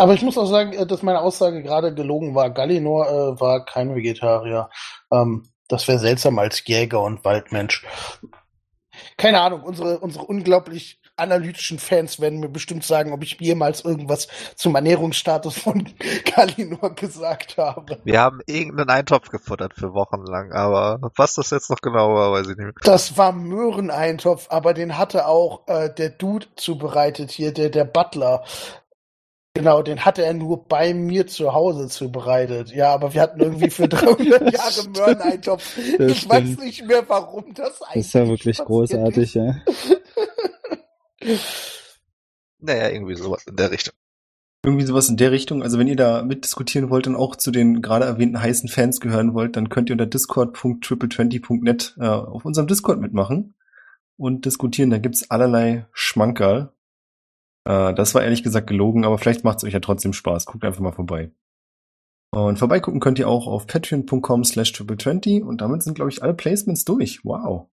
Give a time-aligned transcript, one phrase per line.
[0.00, 2.48] Aber ich muss auch sagen, äh, dass meine Aussage gerade gelogen war.
[2.48, 4.70] Gallinor äh, war kein Vegetarier.
[5.12, 7.84] Ähm, das wäre seltsam als Jäger und Waldmensch.
[9.18, 14.28] Keine Ahnung, unsere, unsere unglaublich analytischen Fans werden mir bestimmt sagen, ob ich jemals irgendwas
[14.56, 15.86] zum Ernährungsstatus von
[16.24, 17.98] Kalinor gesagt habe.
[18.04, 22.32] Wir haben irgendeinen Eintopf gefuttert für Wochen lang, aber was das jetzt noch genau war,
[22.32, 22.72] weiß ich nicht mehr.
[22.82, 28.44] Das war Möhreneintopf, aber den hatte auch äh, der Dude zubereitet hier, der, der Butler.
[29.54, 32.70] Genau, den hatte er nur bei mir zu Hause zubereitet.
[32.72, 35.76] Ja, aber wir hatten irgendwie für 300 Jahre Möhreneintopf.
[35.98, 36.60] Das ich weiß stimmt.
[36.60, 39.56] nicht mehr, warum das eigentlich Das ist ja wirklich großartig, ja.
[42.62, 43.94] Naja, irgendwie sowas in der Richtung.
[44.62, 45.62] Irgendwie sowas in der Richtung.
[45.62, 49.32] Also wenn ihr da mitdiskutieren wollt und auch zu den gerade erwähnten heißen Fans gehören
[49.32, 53.54] wollt, dann könnt ihr unter discord.triple20.net äh, auf unserem Discord mitmachen
[54.16, 54.90] und diskutieren.
[54.90, 56.72] Da gibt's allerlei Schmankerl.
[57.64, 60.46] Äh, das war ehrlich gesagt gelogen, aber vielleicht macht's euch ja trotzdem Spaß.
[60.46, 61.30] Guckt einfach mal vorbei.
[62.32, 66.34] Und vorbeigucken könnt ihr auch auf patreon.com slash triple20 und damit sind, glaube ich, alle
[66.34, 67.24] Placements durch.
[67.24, 67.68] Wow.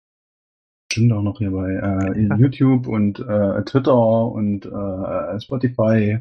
[0.93, 6.21] Stimmt auch noch hier bei äh, YouTube und äh, Twitter und äh, Spotify.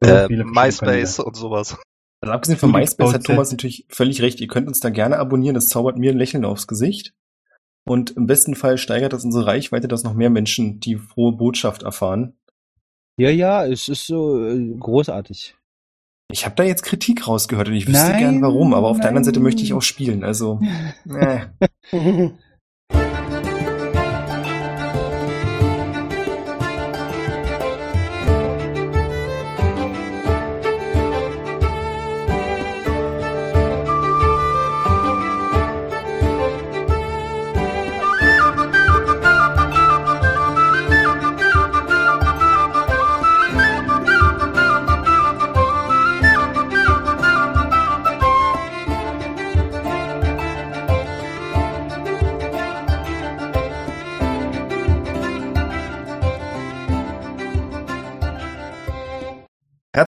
[0.00, 1.76] Äh, MySpace und sowas.
[2.20, 3.24] Also abgesehen von MySpace hat.
[3.24, 4.40] Thomas natürlich völlig recht.
[4.40, 5.54] Ihr könnt uns da gerne abonnieren.
[5.54, 7.12] Das zaubert mir ein Lächeln aufs Gesicht.
[7.86, 11.82] Und im besten Fall steigert das unsere Reichweite, dass noch mehr Menschen die frohe Botschaft
[11.82, 12.34] erfahren.
[13.18, 15.56] Ja, ja, es ist so äh, großartig.
[16.30, 19.08] Ich habe da jetzt Kritik rausgehört und ich wüsste Nein, gern warum, aber auf der
[19.08, 19.44] anderen Seite nein.
[19.44, 20.22] möchte ich auch spielen.
[20.22, 20.60] Also,
[21.10, 21.40] äh.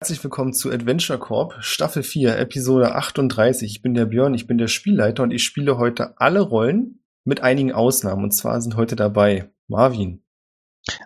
[0.04, 3.70] Herzlich willkommen zu Adventure Corp, Staffel 4, Episode 38.
[3.70, 7.40] Ich bin der Björn, ich bin der Spielleiter und ich spiele heute alle Rollen mit
[7.40, 8.22] einigen Ausnahmen.
[8.22, 10.22] Und zwar sind heute dabei Marvin,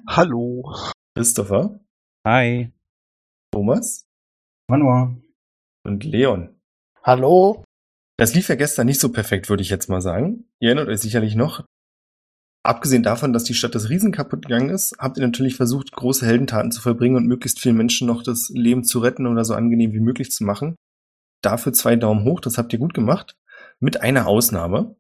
[0.09, 0.75] Hallo.
[1.15, 1.79] Christopher,
[2.27, 2.73] Hi.
[3.53, 4.05] Thomas
[4.69, 5.17] Manua.
[5.85, 6.61] und Leon.
[7.05, 7.63] Hallo?
[8.17, 10.49] Das lief ja gestern nicht so perfekt, würde ich jetzt mal sagen.
[10.59, 11.65] Ihr erinnert euch sicherlich noch.
[12.69, 16.27] Abgesehen davon, dass die Stadt des Riesen kaputt gegangen ist, habt ihr natürlich versucht, große
[16.27, 19.95] Heldentaten zu vollbringen und möglichst vielen Menschen noch das Leben zu retten oder so angenehm
[19.95, 20.77] wie möglich zu machen.
[21.41, 23.39] Dafür zwei Daumen hoch, das habt ihr gut gemacht.
[23.81, 24.97] Mit einer Ausnahme.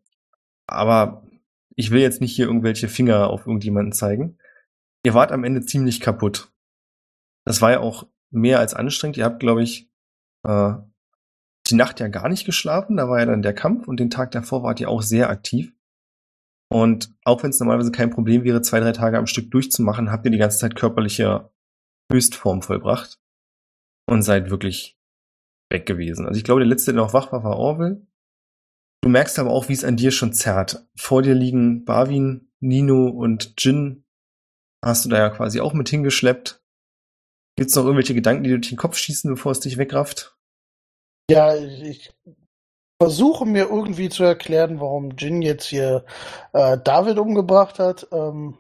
[0.66, 1.26] Aber
[1.76, 4.38] ich will jetzt nicht hier irgendwelche Finger auf irgendjemanden zeigen.
[5.04, 6.50] Ihr wart am Ende ziemlich kaputt.
[7.44, 9.18] Das war ja auch mehr als anstrengend.
[9.18, 9.90] Ihr habt, glaube ich,
[10.44, 10.72] äh,
[11.66, 14.30] die Nacht ja gar nicht geschlafen, da war ja dann der Kampf und den Tag
[14.30, 15.74] davor wart ihr auch sehr aktiv.
[16.70, 20.24] Und auch wenn es normalerweise kein Problem wäre, zwei, drei Tage am Stück durchzumachen, habt
[20.26, 21.50] ihr die ganze Zeit körperliche
[22.12, 23.18] Höchstform vollbracht
[24.06, 24.98] und seid wirklich
[25.70, 26.26] weg gewesen.
[26.26, 28.06] Also ich glaube, der letzte, der noch wach war, war Orwell.
[29.02, 30.86] Du merkst aber auch, wie es an dir schon zerrt.
[30.96, 34.04] Vor dir liegen Barwin, Nino und Jin.
[34.84, 36.62] Hast du da ja quasi auch mit hingeschleppt.
[37.56, 40.36] Gibt's noch irgendwelche Gedanken, die dir durch den Kopf schießen, bevor es dich wegrafft?
[41.30, 42.10] Ja, ich
[43.00, 46.04] versuche mir irgendwie zu erklären, warum Jin jetzt hier
[46.53, 48.59] äh, David umgebracht hat, ähm,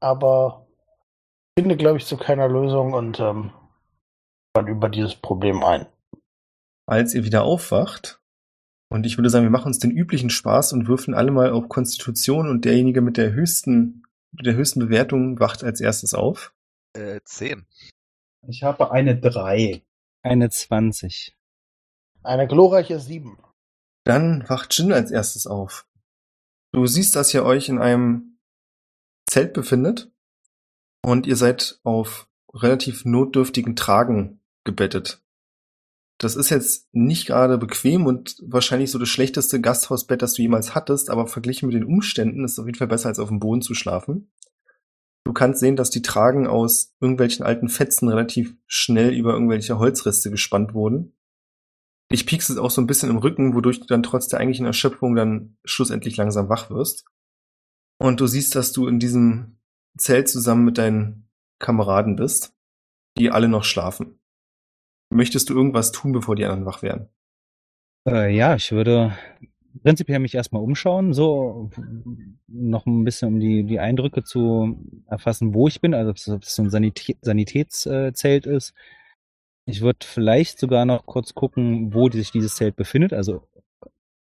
[0.00, 0.66] aber
[1.58, 3.52] finde, glaube ich, zu keiner Lösung und ähm,
[4.52, 5.86] dann über dieses Problem ein.
[6.86, 8.20] als ihr wieder aufwacht.
[8.90, 11.68] Und ich würde sagen, wir machen uns den üblichen Spaß und würfeln alle mal auf
[11.68, 16.54] Konstitution und derjenige mit der höchsten, mit der höchsten Bewertung wacht als erstes auf.
[16.94, 17.66] Äh, zehn.
[18.46, 19.82] Ich habe eine 3.
[20.22, 21.36] Eine 20.
[22.22, 23.36] Eine glorreiche Sieben.
[24.08, 25.86] Dann wacht Jin als erstes auf.
[26.72, 28.38] Du siehst, dass ihr euch in einem
[29.30, 30.10] Zelt befindet
[31.04, 35.22] und ihr seid auf relativ notdürftigen Tragen gebettet.
[36.16, 40.74] Das ist jetzt nicht gerade bequem und wahrscheinlich so das schlechteste Gasthausbett, das du jemals
[40.74, 43.40] hattest, aber verglichen mit den Umständen ist es auf jeden Fall besser, als auf dem
[43.40, 44.32] Boden zu schlafen.
[45.24, 50.30] Du kannst sehen, dass die Tragen aus irgendwelchen alten Fetzen relativ schnell über irgendwelche Holzreste
[50.30, 51.17] gespannt wurden.
[52.10, 54.66] Ich piekst es auch so ein bisschen im Rücken, wodurch du dann trotz der eigentlichen
[54.66, 57.04] Erschöpfung dann schlussendlich langsam wach wirst.
[57.98, 59.58] Und du siehst, dass du in diesem
[59.98, 61.28] Zelt zusammen mit deinen
[61.58, 62.54] Kameraden bist,
[63.18, 64.20] die alle noch schlafen.
[65.10, 67.08] Möchtest du irgendwas tun, bevor die anderen wach werden?
[68.06, 69.16] Äh, ja, ich würde
[69.82, 71.70] prinzipiell mich erstmal umschauen, so
[72.46, 76.28] noch ein bisschen um die, die Eindrücke zu erfassen, wo ich bin, also ob es
[76.28, 78.74] ob es so ein Sanitä Sanitätszelt ist.
[79.68, 83.46] Ich würde vielleicht sogar noch kurz gucken, wo sich dieses Zelt befindet, also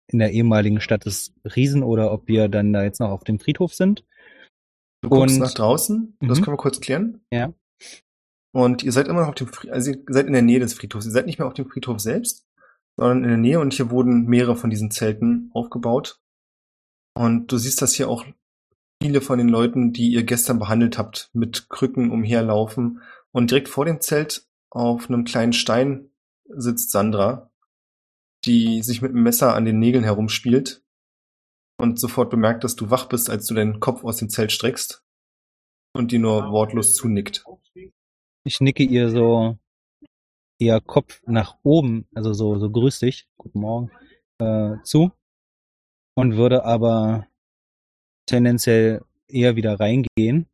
[0.06, 3.40] in der ehemaligen Stadt des Riesen oder ob wir dann da jetzt noch auf dem
[3.40, 4.04] Friedhof sind.
[5.02, 6.44] Du guckst Und- nach draußen, das Mhm.
[6.44, 7.24] können wir kurz klären.
[7.32, 7.52] Ja.
[8.54, 10.74] Und ihr seid immer noch auf dem Friedhof, also ihr seid in der Nähe des
[10.74, 11.06] Friedhofs.
[11.06, 12.46] Ihr seid nicht mehr auf dem Friedhof selbst,
[12.96, 16.20] sondern in der Nähe und hier wurden mehrere von diesen Zelten aufgebaut.
[17.16, 18.24] Und du siehst, dass hier auch
[19.02, 23.00] viele von den Leuten, die ihr gestern behandelt habt, mit Krücken umherlaufen.
[23.32, 26.10] Und direkt vor dem Zelt auf einem kleinen Stein
[26.48, 27.50] sitzt Sandra,
[28.44, 30.82] die sich mit dem Messer an den Nägeln herumspielt
[31.78, 35.04] und sofort bemerkt, dass du wach bist, als du deinen Kopf aus dem Zelt streckst
[35.94, 37.44] und die nur wortlos zunickt.
[38.44, 39.58] Ich nicke ihr so
[40.58, 43.90] eher Kopf nach oben, also so, so grüß dich, guten Morgen,
[44.38, 45.12] äh, zu
[46.14, 47.26] und würde aber
[48.26, 50.46] tendenziell eher wieder reingehen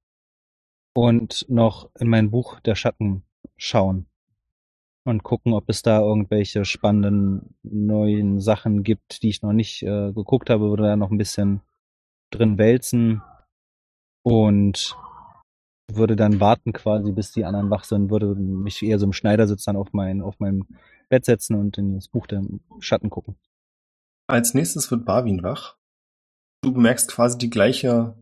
[0.95, 3.23] und noch in mein Buch der Schatten
[3.57, 4.08] schauen
[5.09, 10.13] und gucken, ob es da irgendwelche spannenden neuen Sachen gibt, die ich noch nicht äh,
[10.13, 11.63] geguckt habe, würde da noch ein bisschen
[12.31, 13.23] drin wälzen
[14.23, 14.97] und
[15.91, 19.65] würde dann warten quasi, bis die anderen wach sind, würde mich eher so im Schneidersitz
[19.65, 20.67] dann auf mein, auf meinem
[21.09, 22.43] Bett setzen und in das Buch der
[22.81, 23.37] Schatten gucken.
[24.27, 25.79] Als nächstes wird Barwin wach.
[26.63, 28.15] Du bemerkst quasi die gleiche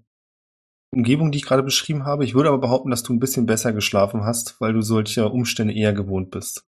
[0.95, 2.25] Umgebung, die ich gerade beschrieben habe.
[2.25, 5.75] Ich würde aber behaupten, dass du ein bisschen besser geschlafen hast, weil du solche Umstände
[5.75, 6.65] eher gewohnt bist.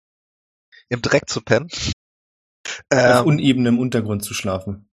[0.93, 1.69] Im Dreck zu pennen.
[2.91, 4.91] Auf Ähm, unebenem Untergrund zu schlafen.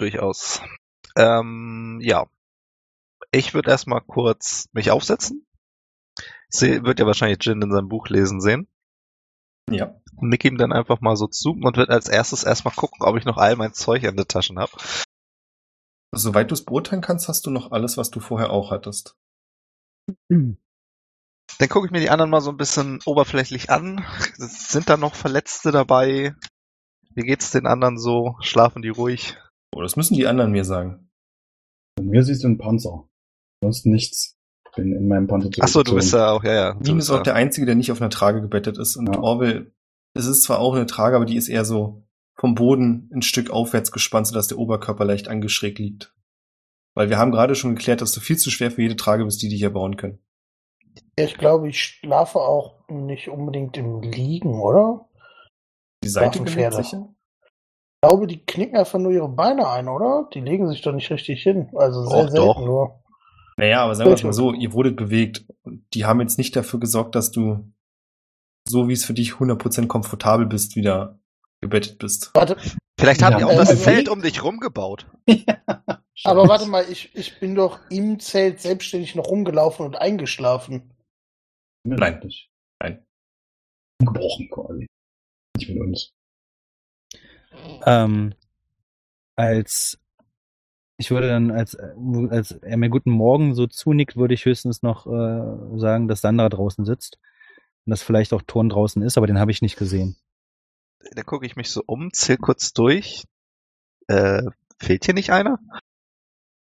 [0.00, 0.62] durchaus.
[1.16, 2.26] Ähm, ja.
[3.30, 5.46] Ich würde erstmal kurz mich aufsetzen.
[6.48, 8.66] Sie wird ja wahrscheinlich Jin in seinem Buch lesen sehen.
[9.70, 10.00] Ja.
[10.20, 13.24] Nick ihm dann einfach mal so zu und wird als erstes erstmal gucken, ob ich
[13.24, 14.72] noch all mein Zeug in den Taschen habe.
[16.12, 19.16] Soweit du es beurteilen kannst, hast du noch alles, was du vorher auch hattest.
[21.60, 24.02] Dann gucke ich mir die anderen mal so ein bisschen oberflächlich an.
[24.38, 26.34] Sind da noch Verletzte dabei?
[27.14, 28.36] Wie geht's den anderen so?
[28.40, 29.36] Schlafen die ruhig?
[29.76, 31.10] Oh, das müssen die anderen mir sagen.
[31.96, 33.06] Bei mir siehst du einen Panzer.
[33.62, 34.38] Sonst nichts.
[34.74, 36.72] Bin in meinem Panzer Ach so, du bist ja auch, ja, ja.
[36.72, 38.96] bist ist auch ja- der Einzige, der nicht auf einer Trage gebettet ist.
[38.96, 39.20] Und Ja.
[39.20, 39.74] Orwell,
[40.14, 42.06] es ist zwar auch eine Trage, aber die ist eher so
[42.38, 46.14] vom Boden ein Stück aufwärts gespannt, sodass der Oberkörper leicht angeschrägt liegt.
[46.94, 49.42] Weil wir haben gerade schon geklärt, dass du viel zu schwer für jede Trage bist,
[49.42, 50.20] die die hier bauen können.
[51.24, 55.08] Ich glaube, ich schlafe auch nicht unbedingt im Liegen, oder?
[56.02, 57.08] Die Seite gelegt sicher?
[57.42, 60.28] Ich glaube, die knicken einfach nur ihre Beine ein, oder?
[60.32, 61.70] Die legen sich doch nicht richtig hin.
[61.74, 62.64] Also sehr Doch, selten doch.
[62.64, 63.02] nur.
[63.58, 65.44] Naja, aber sagen wir es mal so, ihr wurdet bewegt.
[65.62, 67.70] Und Die haben jetzt nicht dafür gesorgt, dass du,
[68.66, 71.18] so wie es für dich 100% komfortabel bist, wieder
[71.60, 72.30] gebettet bist.
[72.32, 72.56] Warte,
[73.00, 75.06] Vielleicht haben Ja, die auch äh, das also Feld um dich rumgebaut.
[76.24, 80.92] aber warte mal, ich, ich bin doch im Zelt selbstständig noch rumgelaufen und eingeschlafen.
[81.84, 82.20] Nein.
[82.22, 82.50] Nicht.
[82.80, 83.06] Nein.
[83.98, 84.86] Gebrochen quasi.
[85.56, 86.12] Nicht mit uns.
[87.86, 88.34] Ähm,
[89.36, 89.98] als
[91.00, 95.06] ich würde dann, als, als er mir guten Morgen so zunickt, würde ich höchstens noch
[95.06, 97.18] äh, sagen, dass Sandra draußen sitzt.
[97.86, 100.16] Und dass vielleicht auch Ton draußen ist, aber den habe ich nicht gesehen.
[101.12, 103.24] Dann gucke ich mich so um, zähl kurz durch.
[104.08, 104.42] Äh,
[104.78, 105.58] fehlt hier nicht einer?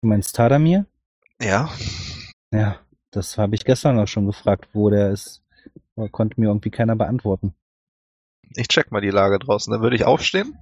[0.02, 0.86] Du meinst Tadamir?
[1.42, 1.70] Ja.
[2.54, 2.80] Ja,
[3.12, 5.44] das habe ich gestern auch schon gefragt, wo der ist.
[5.96, 7.54] Aber konnte mir irgendwie keiner beantworten.
[8.56, 9.72] Ich check mal die Lage draußen.
[9.72, 10.58] Dann würde ich aufstehen.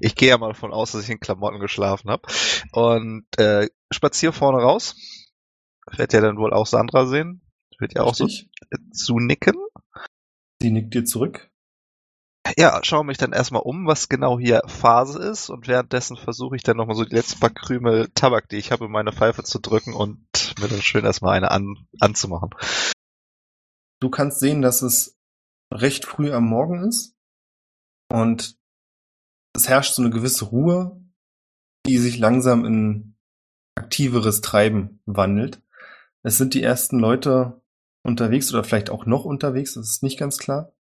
[0.00, 2.22] Ich gehe ja mal davon aus, dass ich in Klamotten geschlafen habe.
[2.72, 4.96] Und äh, spazier vorne raus.
[5.92, 7.42] Wird ja dann wohl auch Sandra sehen.
[7.78, 8.28] Wird ja auch so
[8.92, 9.56] zunicken.
[10.60, 11.50] Sie nickt dir zurück.
[12.56, 15.50] Ja, schaue mich dann erstmal um, was genau hier Phase ist.
[15.50, 18.86] Und währenddessen versuche ich dann nochmal so die letzten paar Krümel Tabak, die ich habe,
[18.86, 20.20] in meine Pfeife zu drücken und
[20.60, 22.50] mir dann schön erstmal eine an, anzumachen.
[24.00, 25.16] Du kannst sehen, dass es
[25.72, 27.14] recht früh am Morgen ist
[28.12, 28.56] und
[29.54, 31.00] es herrscht so eine gewisse Ruhe,
[31.86, 33.16] die sich langsam in
[33.74, 35.62] aktiveres Treiben wandelt.
[36.22, 37.62] Es sind die ersten Leute
[38.02, 40.75] unterwegs oder vielleicht auch noch unterwegs, das ist nicht ganz klar.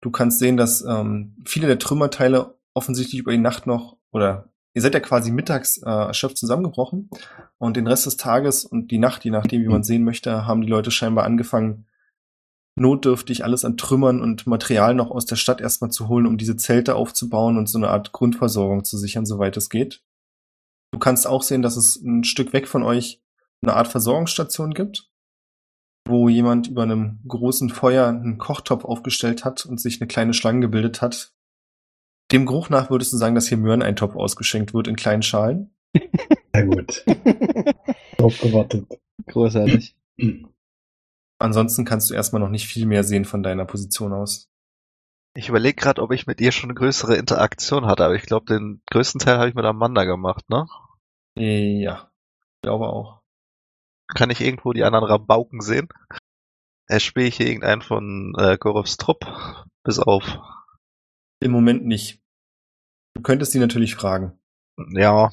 [0.00, 4.82] Du kannst sehen, dass ähm, viele der Trümmerteile offensichtlich über die Nacht noch oder ihr
[4.82, 7.10] seid ja quasi mittags äh, erschöpft zusammengebrochen
[7.58, 10.62] und den Rest des Tages und die Nacht, je nachdem, wie man sehen möchte, haben
[10.62, 11.86] die Leute scheinbar angefangen,
[12.76, 16.56] notdürftig alles an Trümmern und Material noch aus der Stadt erstmal zu holen, um diese
[16.56, 20.02] Zelte aufzubauen und so eine Art Grundversorgung zu sichern, soweit es geht.
[20.92, 23.20] Du kannst auch sehen, dass es ein Stück weg von euch
[23.62, 25.07] eine Art Versorgungsstation gibt,
[26.08, 30.60] wo jemand über einem großen Feuer einen Kochtopf aufgestellt hat und sich eine kleine Schlange
[30.60, 31.32] gebildet hat.
[32.32, 35.70] Dem Geruch nach würdest du sagen, dass hier Möhreneintopf ausgeschenkt wird in kleinen Schalen.
[36.54, 37.04] Sehr gut.
[38.18, 38.86] Drauf gewartet.
[39.26, 39.96] Großartig.
[41.38, 44.48] Ansonsten kannst du erstmal noch nicht viel mehr sehen von deiner Position aus.
[45.34, 48.46] Ich überlege gerade, ob ich mit ihr schon eine größere Interaktion hatte, aber ich glaube,
[48.46, 50.66] den größten Teil habe ich mit Amanda gemacht, ne?
[51.36, 52.10] Ja,
[52.56, 53.17] ich glaube auch.
[54.14, 55.88] Kann ich irgendwo die anderen Rabauken sehen?
[56.86, 59.26] Erspiele ich hier irgendeinen von äh, Gorovs Trupp?
[59.84, 60.24] Bis auf.
[61.40, 62.20] Im Moment nicht.
[63.14, 64.38] Du könntest sie natürlich fragen.
[64.90, 65.30] Ja.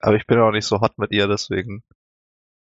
[0.00, 1.82] Aber ich bin auch nicht so hot mit ihr, deswegen.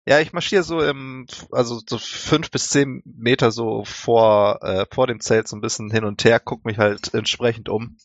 [0.06, 5.06] Ja, ich marschiere so im, also so fünf bis zehn Meter so vor, äh, vor
[5.06, 7.98] dem Zelt so ein bisschen hin und her, guck mich halt entsprechend um.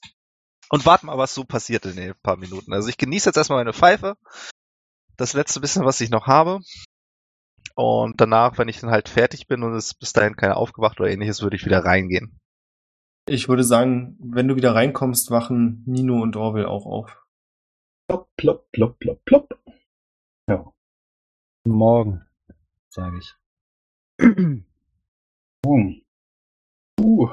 [0.69, 2.73] Und warte mal, was so passiert in den paar Minuten.
[2.73, 4.15] Also ich genieße jetzt erstmal meine Pfeife.
[5.15, 6.59] Das letzte bisschen, was ich noch habe.
[7.77, 11.11] Und danach, wenn ich dann halt fertig bin und es bis dahin keiner aufgewacht oder
[11.11, 12.39] ähnliches, würde ich wieder reingehen.
[13.29, 17.23] Ich würde sagen, wenn du wieder reinkommst, wachen Nino und Orwell auch auf.
[18.07, 19.59] Plopp, plopp, plopp, plopp, plopp.
[20.49, 20.73] Ja.
[21.67, 22.25] Morgen,
[22.89, 23.35] sage ich.
[25.65, 25.91] Oh.
[27.01, 27.29] Uh.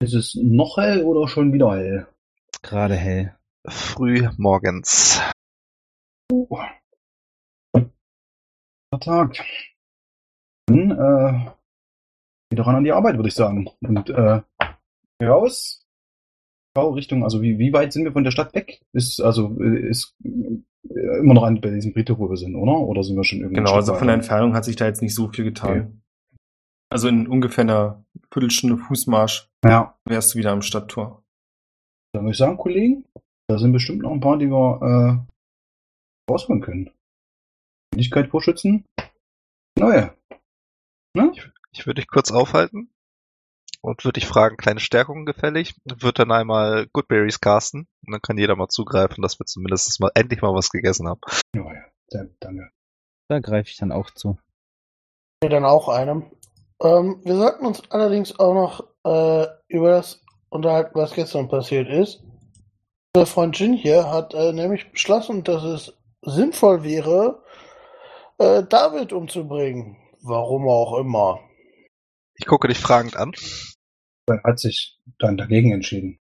[0.00, 2.06] Ist es noch hell oder schon wieder hell?
[2.60, 3.34] Gerade hell.
[3.66, 5.22] Früh morgens.
[6.30, 6.58] Uh.
[9.00, 9.36] Tag.
[10.66, 11.50] Dann, äh,
[12.50, 13.68] wieder ran an die Arbeit, würde ich sagen.
[13.80, 14.42] Und, äh,
[15.22, 15.78] raus.
[16.76, 18.80] Richtung, also wie, wie weit sind wir von der Stadt weg?
[18.94, 22.72] Ist, also, äh, ist äh, immer noch an, bei diesem Friedhof, wo wir sind, oder?
[22.72, 23.56] Oder sind wir schon irgendwie?
[23.56, 26.02] Genau, also von der Entfernung hat sich da jetzt nicht so viel getan.
[26.90, 29.98] Also in ungefähr einer Viertelstunde Fußmarsch Ja.
[30.06, 31.22] wärst du wieder am Stadttor.
[32.14, 33.04] Dann würde ich sagen, Kollegen,
[33.48, 36.90] da sind bestimmt noch ein paar, die wir, äh, rausholen können.
[37.92, 38.84] Männlichkeit vorschützen.
[39.78, 40.14] Neue.
[41.14, 41.32] Ne?
[41.72, 42.90] Ich würde dich kurz aufhalten
[43.82, 45.74] und würde dich fragen, kleine Stärkungen gefällig?
[45.84, 50.10] Wird dann einmal Goodberries casten und dann kann jeder mal zugreifen, dass wir zumindest mal
[50.14, 51.20] endlich mal was gegessen haben.
[51.54, 51.84] Ja, ja.
[52.40, 52.70] Danke.
[53.28, 54.38] Da greife ich dann auch zu.
[55.42, 56.30] mir dann auch einem.
[56.82, 62.22] Ähm, wir sollten uns allerdings auch noch äh, über das unterhalten, was gestern passiert ist.
[63.14, 67.42] Unser Freund Jin hier hat äh, nämlich beschlossen, dass es sinnvoll wäre,
[68.42, 69.96] äh, David umzubringen.
[70.22, 71.40] Warum auch immer.
[72.34, 73.32] Ich gucke dich fragend an.
[74.26, 76.18] Er hat sich dann dagegen entschieden.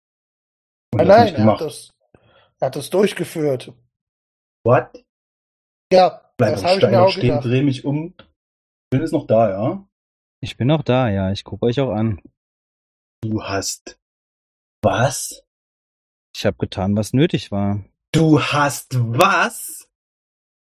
[0.93, 1.91] Und Nein, das nein, nicht er hat, das,
[2.61, 3.73] er hat das durchgeführt.
[4.65, 5.05] What?
[5.93, 7.45] Ja, Bleib das am habe ich mir Stein auch stehen, gedacht.
[7.45, 8.15] dreh mich um.
[8.91, 9.89] Bin ist noch da, ja?
[10.41, 11.33] Ich bin auch da, ja.
[11.33, 12.21] Ich gucke euch auch an.
[13.23, 13.99] Du hast.
[14.83, 15.43] Was?
[16.35, 17.85] Ich habe getan, was nötig war.
[18.13, 19.88] Du hast was?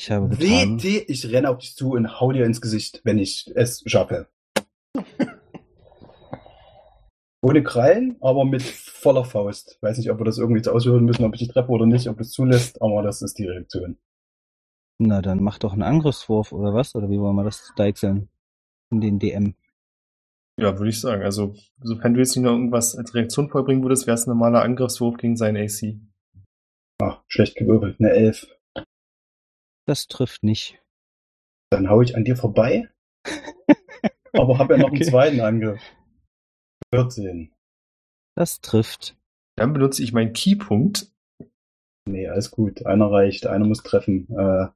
[0.03, 0.81] Ich habe getan.
[0.81, 4.27] WT, ich renne auf dich zu und hau dir ins Gesicht, wenn ich es schaffe.
[7.41, 9.79] Ohne Krallen, aber mit voller Faust.
[9.81, 12.09] Weiß nicht, ob wir das irgendwie jetzt ausführen müssen, ob ich die treffe oder nicht,
[12.09, 13.97] ob das zulässt, aber das ist die Reaktion.
[14.99, 16.97] Na, dann mach doch einen Angriffswurf oder was?
[16.97, 18.29] Oder wie wollen wir das deichseln?
[18.91, 19.55] In den DM.
[20.59, 21.23] Ja, würde ich sagen.
[21.23, 24.63] Also, sofern du jetzt nicht noch irgendwas als Reaktion vollbringen würdest, wäre es ein normaler
[24.63, 25.95] Angriffswurf gegen seinen AC.
[27.01, 28.49] Ah, schlecht gewürfelt, eine Elf.
[29.87, 30.81] Das trifft nicht.
[31.71, 32.89] Dann hau ich an dir vorbei,
[34.33, 35.11] aber hab ja noch einen Okay.
[35.11, 35.81] zweiten Angriff.
[36.95, 37.53] 14.
[38.37, 39.17] Das trifft.
[39.57, 41.11] Dann benutze ich meinen Keypunkt.
[42.09, 42.85] Nee, alles gut.
[42.87, 44.29] Einer reicht, einer muss treffen.
[44.31, 44.69] Äh,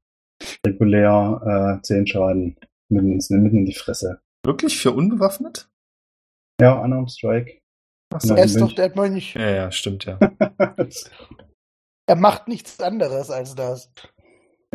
[0.66, 2.56] regulär äh, 10 Schaden.
[2.88, 4.20] Mitten, ins, mitten in die Fresse.
[4.44, 5.68] Wirklich für unbewaffnet?
[6.60, 7.60] Ja, Unarmed Strike.
[8.14, 8.34] Achso.
[8.34, 9.34] Er ist doch der Mönch.
[9.34, 10.18] Ja, ja, stimmt, ja.
[12.08, 13.90] Er macht nichts anderes als das.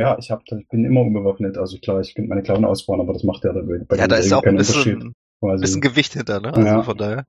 [0.01, 1.57] Ja, ich, hab, ich bin immer unbewaffnet.
[1.57, 3.79] Also klar, ich könnte meine Klauen ausbauen, aber das macht ja dabei.
[3.87, 6.53] bei Ja, da ist auch ein bisschen, bisschen Gewicht hinter, ne?
[6.53, 6.83] Also Ja.
[6.83, 7.25] von daher.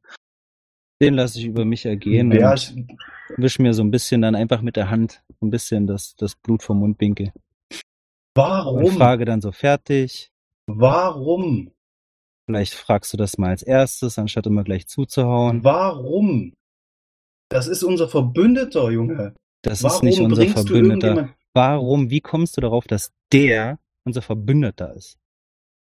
[1.00, 2.75] Den lasse ich über mich ergehen ja, und ich,
[3.37, 6.62] wisch mir so ein bisschen dann einfach mit der Hand ein bisschen das, das Blut
[6.62, 7.33] vom Mundwinkel.
[7.71, 7.83] Und
[8.35, 8.93] warum?
[8.93, 10.31] frage dann so fertig.
[10.67, 11.73] Warum?
[12.47, 15.62] Vielleicht fragst du das mal als erstes, anstatt immer gleich zuzuhauen.
[15.62, 16.55] Warum?
[17.50, 19.35] Das ist unser Verbündeter, Junge.
[19.62, 21.35] Das Warum ist nicht unser bringst du Verbündeter.
[21.54, 25.18] Warum, wie kommst du darauf, dass der unser Verbündeter ist?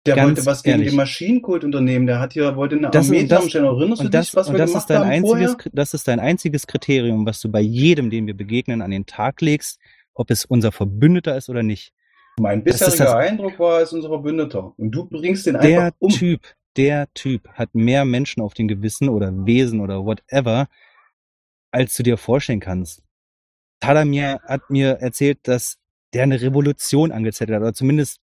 [0.05, 0.89] der Ganz wollte was gegen ehrlich.
[0.91, 2.09] den Maschinenkult unternehmen.
[2.09, 3.67] Der hat hier, wollte eine Das- Armee das- zusammenstellen.
[3.67, 5.71] Erinnerst du Und das, dich, was und wir das gemacht ist dein haben einziges, vorher?
[5.75, 9.41] das ist dein einziges Kriterium, was du bei jedem, dem wir begegnen, an den Tag
[9.41, 9.79] legst,
[10.13, 11.93] ob es unser Verbündeter ist oder nicht.
[12.41, 14.73] Mein Das bisheriger das- Eindruck war, er ist unser Verbündeter.
[14.77, 16.11] Und du bringst den Der einfach um.
[16.11, 16.41] Typ,
[16.77, 20.67] der Typ hat mehr Menschen auf dem Gewissen oder Wesen oder whatever,
[21.71, 23.02] als du dir vorstellen kannst.
[23.83, 25.77] Er mir, hat mir erzählt, dass
[26.15, 28.21] der eine Revolution angezettelt hat, oder zumindest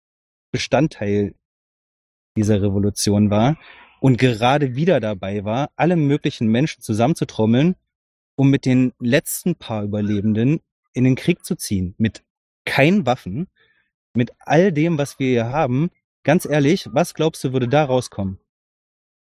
[0.51, 1.33] Bestandteil
[2.38, 3.57] dieser Revolution war
[4.01, 7.75] und gerade wieder dabei war, alle möglichen Menschen zusammenzutrommeln,
[8.35, 10.59] um mit den letzten paar Überlebenden
[10.93, 11.95] in den Krieg zu ziehen.
[11.97, 12.24] Mit
[12.65, 13.47] keinen Waffen,
[14.13, 15.89] mit all dem, was wir hier haben,
[16.24, 18.39] ganz ehrlich, was glaubst du, würde da rauskommen?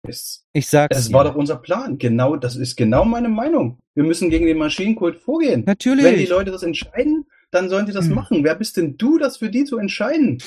[0.08, 1.98] Es, Ich sag's es war doch unser Plan.
[1.98, 3.80] Genau, das ist genau meine Meinung.
[3.94, 5.64] Wir müssen gegen den Maschinenkult vorgehen.
[5.66, 6.04] Natürlich.
[6.06, 8.16] Wenn die Leute das entscheiden, dann sollen sie das Hm.
[8.16, 8.44] machen.
[8.44, 10.42] Wer bist denn du, das für die zu entscheiden?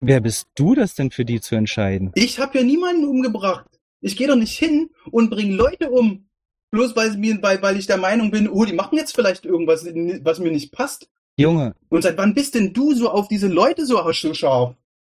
[0.00, 2.12] Wer bist du, das denn für die zu entscheiden?
[2.14, 3.66] Ich habe ja niemanden umgebracht.
[4.00, 6.28] Ich gehe doch nicht hin und bringe Leute um.
[6.70, 9.86] Bloß weil, mir, weil, weil ich der Meinung bin, oh, die machen jetzt vielleicht irgendwas,
[9.86, 11.08] was mir nicht passt.
[11.36, 14.74] Junge, Und seit wann bist denn du so auf diese Leute so so scharf,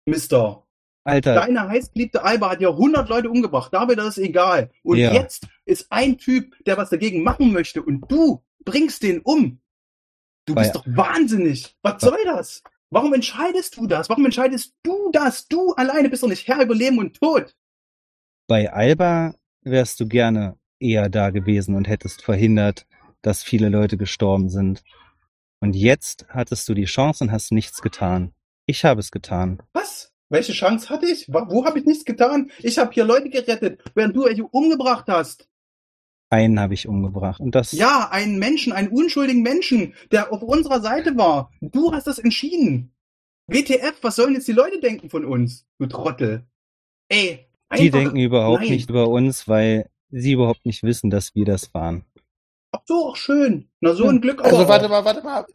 [0.06, 0.65] Mister?
[1.06, 3.72] Alter, Deine heißgeliebte Alba hat ja 100 Leute umgebracht.
[3.74, 4.72] Dabei das ist egal.
[4.84, 5.14] Und Ja.
[5.14, 7.82] jetzt ist ein Typ, der was dagegen machen möchte.
[7.84, 9.62] Und du bringst den um.
[10.46, 11.76] Du Bei- bist doch wahnsinnig.
[11.84, 12.64] Was soll das?
[12.90, 14.10] Warum entscheidest du das?
[14.10, 15.48] Warum entscheidest du das?
[15.48, 17.56] Du alleine bist doch nicht Herr über Leben und Tod.
[18.48, 22.86] bei Alba wärst du gerne eher da gewesen und hättest verhindert,
[23.24, 24.84] dass viele Leute gestorben sind.
[25.62, 28.34] Und jetzt hattest du die Chance und hast nichts getan.
[28.68, 29.64] Ich habe es getan.
[29.74, 30.12] Was?
[30.30, 31.28] Welche Chance hatte ich?
[31.28, 32.50] Wo habe ich nichts getan?
[32.60, 35.48] Ich habe hier Leute gerettet, während du welche umgebracht hast.
[36.32, 37.40] Einen habe ich umgebracht.
[37.40, 41.52] Und das, Ja, einen Menschen, einen unschuldigen Menschen, der auf unserer Seite war.
[41.62, 42.92] Du hast das entschieden.
[43.48, 45.68] WTF, was sollen jetzt die Leute denken von uns?
[45.78, 46.44] Du Trottel.
[47.10, 47.46] Ey,
[47.78, 48.72] die einfach- denken überhaupt nein.
[48.72, 52.04] nicht über uns, weil sie überhaupt nicht wissen, dass wir das waren.
[52.72, 53.70] Ach so, auch schön.
[53.80, 54.50] Na, so ein Glück aber.
[54.58, 54.90] Also warte auch.
[54.90, 55.46] mal, warte mal.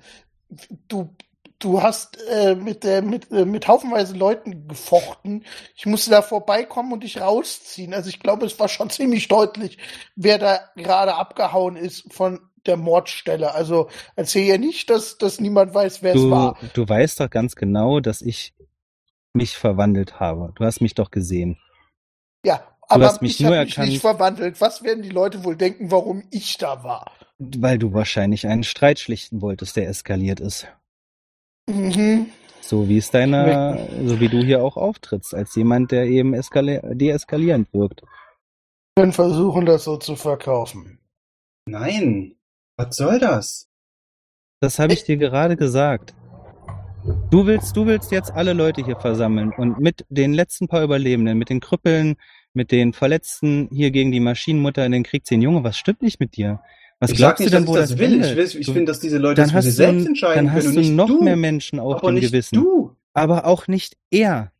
[0.87, 1.15] Du,
[1.61, 5.45] du hast äh, mit, der, mit, äh, mit haufenweise Leuten gefochten.
[5.77, 7.95] Ich musste da vorbeikommen und dich rausziehen.
[7.95, 9.79] Also ich glaube, es war schon ziemlich deutlich,
[10.17, 13.55] wer da gerade abgehauen ist von der Mordstelle.
[13.55, 16.59] Also erzähl ja nicht, dass, dass niemand weiß, wer es Du, war.
[16.75, 18.55] du weißt doch ganz genau, dass ich
[19.33, 20.53] mich verwandelt habe.
[20.57, 21.59] Du hast mich doch gesehen.
[22.45, 24.61] Ja, aber hast mich ich habe mich nicht verwandelt.
[24.61, 27.13] Was werden die Leute wohl denken, warum ich da war?
[27.39, 30.67] Weil du wahrscheinlich einen Streit schlichten wolltest, der eskaliert ist.
[31.71, 32.27] Mhm.
[32.61, 36.81] So wie es deiner, so wie du hier auch auftrittst, als jemand, der eben eskali
[36.95, 38.03] deeskalierend wirkt.
[38.97, 40.99] Wir versuchen, das so zu verkaufen.
[41.67, 42.37] Nein.
[42.77, 43.69] Was soll das?
[44.61, 46.15] Das habe ich dir gerade gesagt.
[47.31, 51.39] Du willst, du willst jetzt alle Leute hier versammeln und mit den letzten paar Überlebenden,
[51.39, 52.17] mit den Krüppeln,
[52.53, 55.41] mit den Verletzten hier gegen die Maschinenmutter in den Krieg ziehen.
[55.41, 56.61] Junge, was stimmt nicht mit dir?
[57.01, 58.09] Was ich glaubst nicht, du denn, wo ich das, das will.
[58.09, 58.37] Ich, endet?
[58.37, 60.53] will, ich Du- finde, dass diese Leute dann das für hast du, selbst dann entscheiden
[60.53, 60.75] hast können.
[60.75, 61.23] du und nicht noch du.
[61.23, 62.55] mehr Menschen auf aber dem nicht Gewissen.
[62.57, 62.97] du.
[63.15, 64.53] Aber auch nicht er.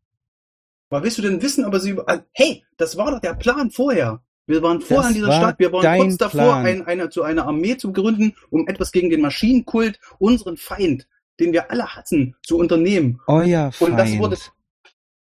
[0.89, 4.23] Was willst du denn wissen, aber sie, ah, hey, das war doch der Plan vorher.
[4.47, 7.47] Wir waren vorher Das in dieser Stadt, wir waren kurz davor, ein, eine, zu einer
[7.47, 11.07] Armee zu gründen, um etwas gegen den Maschinenkult, unseren Feind,
[11.39, 13.21] den wir alle hassen, zu unternehmen.
[13.29, 13.91] Euer Feind.
[13.93, 14.37] Und das wurde-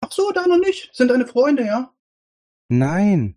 [0.03, 0.91] Ach so, deiner nicht.
[0.93, 1.91] Sind deine Freunde, ja?
[2.69, 3.37] Nein.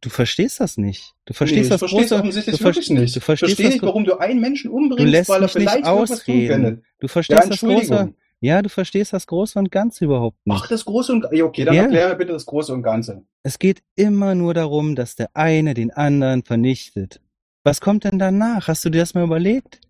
[0.00, 1.14] Du verstehst das nicht.
[1.24, 3.16] Du Nee, verstehst ich das verstehe es große, offensichtlich du wirklich verstehst- nicht.
[3.16, 5.52] du verstehst Verstehe das nicht, warum du einen Menschen Du umbringst, lässt weil er nicht
[5.52, 6.84] vielleicht tun ausreden.
[6.98, 10.60] Du Ja, verstehst das große, ja, du verstehst das große und ganze überhaupt nicht.
[10.62, 11.82] Ach, das Große und ja, okay, dann Ja.
[11.82, 13.22] erklär mir bitte das Große und Ganze.
[13.42, 17.20] Es geht immer nur darum, dass der eine den anderen vernichtet.
[17.64, 18.68] Was kommt denn danach?
[18.68, 19.80] Hast du dir das mal überlegt?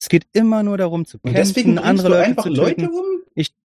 [0.00, 2.88] Es geht immer nur darum zu Und deswegen kämpfen, andere Leute einfach zu Leute töten.
[2.88, 3.04] um?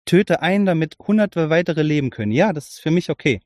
[0.07, 2.33] Töte einen, damit hunderte weitere leben können.
[2.33, 3.41] Ja, das ist für mich okay.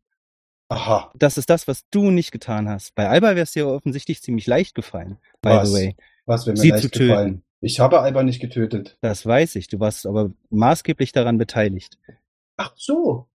[0.74, 1.12] Aha.
[1.14, 2.94] Das ist das, was du nicht getan hast.
[2.94, 5.18] Bei Alba wäre es dir offensichtlich ziemlich leicht gefallen.
[5.40, 5.68] By Was?
[5.70, 5.96] the way.
[6.26, 7.08] Was wäre mir Sie leicht zu töten.
[7.08, 7.44] gefallen?
[7.60, 8.98] Ich habe Alba nicht getötet.
[9.00, 9.68] Das weiß ich.
[9.68, 11.98] Du warst aber maßgeblich daran beteiligt.
[12.56, 13.28] Ach so.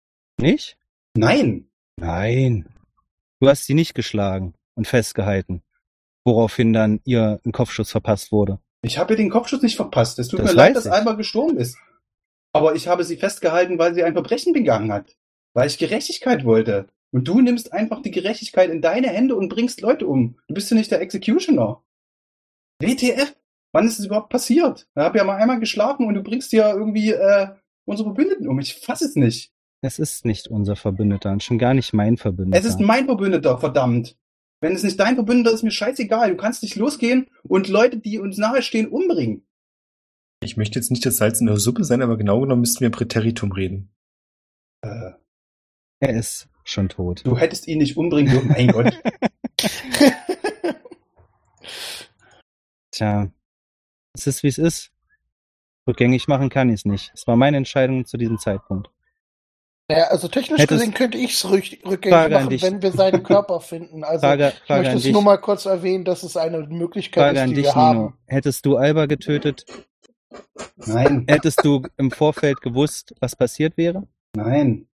[0.40, 0.76] Nicht?
[1.14, 1.68] Nein.
[1.96, 2.68] Nein.
[3.40, 5.62] Du hast sie nicht geschlagen und festgehalten.
[6.24, 8.58] Woraufhin dann ihr ein Kopfschuss verpasst wurde.
[8.82, 10.18] Ich habe ihr den Kopfschuss nicht verpasst.
[10.18, 10.86] Es tut Das mir leid, dass.
[10.86, 11.78] Alba gestorben ist.
[12.52, 15.16] Aber ich habe sie festgehalten, weil sie ein Verbrechen begangen hat.
[15.54, 16.88] Weil ich Gerechtigkeit wollte.
[17.12, 20.38] Und du nimmst einfach die Gerechtigkeit in deine Hände und bringst Leute um.
[20.48, 21.82] Du bist ja nicht der Executioner.
[22.80, 23.34] WTF?
[23.72, 24.88] Wann ist es überhaupt passiert?
[24.94, 27.48] Ich habe ja mal einmal geschlafen und du bringst ja irgendwie äh,
[27.84, 28.58] unsere Verbündeten um.
[28.58, 29.52] Ich fass es nicht.
[29.82, 32.58] Es ist nicht unser Verbündeter und schon gar nicht mein Verbündeter.
[32.58, 34.16] Es ist mein Verbündeter, verdammt.
[34.60, 36.30] Wenn es nicht dein Verbündeter ist, ist mir scheißegal.
[36.30, 39.46] Du kannst nicht losgehen und Leute, die uns nahestehen, umbringen.
[40.42, 42.90] Ich möchte jetzt nicht das Salz in der Suppe sein, aber genau genommen müssten wir
[42.90, 43.90] Präteritum reden.
[44.82, 45.12] Äh,
[46.00, 47.22] er ist schon tot.
[47.24, 48.48] du hättest ihn nicht umbringen dürfen.
[48.48, 48.92] Mein Gott.
[52.90, 53.30] Tja,
[54.14, 54.90] es ist wie es ist.
[55.86, 57.12] Rückgängig machen kann ich es nicht.
[57.14, 58.90] Es war meine Entscheidung zu diesem Zeitpunkt.
[59.88, 63.60] Naja, also technisch Hättest- gesehen könnte ich es rückgängig Frage machen, wenn wir seinen Körper
[63.60, 64.02] finden.
[64.02, 67.22] Also Frage, ich Frage möchte an es nur mal kurz erwähnen, dass es eine Möglichkeit
[67.22, 67.84] Frage ist, an die dich, wir Nino.
[68.06, 68.18] haben.
[68.26, 69.64] Hättest du Alba getötet,
[70.74, 74.08] Nein, hättest du im Vorfeld gewusst, was passiert wäre?
[74.34, 74.88] nein.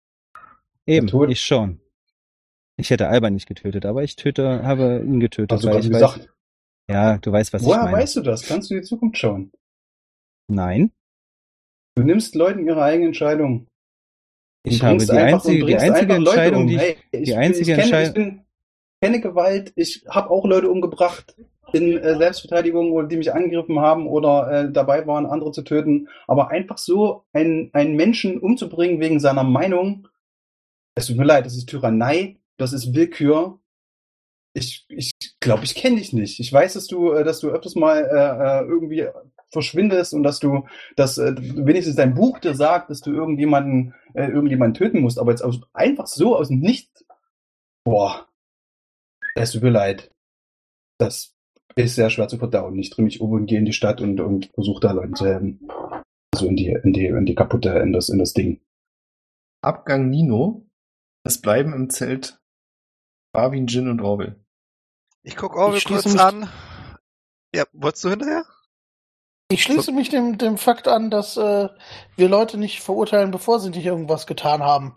[0.89, 1.29] Eben, Tot.
[1.29, 1.79] ich schon.
[2.77, 5.51] Ich hätte Alba nicht getötet, aber ich töte, habe ihn getötet.
[5.51, 6.19] Hast du gerade ich gesagt.
[6.19, 6.27] weiß,
[6.89, 7.97] ja, du weißt, was ich Woher meine.
[7.97, 8.47] weißt du das?
[8.47, 9.51] Kannst du in die Zukunft schauen?
[10.47, 10.91] Nein,
[11.95, 13.67] Du nimmst Leuten ihre eigene Entscheidung.
[14.63, 16.67] Ich habe die einfach- einzige, die einzige Entscheidung, um.
[16.67, 18.45] die ich, Hey, die einzige ich kenne, ich Entscheidung, bin,
[19.01, 21.35] kenne Gewalt, ich habe auch Leute umgebracht
[21.73, 26.07] in äh, Selbstverteidigung, oder die mich angegriffen haben oder äh, dabei waren, andere zu töten.
[26.27, 30.07] Aber einfach so einen, einen Menschen umzubringen wegen seiner Meinung,
[30.99, 33.59] es tut mir leid, das ist Tyrannei, das ist Willkür.
[34.53, 36.39] Ich ich glaube, ich kenne dich nicht.
[36.39, 39.07] Ich weiß, dass du, äh, dass du öfters mal äh, äh, irgendwie
[39.51, 44.27] verschwindest und dass du, dass äh, wenigstens dein Buch dir sagt, dass du irgendjemanden, äh,
[44.27, 47.05] irgendjemanden töten musst, aber jetzt aus, einfach so aus dem Nichts.
[47.85, 48.27] Boah,
[49.35, 50.11] es tut mir leid.
[50.99, 51.33] Das
[51.75, 52.77] ist sehr schwer zu verdauen.
[52.77, 55.25] Ich drehe mich um und gehe in die Stadt und, und versuche da Leuten zu
[55.25, 55.67] helfen.
[56.33, 58.59] Also in die, in die, in die kaputte, in das, in das Ding.
[59.61, 60.65] Abgang Nino.
[61.23, 62.39] Es bleiben im Zelt
[63.33, 64.43] Barwin, Jin und Orwell.
[65.23, 66.49] Ich guck Orwell Ich schließe kurz mich- an.
[67.53, 68.45] Ja, wolltest du hinterher?
[69.51, 71.69] Ich schließe mich dem, dem Fakt an, dass äh,
[72.15, 74.93] wir Leute nicht verurteilen, bevor sie nicht irgendwas getan haben.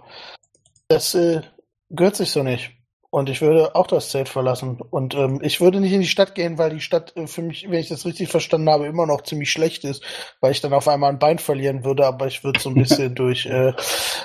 [0.88, 1.40] Das äh,
[1.88, 2.76] gehört sich so nicht.
[3.14, 4.81] Und ich würde auch das Zelt verlassen.
[4.88, 7.70] Und ähm, ich würde nicht in die Stadt gehen, weil die Stadt äh, für mich,
[7.70, 10.03] wenn ich das richtig verstanden habe, immer noch ziemlich schlecht ist,
[10.40, 12.07] weil ich dann auf einmal ein Bein verlieren würde.
[12.07, 13.75] Aber ich würde so ein bisschen durch äh,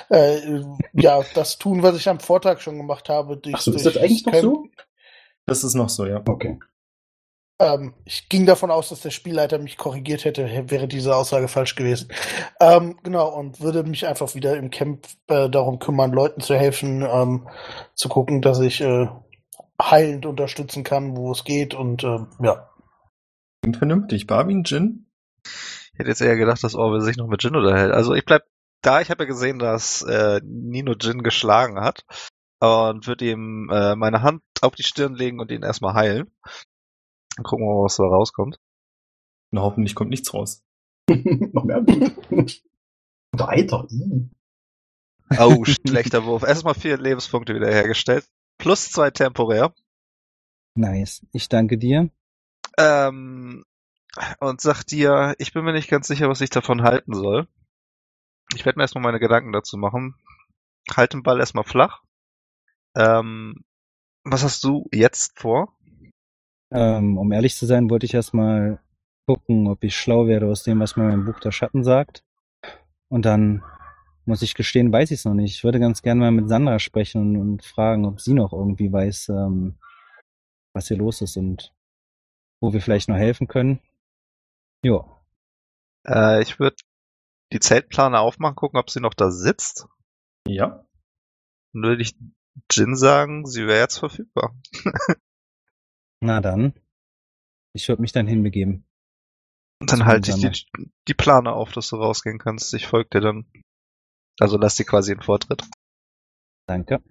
[0.08, 0.62] äh,
[0.94, 3.36] ja das tun, was ich am Vortag schon gemacht habe.
[3.36, 4.64] Durch, Ach so, ist durch das eigentlich noch so?
[5.44, 6.22] Das ist noch so, ja.
[6.26, 6.58] Okay.
[7.60, 11.48] Ähm, ich ging davon aus, dass der Spielleiter mich korrigiert hätte, hä- wäre diese Aussage
[11.48, 12.12] falsch gewesen.
[12.60, 17.02] Ähm, genau, und würde mich einfach wieder im Camp äh, darum kümmern, Leuten zu helfen,
[17.02, 17.48] ähm,
[17.94, 19.08] zu gucken, dass ich äh,
[19.82, 22.70] heilend unterstützen kann, wo es geht und ähm, ja.
[23.62, 24.26] Klingt vernünftig.
[24.28, 25.06] Barwin, Jin?
[25.44, 27.92] Ich hätte jetzt eher gedacht, dass Orwell sich noch mit Jin unterhält.
[27.92, 28.44] Also ich bleib
[28.82, 29.00] da.
[29.00, 32.04] Ich habe ja gesehen, dass äh, Nino Jin geschlagen hat
[32.60, 36.30] und würde ihm äh, meine Hand auf die Stirn legen und ihn erstmal heilen.
[37.38, 38.58] Dann gucken wir mal, was da rauskommt.
[39.52, 40.64] Na, hoffentlich kommt nichts raus.
[41.08, 41.86] noch mehr.
[43.32, 43.86] Weiter.
[45.38, 46.42] Oh, schlechter Wurf.
[46.42, 48.28] Erstmal vier Lebenspunkte wiederhergestellt.
[48.58, 49.72] Plus zwei temporär.
[50.74, 51.24] nice.
[51.32, 52.10] Ich danke dir.
[52.76, 53.64] Ähm,
[54.40, 57.46] und sagt dir, ich bin mir nicht ganz sicher, was ich davon halten soll.
[58.56, 60.16] Ich werde mir erstmal meine Gedanken dazu machen.
[60.90, 62.02] Halt den Ball erstmal flach.
[62.96, 63.64] Ähm,
[64.24, 65.77] was hast du jetzt vor?
[66.70, 68.80] Ähm, um ehrlich zu sein, wollte ich erstmal
[69.26, 72.24] gucken, ob ich schlau werde aus dem, was mir mein Buch der Schatten sagt.
[73.08, 73.62] Und dann
[74.26, 75.54] muss ich gestehen, weiß ich es noch nicht.
[75.54, 78.92] Ich würde ganz gerne mal mit Sandra sprechen und, und fragen, ob sie noch irgendwie
[78.92, 79.78] weiß, ähm,
[80.74, 81.74] was hier los ist und
[82.60, 83.80] wo wir vielleicht noch helfen können.
[84.82, 85.22] Jo.
[86.06, 86.76] Äh, ich würde
[87.52, 89.86] die Zeltplane aufmachen, gucken, ob sie noch da sitzt.
[90.46, 90.84] Ja.
[91.72, 92.14] Und würde ich
[92.70, 94.54] Jin sagen, sie wäre jetzt verfügbar.
[96.20, 96.74] Na dann.
[97.74, 98.84] Ich würde mich dann hinbegeben.
[99.80, 102.74] Und dann halte ich die, die Plane auf, dass du rausgehen kannst.
[102.74, 103.46] Ich folge dir dann.
[104.40, 105.68] Also lass dir quasi einen Vortritt.
[106.66, 107.02] Danke.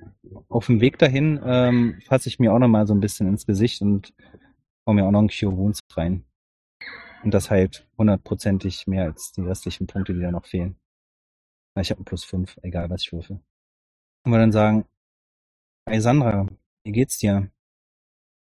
[0.50, 3.46] Auf dem Weg dahin ähm, fasse ich mir auch noch mal so ein bisschen ins
[3.46, 4.14] Gesicht und
[4.86, 6.26] hau mir auch noch einen Cure Wounds rein.
[7.24, 10.78] Und das heilt hundertprozentig mehr als die restlichen Punkte, die da noch fehlen.
[11.76, 13.40] Na, Ich habe einen plus fünf, egal was ich würfe.
[14.26, 14.86] Und wir dann sagen,
[15.90, 16.48] hey Sandra,
[16.86, 17.50] wie geht's dir?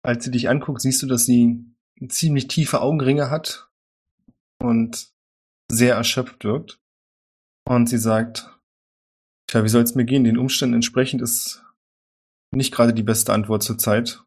[0.02, 1.64] Als sie dich anguckt, siehst du, dass sie
[2.08, 3.68] ziemlich tiefe Augenringe hat
[4.60, 5.12] und
[5.70, 6.80] sehr erschöpft wirkt.
[7.66, 8.58] Und sie sagt,
[9.46, 10.24] tja, wie soll's mir gehen?
[10.24, 11.64] Den Umständen entsprechend ist
[12.52, 14.24] nicht gerade die beste Antwort zur Zeit.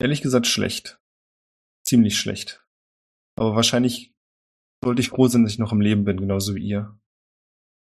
[0.00, 1.00] Ehrlich gesagt schlecht.
[1.84, 2.64] Ziemlich schlecht.
[3.36, 4.12] Aber wahrscheinlich
[4.84, 6.98] sollte ich froh sein, dass ich noch im Leben bin, genauso wie ihr.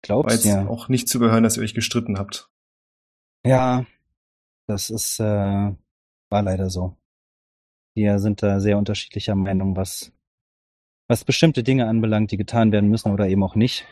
[0.03, 0.67] Glaubst jetzt ja.
[0.67, 2.49] auch nicht zu überhören, dass ihr euch gestritten habt.
[3.45, 3.85] Ja,
[4.67, 5.73] das ist, äh,
[6.29, 6.95] war leider so.
[7.95, 10.11] Wir sind da sehr unterschiedlicher Meinung, was,
[11.09, 13.85] was bestimmte Dinge anbelangt, die getan werden müssen oder eben auch nicht.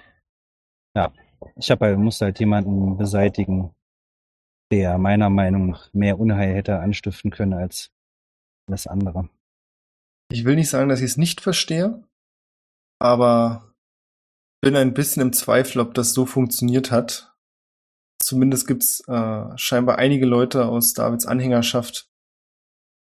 [0.95, 1.12] Ja,
[1.56, 3.74] ich hab halt, musste halt jemanden beseitigen,
[4.71, 7.91] der meiner Meinung nach mehr Unheil hätte anstiften können als
[8.67, 9.30] alles andere.
[10.32, 12.04] Ich will nicht sagen, dass ich es nicht verstehe,
[13.00, 13.74] aber
[14.62, 17.36] bin ein bisschen im Zweifel, ob das so funktioniert hat.
[18.19, 22.10] Zumindest gibt's äh, scheinbar einige Leute aus Davids Anhängerschaft,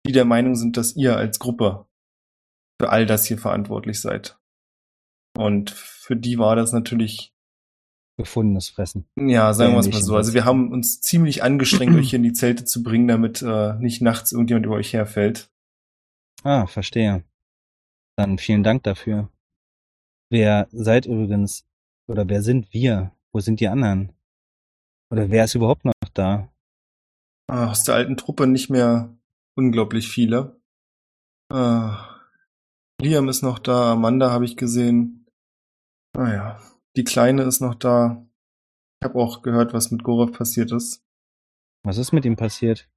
[0.06, 1.86] die der Meinung sind, dass ihr als Gruppe
[2.82, 4.38] für all das hier verantwortlich seid.
[5.38, 7.34] Und für die war das natürlich,
[8.16, 9.08] Gefundenes Fressen.
[9.16, 10.16] ja, sagen wir es mal so.
[10.16, 13.74] Also wir haben uns ziemlich angestrengt, euch hier in die Zelte zu bringen, damit äh,
[13.80, 15.50] nicht nachts irgendjemand über euch herfällt.
[16.44, 17.24] Ah, verstehe.
[18.16, 19.30] Dann vielen Dank dafür.
[20.30, 21.66] Wer seid übrigens,
[22.08, 23.12] oder wer sind wir?
[23.32, 24.12] Wo sind die anderen?
[25.12, 26.54] Oder wer ist überhaupt noch da?
[27.48, 29.16] Ah, aus der alten Truppe nicht mehr
[29.56, 30.60] unglaublich viele.
[31.52, 32.20] Ah,
[33.02, 35.28] Liam ist noch da, Amanda habe ich gesehen.
[36.16, 36.60] Naja,
[36.96, 38.26] die Kleine ist noch da.
[39.02, 41.04] Ich habe auch gehört, was mit Gorov passiert ist.
[41.84, 42.90] Was ist mit ihm passiert?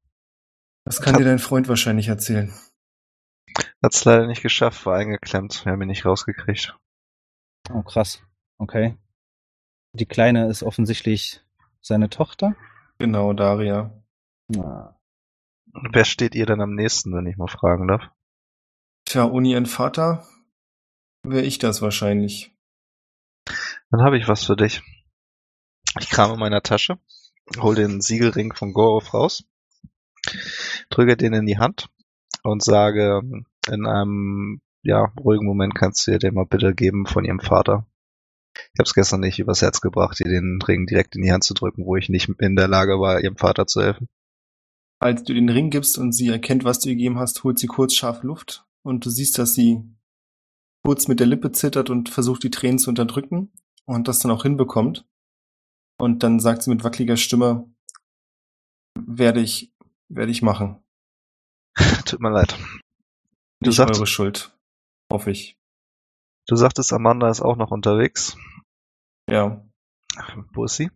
[0.85, 2.55] Das kann dir dein Freund wahrscheinlich erzählen.
[3.83, 5.65] Hat's leider nicht geschafft, war eingeklemmt.
[5.65, 6.79] Wir haben ihn nicht rausgekriegt.
[7.73, 8.23] Oh, krass.
[8.59, 8.97] Okay.
[9.93, 11.45] Die Kleine ist offensichtlich
[11.81, 12.55] seine Tochter.
[12.99, 13.91] Genau, Daria.
[14.49, 14.96] Na,
[15.83, 18.03] Wer steht ihr denn am nächsten, wenn ich mal fragen darf?
[19.05, 20.27] Tja, ohne ihren Vater
[21.23, 22.55] wäre ich das wahrscheinlich.
[23.91, 24.83] Dann habe ich was für dich.
[26.01, 26.99] Ich krame in meiner Tasche,
[27.59, 29.45] hol den Siegelring von Gorov raus,
[30.91, 31.89] drücke den in die Hand
[32.43, 33.23] und sage,
[33.69, 37.87] in einem ja, ruhigen Moment kannst du ihr den mal bitte geben von ihrem Vater.
[38.55, 41.45] Ich habe es gestern nicht übers Herz gebracht, ihr den Ring direkt in die Hand
[41.45, 44.09] zu drücken, wo ich nicht in der Lage war, ihrem Vater zu helfen.
[44.99, 47.67] Als du den Ring gibst und sie erkennt, was du ihr gegeben hast, holt sie
[47.67, 49.83] kurz scharf Luft und du siehst, dass sie
[50.85, 53.53] kurz mit der Lippe zittert und versucht, die Tränen zu unterdrücken
[53.85, 55.07] und das dann auch hinbekommt.
[55.99, 57.69] Und dann sagt sie mit wackeliger Stimme,
[58.99, 59.73] werde ich,
[60.09, 60.83] werde ich machen.
[62.05, 62.57] Tut mir leid.
[63.61, 64.57] Du Nicht sagst, eure Schuld.
[65.13, 65.57] Hoffe ich.
[66.49, 68.37] du sagtest, Amanda ist auch noch unterwegs.
[69.29, 69.65] Ja.
[70.53, 70.91] Wo ist sie?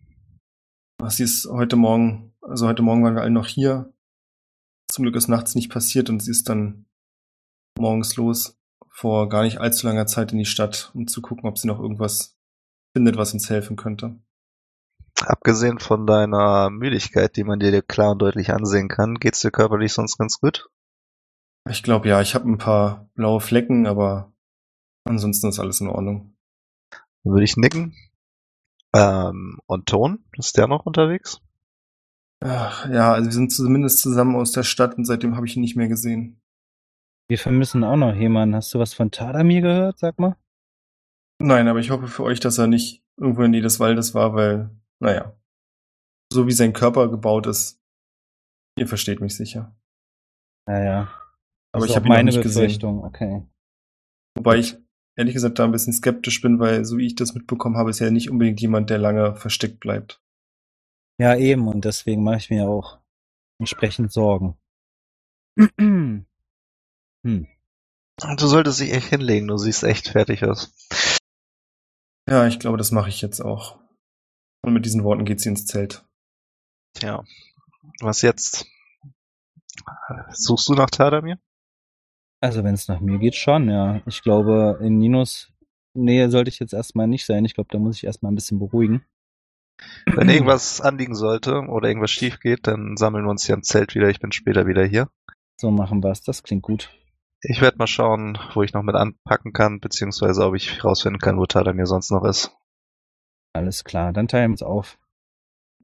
[1.02, 3.92] Ach, Sie ist heute Morgen, also heute Morgen waren wir alle noch hier.
[4.90, 6.87] Zum Glück ist nachts nicht passiert und sie ist dann
[7.79, 11.59] morgens los, vor gar nicht allzu langer Zeit in die Stadt, um zu gucken, ob
[11.59, 12.37] sie noch irgendwas
[12.92, 14.18] findet, was uns helfen könnte.
[15.20, 19.92] Abgesehen von deiner Müdigkeit, die man dir klar und deutlich ansehen kann, geht's dir körperlich
[19.92, 20.68] sonst ganz gut?
[21.68, 24.33] Ich glaube ja, ich habe ein paar blaue Flecken, aber
[25.05, 26.37] ansonsten ist alles in Ordnung.
[26.90, 27.94] Dann würde ich nicken.
[28.94, 31.40] Ähm, und Ton, ist der noch unterwegs?
[32.42, 35.61] Ach, ja, also wir sind zumindest zusammen aus der Stadt und seitdem habe ich ihn
[35.61, 36.40] nicht mehr gesehen.
[37.29, 38.57] wir vermissen auch noch jemanden.
[38.57, 40.37] Hast du was von Tadamir gehört, sag mal?
[41.40, 44.70] Nein, aber ich hoffe für euch, dass er nicht irgendwo in des Waldes war, weil,
[45.00, 45.37] naja,
[46.33, 47.81] so wie sein Körper gebaut ist,
[48.79, 49.76] ihr versteht mich sicher.
[50.66, 51.09] Naja.
[51.72, 52.85] Aber ich habe ihn noch meine nicht gesehen.
[52.85, 53.46] Okay.
[54.37, 54.79] Wobei ich
[55.16, 58.00] ehrlich gesagt da ein bisschen skeptisch bin, weil so wie ich das mitbekommen habe, ist
[58.00, 60.22] er nicht unbedingt jemand, der lange versteckt bleibt.
[61.20, 61.68] Ja, eben.
[61.68, 62.98] Und deswegen mache ich mir auch
[63.59, 64.56] entsprechend Sorgen.
[65.78, 66.26] hm.
[67.22, 70.72] Du solltest dich echt hinlegen, du siehst echt fertig aus.
[72.26, 73.78] Ja, ich glaube, das mache ich jetzt auch.
[74.62, 76.06] Und mit diesen Worten geht sie ins Zelt.
[76.94, 77.22] Tja,
[78.00, 78.66] was jetzt?
[80.30, 81.38] Suchst du nach Tadamir?
[82.42, 84.00] Also wenn es nach mir geht, schon, ja.
[84.06, 85.52] Ich glaube, in Ninos
[85.92, 87.44] Nähe sollte ich jetzt erstmal nicht sein.
[87.44, 89.04] Ich glaube, da muss ich erstmal ein bisschen beruhigen.
[90.06, 93.94] Wenn irgendwas anliegen sollte oder irgendwas schief geht, dann sammeln wir uns hier im Zelt
[93.94, 94.08] wieder.
[94.08, 95.08] Ich bin später wieder hier.
[95.56, 96.22] So machen wir's.
[96.22, 96.90] Das klingt gut.
[97.42, 101.38] Ich werde mal schauen, wo ich noch mit anpacken kann, beziehungsweise ob ich rausfinden kann,
[101.38, 102.54] wo Tadamir sonst noch ist.
[103.52, 104.12] Alles klar.
[104.12, 104.98] Dann teilen wir uns auf.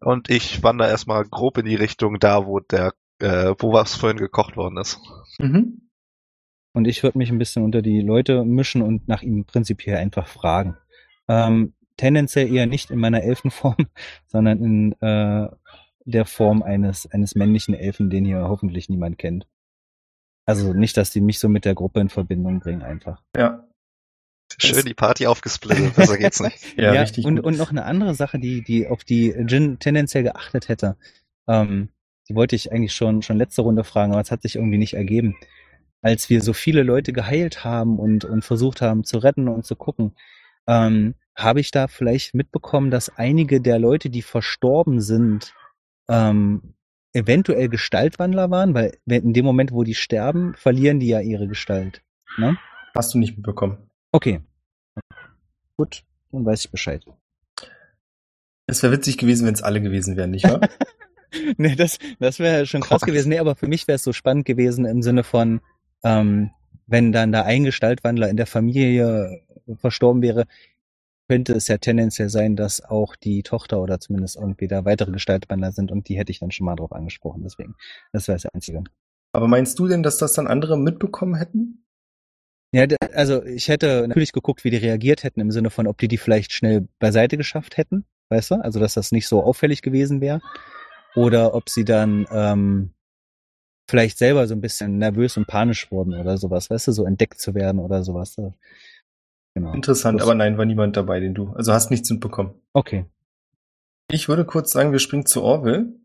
[0.00, 4.18] Und ich wandere erstmal grob in die Richtung da, wo der, äh, wo was vorhin
[4.18, 5.00] gekocht worden ist.
[5.38, 5.90] Mhm.
[6.74, 10.26] Und ich würde mich ein bisschen unter die Leute mischen und nach ihm prinzipiell einfach
[10.26, 10.76] fragen.
[11.26, 13.76] Ähm, tendenziell eher nicht in meiner Elfenform,
[14.26, 15.48] sondern in äh,
[16.04, 19.46] der Form eines, eines männlichen Elfen, den hier hoffentlich niemand kennt.
[20.46, 23.22] Also nicht, dass die mich so mit der Gruppe in Verbindung bringen einfach.
[23.36, 23.64] Ja.
[24.58, 26.58] Schön die Party aufgesplittet, besser geht's nicht.
[26.78, 27.44] Ja, richtig und, gut.
[27.44, 30.96] und noch eine andere Sache, die, die auf die Jin tendenziell geachtet hätte.
[31.48, 31.88] Ähm,
[32.28, 34.94] die wollte ich eigentlich schon, schon letzte Runde fragen, aber es hat sich irgendwie nicht
[34.94, 35.36] ergeben.
[36.00, 39.74] Als wir so viele Leute geheilt haben und, und versucht haben zu retten und zu
[39.74, 40.14] gucken,
[40.68, 45.54] ähm, habe ich da vielleicht mitbekommen, dass einige der Leute, die verstorben sind,
[46.08, 46.74] ähm,
[47.12, 52.02] eventuell Gestaltwandler waren, weil in dem Moment, wo die sterben, verlieren die ja ihre Gestalt.
[52.38, 52.56] Ne?
[52.94, 53.78] Hast du nicht mitbekommen.
[54.12, 54.40] Okay.
[55.76, 57.04] Gut, dann weiß ich Bescheid.
[58.66, 60.60] Es wäre witzig gewesen, wenn es alle gewesen wären, nicht wahr?
[61.56, 63.28] nee, das, das wäre schon krass gewesen.
[63.28, 65.60] Nee, aber für mich wäre es so spannend gewesen im Sinne von,
[66.02, 66.50] ähm,
[66.86, 69.42] wenn dann da ein Gestaltwandler in der Familie
[69.78, 70.46] verstorben wäre,
[71.28, 75.72] könnte es ja tendenziell sein, dass auch die Tochter oder zumindest irgendwie da weitere Gestaltwandler
[75.72, 77.42] sind und die hätte ich dann schon mal drauf angesprochen.
[77.42, 77.74] Deswegen,
[78.12, 78.84] das wäre das Einzige.
[79.32, 81.84] Aber meinst du denn, dass das dann andere mitbekommen hätten?
[82.72, 86.08] Ja, also ich hätte natürlich geguckt, wie die reagiert hätten, im Sinne von, ob die
[86.08, 88.54] die vielleicht schnell beiseite geschafft hätten, weißt du?
[88.56, 90.40] Also, dass das nicht so auffällig gewesen wäre.
[91.14, 92.90] Oder ob sie dann ähm,
[93.88, 97.40] vielleicht selber so ein bisschen nervös und panisch wurden oder sowas, weißt du, so entdeckt
[97.40, 98.36] zu werden oder sowas.
[99.56, 99.72] Genau.
[99.72, 101.54] Interessant, aber nein, war niemand dabei, den du.
[101.54, 102.60] Also hast nichts mitbekommen.
[102.74, 103.06] Okay.
[104.10, 105.98] Ich würde kurz sagen, wir springen zu Orwell.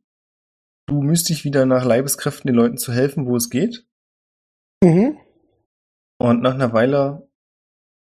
[0.87, 3.85] Du müsst dich wieder nach Leibeskräften den Leuten zu helfen, wo es geht.
[4.81, 5.17] Mhm.
[6.17, 7.27] Und nach einer Weile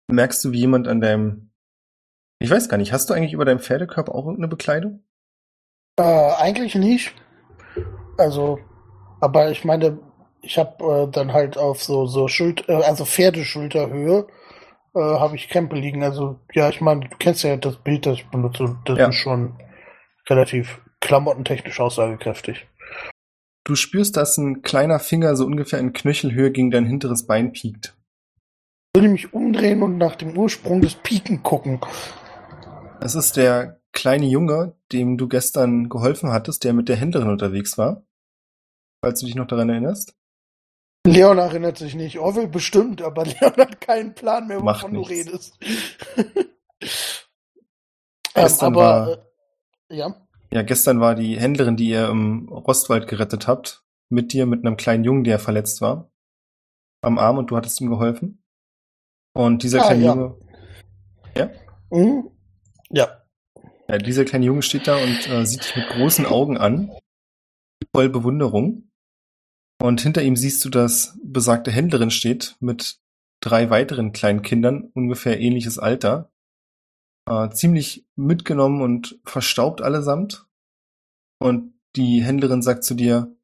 [0.08, 1.52] merkst du, wie jemand an deinem
[2.38, 5.04] Ich weiß gar nicht, hast du eigentlich über deinem Pferdekörper auch irgendeine Bekleidung?
[5.96, 7.14] Äh, eigentlich nicht.
[8.18, 8.58] Also,
[9.20, 10.00] aber ich meine,
[10.42, 14.26] ich habe äh, dann halt auf so so Schuld, äh, also Pferdeschulterhöhe
[14.94, 16.02] äh, habe ich Krempel liegen.
[16.02, 18.76] Also ja, ich meine, du kennst ja das Bild, das ich benutze.
[18.84, 19.08] Das Ja.
[19.08, 19.54] ist schon
[20.28, 22.66] relativ klamottentechnisch aussagekräftig.
[23.64, 27.96] Du spürst, dass ein kleiner Finger so ungefähr in Knöchelhöhe gegen dein hinteres Bein piekt.
[28.94, 31.80] Würde mich umdrehen und nach dem Ursprung des Piken gucken.
[33.00, 37.78] Es ist der kleine Junge, dem du gestern geholfen hattest, der mit der Händlerin unterwegs
[37.78, 38.02] war.
[39.02, 40.14] Falls du dich noch daran erinnerst.
[41.06, 42.18] Leon erinnert sich nicht.
[42.18, 45.58] Orwell bestimmt, aber Leon hat keinen Plan mehr, wovon du redest.
[48.34, 49.08] ähm, aber war-
[49.88, 50.26] äh, ja.
[50.52, 54.76] Ja, gestern war die Händlerin, die ihr im Rostwald gerettet habt, mit dir, mit einem
[54.76, 56.10] kleinen Jungen, der verletzt war,
[57.02, 58.42] am Arm und du hattest ihm geholfen.
[59.32, 60.14] Und dieser Ah, kleine ja.
[60.14, 60.36] Junge,
[61.92, 62.30] Mhm.
[62.90, 63.22] Ja.
[63.88, 66.92] ja, dieser kleine Junge steht da und äh, sieht dich mit großen Augen an,
[67.94, 68.89] voll Bewunderung.
[69.80, 73.00] Und hinter ihm siehst du, dass besagte Händlerin steht mit
[73.40, 76.30] drei weiteren kleinen Kindern, ungefähr ähnliches Alter.
[77.26, 80.46] Äh, ziemlich mitgenommen und verstaubt allesamt.
[81.38, 83.34] Und die Händlerin sagt zu dir,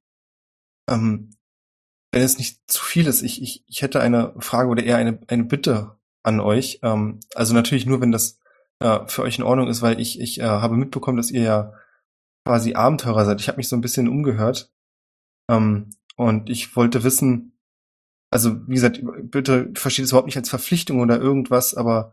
[0.91, 1.31] ähm,
[2.13, 5.19] wenn es nicht zu viel ist, ich, ich, ich hätte eine Frage oder eher eine,
[5.29, 6.81] eine Bitte an euch.
[6.83, 8.39] Ähm, also natürlich nur, wenn das
[8.81, 11.73] äh, für euch in Ordnung ist, weil ich, ich äh, habe mitbekommen, dass ihr ja
[12.47, 13.41] quasi Abenteurer seid.
[13.41, 14.71] Ich habe mich so ein bisschen umgehört.
[15.51, 17.59] Ähm, und ich wollte wissen,
[18.31, 22.13] also wie gesagt, bitte versteht es überhaupt nicht als Verpflichtung oder irgendwas, aber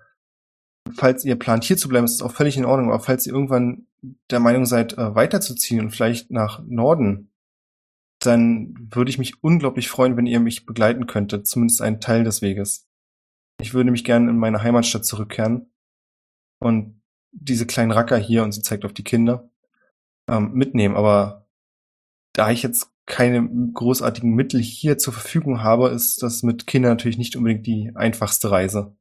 [0.96, 2.90] falls ihr plant, hier zu bleiben, ist es auch völlig in Ordnung.
[2.92, 3.88] Aber falls ihr irgendwann
[4.30, 7.32] der Meinung seid, äh, weiterzuziehen und vielleicht nach Norden,
[8.20, 12.42] dann würde ich mich unglaublich freuen, wenn ihr mich begleiten könntet, zumindest einen Teil des
[12.42, 12.88] Weges.
[13.62, 15.72] Ich würde mich gerne in meine Heimatstadt zurückkehren
[16.60, 19.50] und diese kleinen Racker hier, und sie zeigt auf die Kinder,
[20.30, 20.96] ähm, mitnehmen.
[20.96, 21.43] Aber
[22.34, 27.18] da ich jetzt keine großartigen Mittel hier zur Verfügung habe, ist das mit Kindern natürlich
[27.18, 28.96] nicht unbedingt die einfachste Reise.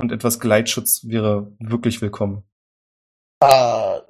[0.00, 2.42] Und etwas Gleitschutz wäre wirklich willkommen.
[3.40, 4.00] Äh,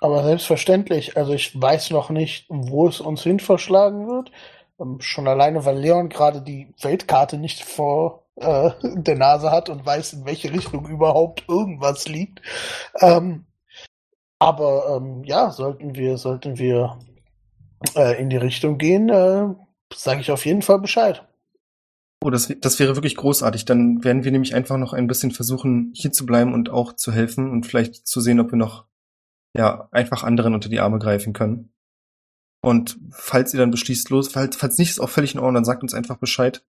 [0.00, 1.16] aber selbstverständlich.
[1.16, 4.30] Also ich weiß noch nicht, wo es uns hin verschlagen wird.
[4.78, 9.84] Ähm, schon alleine, weil Leon gerade die Weltkarte nicht vor äh, der Nase hat und
[9.84, 12.42] weiß, in welche Richtung überhaupt irgendwas liegt.
[13.00, 13.46] Ähm,
[14.38, 16.98] aber ähm, ja, sollten wir, sollten wir
[17.94, 19.46] äh, in die Richtung gehen, äh,
[19.94, 21.24] sage ich auf jeden Fall Bescheid.
[22.22, 23.64] Oh, das, das wäre wirklich großartig.
[23.64, 27.12] Dann werden wir nämlich einfach noch ein bisschen versuchen, hier zu bleiben und auch zu
[27.12, 28.86] helfen und vielleicht zu sehen, ob wir noch
[29.56, 31.72] ja einfach anderen unter die Arme greifen können.
[32.60, 35.64] Und falls ihr dann beschließt, los, falls, falls nicht, ist auch völlig in Ordnung, dann
[35.64, 36.64] sagt uns einfach Bescheid.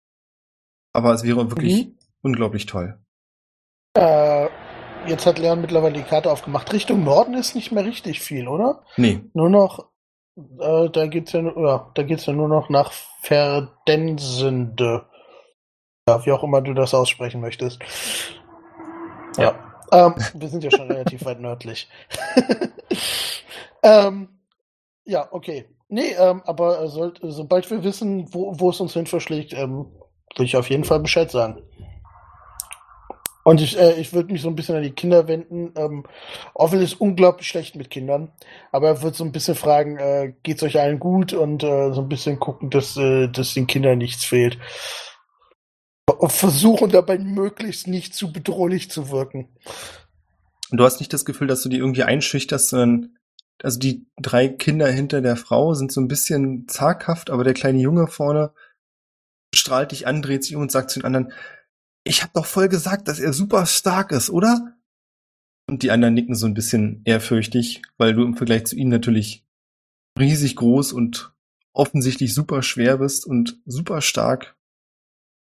[0.92, 1.98] Aber es wäre wirklich Mhm.
[2.22, 2.98] unglaublich toll.
[3.96, 4.48] Äh,
[5.06, 6.72] jetzt hat Leon mittlerweile die Karte aufgemacht.
[6.74, 8.84] Richtung Norden ist nicht mehr richtig viel, oder?
[8.98, 9.88] Nee, Nur noch,
[10.60, 15.06] äh, da geht's ja, nur- ja, da geht's ja nur noch nach Verdensende.
[16.08, 17.80] Ja, wie auch immer du das aussprechen möchtest.
[19.36, 19.54] Ja.
[19.92, 21.88] Ähm, wir sind ja schon relativ weit nördlich.
[23.82, 24.28] ähm,
[25.04, 25.66] ja, okay.
[25.88, 29.86] Nee, ähm, aber äh, sobald wir wissen, wo, wo es uns hin verschlägt, ähm,
[30.36, 31.62] will ich auf jeden Fall Bescheid sagen.
[33.48, 35.72] Und ich, äh, ich würde mich so ein bisschen an die Kinder wenden.
[35.74, 36.04] Ähm,
[36.52, 38.30] Orwell ist unglaublich schlecht mit Kindern,
[38.72, 42.02] aber er wird so ein bisschen fragen, äh, geht's euch allen gut und äh, so
[42.02, 44.58] ein bisschen gucken, dass, äh, dass den Kindern nichts fehlt.
[46.26, 49.48] Versuchen dabei möglichst nicht zu bedrohlich zu wirken.
[50.70, 53.16] du hast nicht das Gefühl, dass du die irgendwie einschüchterst, sondern
[53.62, 57.80] also die drei Kinder hinter der Frau sind so ein bisschen zaghaft, aber der kleine
[57.80, 58.52] Junge vorne
[59.54, 61.32] strahlt dich an, dreht sich um und sagt zu den anderen,
[62.08, 64.74] ich hab doch voll gesagt, dass er super stark ist, oder?
[65.68, 69.46] Und die anderen nicken so ein bisschen ehrfürchtig, weil du im Vergleich zu ihnen natürlich
[70.18, 71.34] riesig groß und
[71.74, 74.56] offensichtlich super schwer bist und super stark.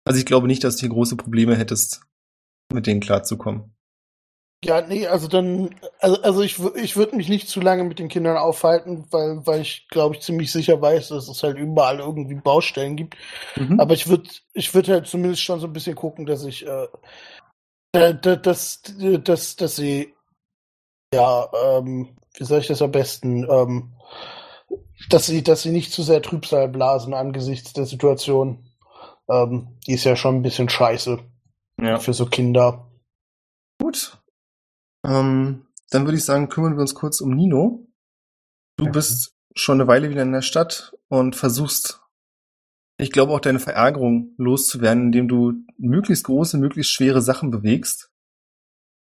[0.05, 2.03] Also ich glaube nicht, dass du hier große Probleme hättest,
[2.73, 3.75] mit denen klarzukommen.
[4.65, 8.09] Ja, nee, also dann, also, also ich, ich würde mich nicht zu lange mit den
[8.09, 12.37] Kindern aufhalten, weil, weil ich, glaube ich, ziemlich sicher weiß, dass es halt überall irgendwie
[12.37, 13.17] Baustellen gibt.
[13.57, 13.81] Mhm.
[13.81, 16.87] Aber ich würde ich würd halt zumindest schon so ein bisschen gucken, dass ich, äh,
[17.93, 18.83] da- dass,
[19.25, 20.15] dass, dass sie,
[21.13, 23.93] ja, ähm, wie soll ich das am besten, ähm,
[25.09, 28.65] dass sie, dass sie nicht zu sehr Trübsal blasen angesichts der Situation.
[29.29, 31.19] Ähm, die ist ja schon ein bisschen scheiße
[31.81, 31.99] ja.
[31.99, 32.89] für so Kinder.
[33.81, 34.22] Gut.
[35.05, 37.87] Ähm, dann würde ich sagen, kümmern wir uns kurz um Nino.
[38.77, 38.93] Du Mhm.
[38.93, 42.01] bist schon eine Weile wieder in der Stadt und versuchst,
[42.99, 48.11] ich glaube, auch deine Verärgerung loszuwerden, indem du möglichst große, möglichst schwere Sachen bewegst.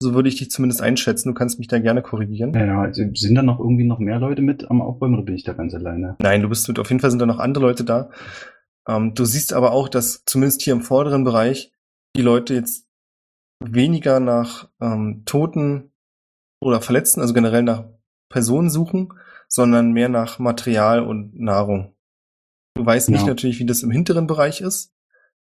[0.01, 1.27] So würde ich dich zumindest einschätzen.
[1.29, 2.53] Du kannst mich da gerne korrigieren.
[2.53, 5.43] Ja, also sind da noch irgendwie noch mehr Leute mit am Aufbäumen oder bin ich
[5.43, 6.15] da ganz alleine?
[6.21, 8.09] Nein, du bist mit, auf jeden Fall sind da noch andere Leute da.
[8.87, 11.73] Ähm, du siehst aber auch, dass zumindest hier im vorderen Bereich
[12.15, 12.87] die Leute jetzt
[13.61, 15.88] weniger nach ähm, Toten
[16.61, 17.85] oder Verletzten, also generell nach
[18.29, 19.13] Personen suchen,
[19.47, 21.95] sondern mehr nach Material und Nahrung.
[22.75, 23.27] Du weißt nicht Ja.
[23.27, 24.93] natürlich, wie das im hinteren Bereich ist,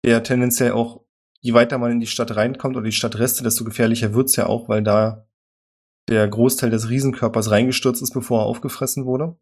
[0.05, 1.01] der tendenziell auch,
[1.41, 4.69] je weiter man in die Stadt reinkommt oder die Stadtreste, desto gefährlicher wird's ja auch,
[4.69, 5.27] weil da
[6.07, 9.37] der Großteil des Riesenkörpers reingestürzt ist, bevor er aufgefressen wurde.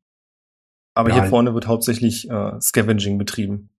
[0.96, 3.70] Aber Ja, hier halt- vorne wird hauptsächlich äh, Scavenging betrieben.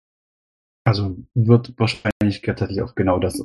[0.86, 3.42] Also wird wahrscheinlich tatsächlich auch genau das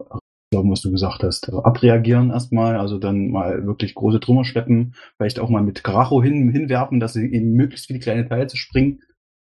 [0.52, 1.48] glauben, was du gesagt hast.
[1.48, 6.24] Also abreagieren erstmal, also dann mal wirklich große Trümmer schleppen, vielleicht auch mal mit Karacho
[6.24, 9.02] hin, hinwerfen, dass sie in möglichst viele kleine Teile zu springen,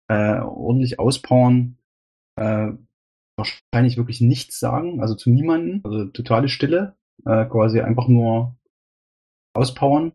[0.09, 1.77] äh, ordentlich auspowern,
[2.35, 2.71] äh,
[3.37, 6.95] wahrscheinlich wirklich nichts sagen, also zu niemanden, also totale Stille,
[7.25, 8.57] äh, quasi einfach nur
[9.53, 10.11] auspowern.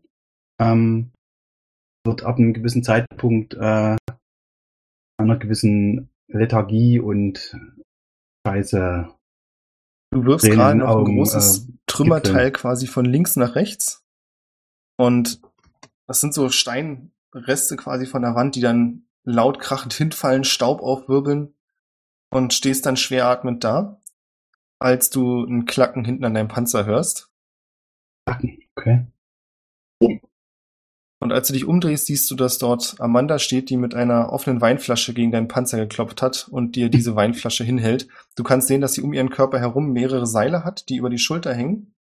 [0.59, 1.11] Ähm,
[2.05, 3.97] wird ab einem gewissen Zeitpunkt äh,
[5.17, 7.57] einer gewissen Lethargie und
[8.45, 9.14] Scheiße.
[10.15, 14.01] Du wirfst gerade noch ein großes äh, Trümmerteil quasi von links nach rechts.
[14.95, 15.41] Und
[16.07, 21.53] das sind so Steinreste quasi von der Wand, die dann laut krachend hinfallen, Staub aufwirbeln
[22.29, 24.01] und stehst dann schwer atmend da,
[24.79, 27.29] als du ein Klacken hinten an deinem Panzer hörst.
[28.77, 29.07] Okay.
[31.19, 34.61] Und als du dich umdrehst, siehst du, dass dort Amanda steht, die mit einer offenen
[34.61, 38.07] Weinflasche gegen deinen Panzer geklopft hat und dir diese Weinflasche hinhält.
[38.35, 41.17] Du kannst sehen, dass sie um ihren Körper herum mehrere Seile hat, die über die
[41.17, 41.95] Schulter hängen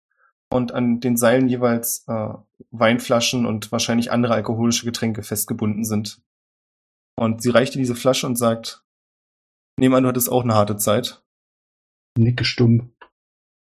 [0.52, 2.34] und an den Seilen jeweils äh,
[2.72, 6.22] Weinflaschen und wahrscheinlich andere alkoholische Getränke festgebunden sind.
[7.16, 8.84] Und sie reicht dir diese Flasche und sagt,
[9.80, 11.24] nehmen an, du hattest auch eine harte Zeit.
[12.18, 12.93] Nicke stumm.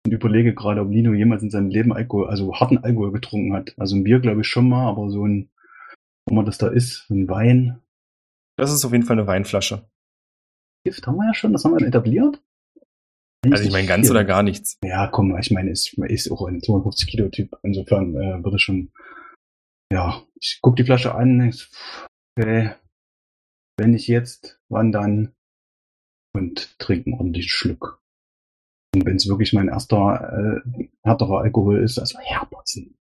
[0.06, 3.74] Und überlege gerade, ob Nino jemals in seinem Leben Alkohol, also harten Alkohol getrunken hat.
[3.78, 5.50] Also ein Bier glaube ich schon mal, aber so ein,
[6.28, 7.82] wo man das da ist, ein Wein.
[8.56, 9.90] Das ist auf jeden Fall eine Weinflasche.
[10.86, 12.40] Gift haben wir ja schon, das haben wir etabliert.
[13.52, 14.16] Also ich meine ganz Viel.
[14.16, 14.78] oder gar nichts.
[14.84, 17.58] Ja, komm, ich meine, ist, ist auch ein 250 Kilo Typ.
[17.64, 18.92] Insofern äh, würde schon,
[19.92, 21.52] ja, ich guck die Flasche an,
[22.38, 22.72] okay,
[23.78, 25.34] wenn nicht jetzt, wann dann?
[26.34, 28.04] Und trinke einen ordentlichen Schluck.
[28.96, 32.98] Und wenn es wirklich mein erster äh, härterer Alkohol ist, also herbotzen.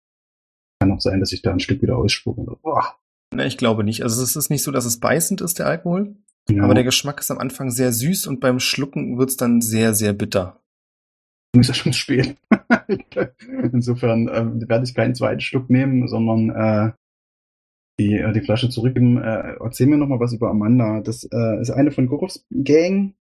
[0.80, 2.44] Kann auch sein, dass ich da ein Stück wieder ausspucke.
[3.32, 4.02] Ne, ich glaube nicht.
[4.02, 6.16] Also es ist nicht so, dass es beißend ist, der Alkohol.
[6.50, 9.94] Ja, Aber der Geschmack ist am Anfang sehr süß und beim Schlucken wird's dann sehr,
[9.94, 10.60] sehr bitter.
[11.54, 12.36] ist ja schon spät.
[13.72, 16.92] Insofern äh, werde ich keinen zweiten Schluck nehmen, sondern äh,
[18.00, 19.22] die, äh, die Flasche zurückgeben.
[19.22, 21.00] Äh, erzähl mir noch mal was über Amanda.
[21.00, 23.14] Das äh, ist eine von Gorovs Gang.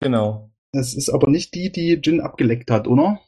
[0.00, 0.53] Genau.
[0.74, 3.20] Das ist aber nicht die, die Jin abgeleckt hat, oder?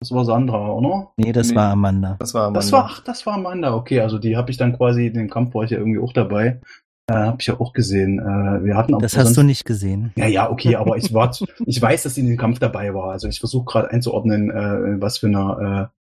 [0.00, 1.12] Das war Sandra, oder?
[1.16, 1.56] Nee, das Nee.
[1.56, 2.16] war Amanda.
[2.18, 2.58] Das war Amanda.
[2.60, 3.74] Das war, ach, das war Amanda.
[3.74, 6.60] Okay, also die habe ich dann quasi, den Kampf war ich ja irgendwie auch dabei.
[7.08, 8.18] Äh, habe ich ja auch gesehen.
[8.18, 10.12] Äh, wir hatten Das hast du nicht gesehen.
[10.16, 12.92] Ja, ja, okay, aber ich war, zu- ich weiß, dass sie in dem Kampf dabei
[12.94, 13.10] war.
[13.12, 15.96] Also ich versuche gerade einzuordnen, äh, was für eine äh,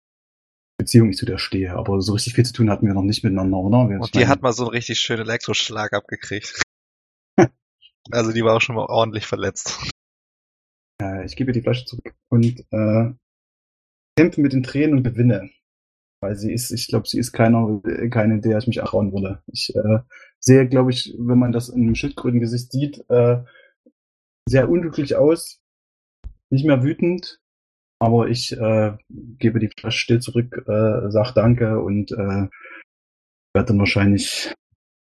[0.78, 1.74] Beziehung ich zu der stehe.
[1.74, 3.88] Aber so richtig viel zu tun hatten wir noch nicht miteinander, oder?
[3.88, 6.60] Wir- Und die hat mal so einen richtig schönen Elektroschlag abgekriegt.
[8.10, 9.78] also die war auch schon mal ordentlich verletzt.
[11.00, 13.12] Äh, ich gebe die Flasche zurück und äh,
[14.16, 15.50] kämpfe mit den Tränen und gewinne.
[16.22, 17.80] Weil sie ist, ich glaube, sie ist keiner,
[18.10, 19.42] keine, der ich mich trauen würde.
[19.48, 19.98] Ich äh,
[20.40, 23.42] sehe, glaube ich, wenn man das in einem Schildkrötengesicht sieht, äh,
[24.48, 25.60] sehr unglücklich aus,
[26.50, 27.40] nicht mehr wütend,
[27.98, 32.48] aber ich äh, gebe die Flasche still zurück, äh, sag Danke und äh,
[33.54, 34.54] werde dann wahrscheinlich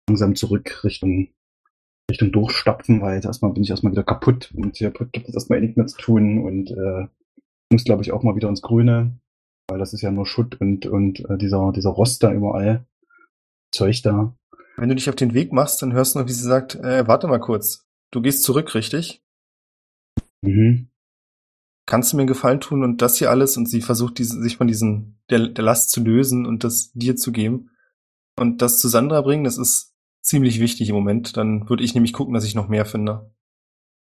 [0.08, 1.28] langsam zurück Richtung
[2.10, 5.58] Richtung durchstapfen, weil jetzt erstmal bin ich erstmal wieder kaputt und hier gibt es erstmal
[5.58, 7.06] eh nichts mehr zu tun und äh,
[7.70, 9.18] muss, glaube ich, auch mal wieder ins Grüne,
[9.68, 12.86] weil das ist ja nur Schutt und, und äh, dieser, dieser Rost da überall.
[13.72, 14.36] Zeug da.
[14.76, 17.06] Wenn du dich auf den Weg machst, dann hörst du noch, wie sie sagt, äh,
[17.06, 17.86] warte mal kurz.
[18.10, 19.22] Du gehst zurück, richtig?
[20.42, 20.88] Mhm.
[21.86, 23.56] Kannst du mir einen Gefallen tun und das hier alles?
[23.56, 27.16] Und sie versucht, diese, sich von diesen, der, der Last zu lösen und das dir
[27.16, 27.70] zu geben.
[28.36, 29.93] Und das zu Sandra bringen, das ist
[30.24, 31.36] ziemlich wichtig im Moment.
[31.36, 33.30] Dann würde ich nämlich gucken, dass ich noch mehr finde.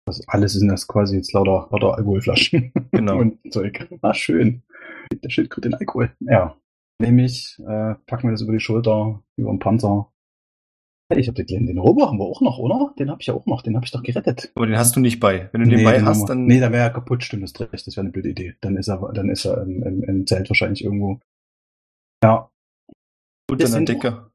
[0.06, 2.72] Das alles sind das quasi jetzt lauter, lauter Alkoholflaschen.
[2.92, 3.18] Genau.
[3.20, 3.88] und Zeug.
[4.02, 4.62] Ah, schön.
[5.12, 6.12] Der Schildkröte den Alkohol.
[6.20, 6.56] Ja.
[7.00, 10.11] Nehme ich, äh, pack mir das über die Schulter, über den Panzer.
[11.11, 12.92] Hey, ich habe den, den Robo haben wir auch noch, oder?
[12.98, 14.50] Den habe ich ja auch noch, den habe ich doch gerettet.
[14.54, 15.48] Aber den hast du nicht bei.
[15.52, 16.44] Wenn du den bei den haben hast, wir- dann.
[16.46, 18.56] Nee, dann wäre er kaputt, stimmt, das recht, das wäre eine blöde Idee.
[18.61, 21.20] Dann ist er, dann ist er im, im, im Zelt wahrscheinlich irgendwo.
[22.22, 22.50] Ja,
[23.50, 24.30] unter wir sind- Decke.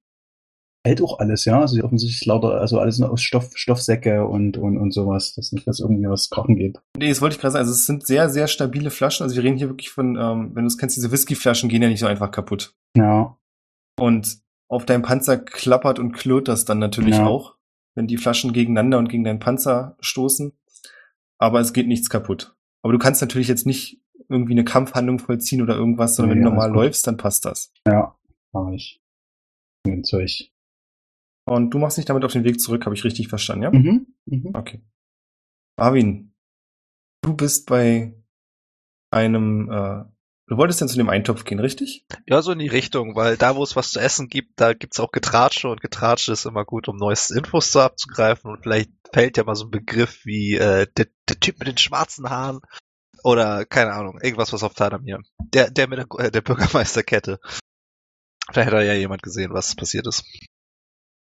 [0.85, 1.61] Hält auch alles, ja.
[1.61, 5.65] Also offensichtlich lauter, also alles nur aus Stoff, Stoffsäcke und, und, und sowas, dass nicht,
[5.67, 6.79] dass irgendwie was krachen geht.
[6.97, 7.61] Nee, das wollte ich gerade sagen.
[7.63, 9.23] Also es sind sehr, sehr stabile Flaschen.
[9.23, 11.87] Also wir reden hier wirklich von, ähm, wenn du es kennst, diese Whiskyflaschen gehen ja
[11.89, 12.75] nicht so einfach kaputt.
[12.97, 13.37] Ja.
[13.99, 17.27] Und auf deinem Panzer klappert und klirrt das dann natürlich Ja.
[17.27, 17.55] auch,
[17.95, 20.51] wenn die Flaschen gegeneinander und gegen deinen Panzer stoßen.
[21.37, 22.55] Aber es geht nichts kaputt.
[22.81, 26.49] Aber du kannst natürlich jetzt nicht irgendwie eine Kampfhandlung vollziehen oder irgendwas, sondern Nee, wenn
[26.51, 27.71] du normal läufst, dann passt das.
[27.87, 28.15] Ja.
[28.51, 29.01] Mach ich.
[29.85, 30.49] Mit Zeug.
[31.45, 33.71] Und du machst dich damit auf den Weg zurück, habe ich richtig verstanden, ja?
[33.71, 34.07] Mhm.
[34.25, 34.51] Mhm.
[34.53, 34.81] Okay.
[35.75, 36.33] Arvin,
[37.21, 38.13] du bist bei
[39.11, 40.05] einem, äh,
[40.47, 42.05] du wolltest denn zu dem Eintopf gehen, richtig?
[42.27, 44.99] Ja, so in die Richtung, weil da, wo es was zu essen gibt, da gibt's
[44.99, 49.37] auch Getratsche und Getratsche ist immer gut, um neueste Infos zu abzugreifen und vielleicht fällt
[49.37, 52.61] ja mal so ein Begriff wie äh, der, der Typ mit den schwarzen Haaren
[53.23, 55.21] oder keine Ahnung, irgendwas was auf Tadamir.
[55.39, 57.39] Der, der mit der, äh, der Bürgermeisterkette.
[58.51, 60.25] Vielleicht hat da ja jemand gesehen, was passiert ist.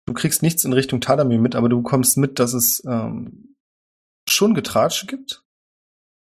[0.07, 3.57] Du kriegst nichts in Richtung Tadamir mit, aber du bekommst mit, dass es ähm,
[4.29, 5.45] schon Getratsche gibt.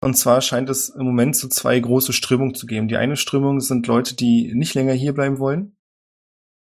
[0.01, 2.89] Und zwar scheint es im Moment so zwei große Strömungen zu geben.
[2.89, 5.77] Die eine Strömung sind Leute, die nicht länger hier bleiben wollen.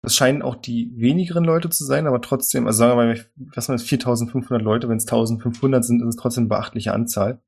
[0.01, 3.67] Das scheinen auch die wenigeren Leute zu sein, aber trotzdem, also sagen wir mal, was
[3.67, 7.41] man 4500 Leute, wenn es 1500 sind, ist es trotzdem eine beachtliche Anzahl,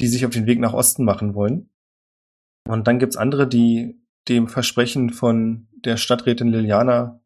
[0.00, 1.70] die sich auf den Weg nach Osten machen wollen.
[2.68, 7.20] Und dann gibt's andere, die dem Versprechen von der Stadträtin Liliana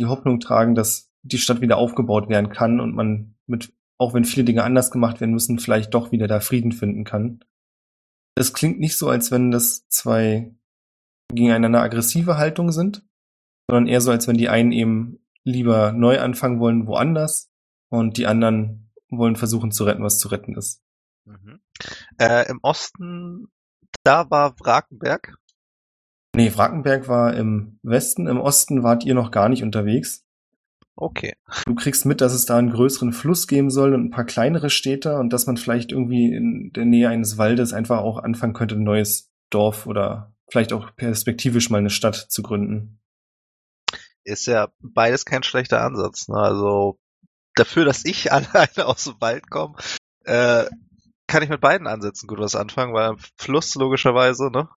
[0.00, 4.24] die Hoffnung tragen, dass die Stadt wieder aufgebaut werden kann und man mit, auch wenn
[4.24, 7.44] viele Dinge anders gemacht werden müssen, vielleicht doch wieder da Frieden finden kann.
[8.34, 10.54] Es klingt nicht so, als wenn das zwei
[11.28, 13.06] gegeneinander aggressive Haltungen sind,
[13.68, 17.50] sondern eher so, als wenn die einen eben lieber neu anfangen wollen woanders
[17.88, 20.82] und die anderen wollen versuchen zu retten, was zu retten ist.
[21.24, 21.60] Mhm.
[22.18, 23.48] Äh, Im Osten,
[24.02, 25.36] da war Wrakenberg.
[26.34, 30.24] Nee, Wrakenberg war im Westen, im Osten wart ihr noch gar nicht unterwegs.
[30.96, 31.34] Okay.
[31.66, 34.70] Du kriegst mit, dass es da einen größeren Fluss geben soll und ein paar kleinere
[34.70, 38.74] Städte und dass man vielleicht irgendwie in der Nähe eines Waldes einfach auch anfangen könnte,
[38.74, 43.00] ein neues Dorf oder vielleicht auch perspektivisch mal eine Stadt zu gründen.
[44.24, 46.28] Ist ja beides kein schlechter Ansatz.
[46.28, 46.36] Ne?
[46.36, 46.98] Also
[47.54, 49.76] dafür, dass ich alleine aus dem Wald komme,
[50.24, 50.66] äh,
[51.26, 54.68] kann ich mit beiden Ansätzen gut was anfangen, weil Fluss logischerweise, ne?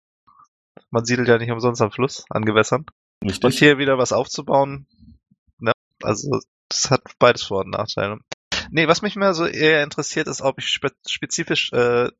[0.93, 2.85] Man siedelt ja nicht umsonst am Fluss, an Gewässern.
[3.23, 4.87] Und hier wieder was aufzubauen,
[5.59, 5.73] ne?
[6.03, 8.19] Also das hat beides Vor- und Nachteile.
[8.71, 12.11] Nee, was mich mehr so eher interessiert, ist, ob ich spe spezifisch, äh,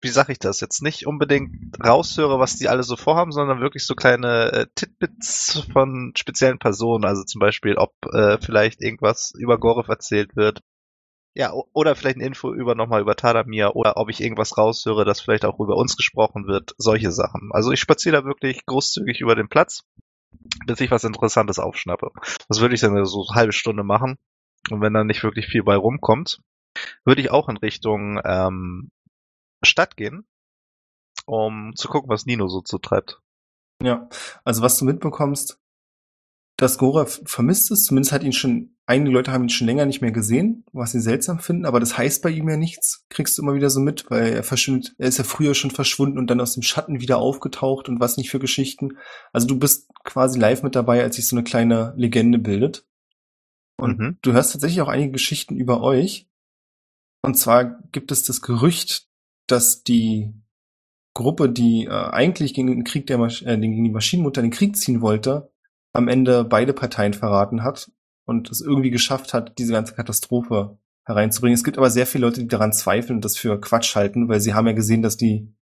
[0.00, 3.86] wie sag ich das, jetzt nicht unbedingt raushöre, was die alle so vorhaben, sondern wirklich
[3.86, 7.04] so kleine äh, Titbits von speziellen Personen.
[7.04, 10.62] Also zum Beispiel, ob äh, vielleicht irgendwas über Gorov erzählt wird.
[11.38, 15.20] Ja, oder vielleicht eine Info über nochmal über Tadamir oder ob ich irgendwas raushöre, das
[15.20, 16.74] vielleicht auch über uns gesprochen wird.
[16.78, 17.50] Solche Sachen.
[17.52, 19.84] Also ich spaziere da wirklich großzügig über den Platz,
[20.66, 22.10] bis ich was Interessantes aufschnappe.
[22.48, 24.16] Das würde ich dann so eine halbe Stunde machen.
[24.68, 26.40] Und wenn dann nicht wirklich viel bei rumkommt,
[27.04, 28.90] würde ich auch in Richtung ähm,
[29.62, 30.26] Stadt gehen,
[31.24, 33.20] um zu gucken, was Nino so zutreibt.
[33.80, 34.08] Ja,
[34.44, 35.60] also was du mitbekommst,
[36.58, 40.00] dass Gora vermisst ist, zumindest hat ihn schon, einige Leute haben ihn schon länger nicht
[40.00, 43.42] mehr gesehen, was sie seltsam finden, aber das heißt bei ihm ja nichts, kriegst du
[43.42, 46.40] immer wieder so mit, weil er verschwindet, er ist ja früher schon verschwunden und dann
[46.40, 48.98] aus dem Schatten wieder aufgetaucht und was nicht für Geschichten.
[49.32, 52.84] Also du bist quasi live mit dabei, als sich so eine kleine Legende bildet.
[53.80, 54.18] Und Mhm.
[54.22, 56.26] du hörst tatsächlich auch einige Geschichten über euch.
[57.22, 59.06] Und zwar gibt es das Gerücht,
[59.46, 60.34] dass die
[61.14, 64.76] Gruppe, die äh, eigentlich gegen den Krieg der Masch äh, gegen die Maschinenmutter den Krieg
[64.76, 65.52] ziehen wollte,
[65.92, 67.90] am Ende beide Parteien verraten hat
[68.26, 71.54] und es irgendwie geschafft hat, diese ganze Katastrophe hereinzubringen.
[71.54, 74.40] Es gibt aber sehr viele Leute, die daran zweifeln und das für Quatsch halten, weil
[74.40, 75.54] sie haben ja gesehen, dass die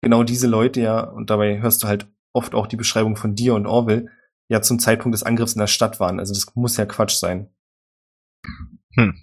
[0.00, 3.54] genau diese Leute ja, und dabei hörst du halt oft auch die Beschreibung von dir
[3.54, 4.08] und Orwell,
[4.48, 6.20] ja zum Zeitpunkt des Angriffs in der Stadt waren.
[6.20, 7.50] Also das muss ja Quatsch sein.
[8.94, 9.18] Hm.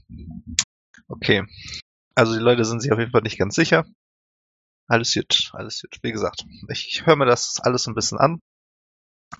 [1.07, 1.45] Okay.
[2.15, 3.85] Also die Leute sind sich auf jeden Fall nicht ganz sicher.
[4.87, 5.99] Alles gut, alles gut.
[6.03, 8.39] Wie gesagt, ich höre mir das alles ein bisschen an.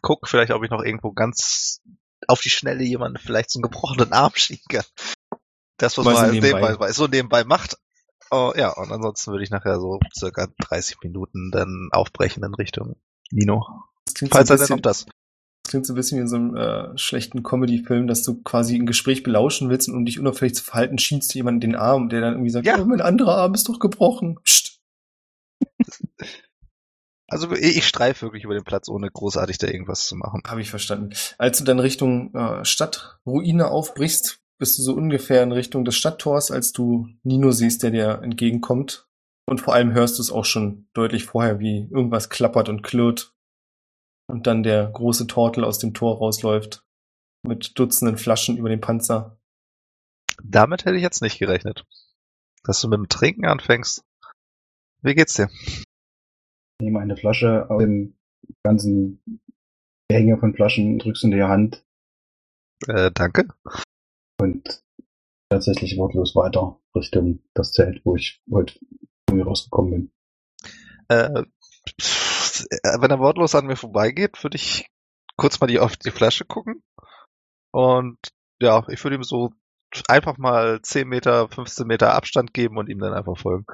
[0.02, 1.82] Guck vielleicht, ob ich noch irgendwo ganz
[2.28, 4.84] auf die Schnelle jemanden vielleicht so einen gebrochenen Arm schieben kann.
[5.78, 6.62] Das, was Mal man so halt nebenbei.
[6.62, 7.78] nebenbei, so nebenbei macht.
[8.32, 12.96] Oh, ja, und ansonsten würde ich nachher so circa 30 Minuten dann aufbrechen in Richtung
[13.32, 13.66] Nino.
[14.06, 15.06] Das klingt Falls so er ein denn noch bisschen, das.
[15.64, 18.76] das klingt so ein bisschen wie in so einem äh, schlechten Comedy-Film, dass du quasi
[18.78, 22.10] ein Gespräch belauschen willst und um dich unauffällig zu verhalten, schienst du jemanden den Arm,
[22.10, 22.80] der dann irgendwie sagt, Ja.
[22.80, 24.40] oh, mein anderer Arm ist doch gebrochen.
[24.44, 24.75] Psst.
[27.28, 30.44] Also ich streife wirklich über den Platz, ohne großartig da irgendwas zu machen.
[30.46, 31.16] Habe ich verstanden.
[31.38, 36.52] Als du dann Richtung äh, Stadtruine aufbrichst, bist du so ungefähr in Richtung des Stadttors,
[36.52, 39.08] als du Nino siehst, der dir entgegenkommt.
[39.48, 43.34] Und vor allem hörst du es auch schon deutlich vorher, wie irgendwas klappert und klirrt.
[44.28, 46.84] Und dann der große Tortel aus dem Tor rausläuft.
[47.44, 49.40] mit Dutzenden Flaschen über den Panzer.
[50.44, 51.86] Damit hätte ich jetzt nicht gerechnet.
[52.64, 54.04] Dass du mit dem Trinken anfängst.
[55.02, 55.50] Wie geht's dir?
[56.78, 58.16] Ich nehme eine Flasche aus dem
[58.64, 59.22] ganzen
[60.10, 61.86] Gehänge von Flaschen, drückst in die Hand
[62.88, 63.48] Äh, danke.
[64.42, 64.84] und
[65.50, 68.78] tatsächlich wortlos weiter Richtung das Zelt, wo ich heute
[69.30, 70.12] von mir rausgekommen bin.
[71.08, 71.44] Äh,
[73.00, 74.88] wenn er wortlos an mir vorbeigeht, würde ich
[75.38, 76.84] kurz mal die, auf die Flasche gucken.
[77.72, 78.18] Und
[78.62, 79.54] ja, ich würde ihm so
[80.08, 83.66] einfach mal 10 Meter, 15 Meter Abstand geben und ihm dann einfach folgen.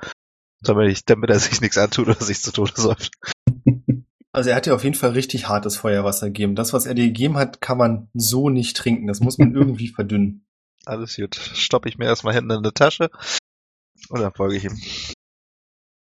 [0.64, 3.12] Damit, ich, damit er sich nichts antut oder sich zu Tode säuft.
[4.32, 6.56] Also er hat dir auf jeden Fall richtig hartes Feuerwasser gegeben.
[6.56, 9.08] Das, was er dir gegeben hat, kann man so nicht trinken.
[9.08, 10.46] Das muss man irgendwie verdünnen.
[10.86, 11.36] Alles gut.
[11.36, 13.10] Stoppe ich mir erstmal hinten in die Tasche
[14.10, 14.78] und dann folge ich ihm.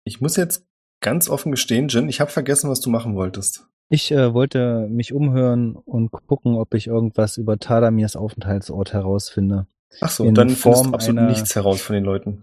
[0.04, 0.66] Ich muss jetzt
[1.00, 3.66] ganz offen gestehen, Jin, ich habe vergessen, was du machen wolltest.
[3.88, 9.66] Ich äh, wollte mich umhören und gucken, ob ich irgendwas über Tadamirs Aufenthaltsort herausfinde.
[10.00, 12.42] Ach so, In dann findest Form du absolut einer- nichts heraus von den Leuten.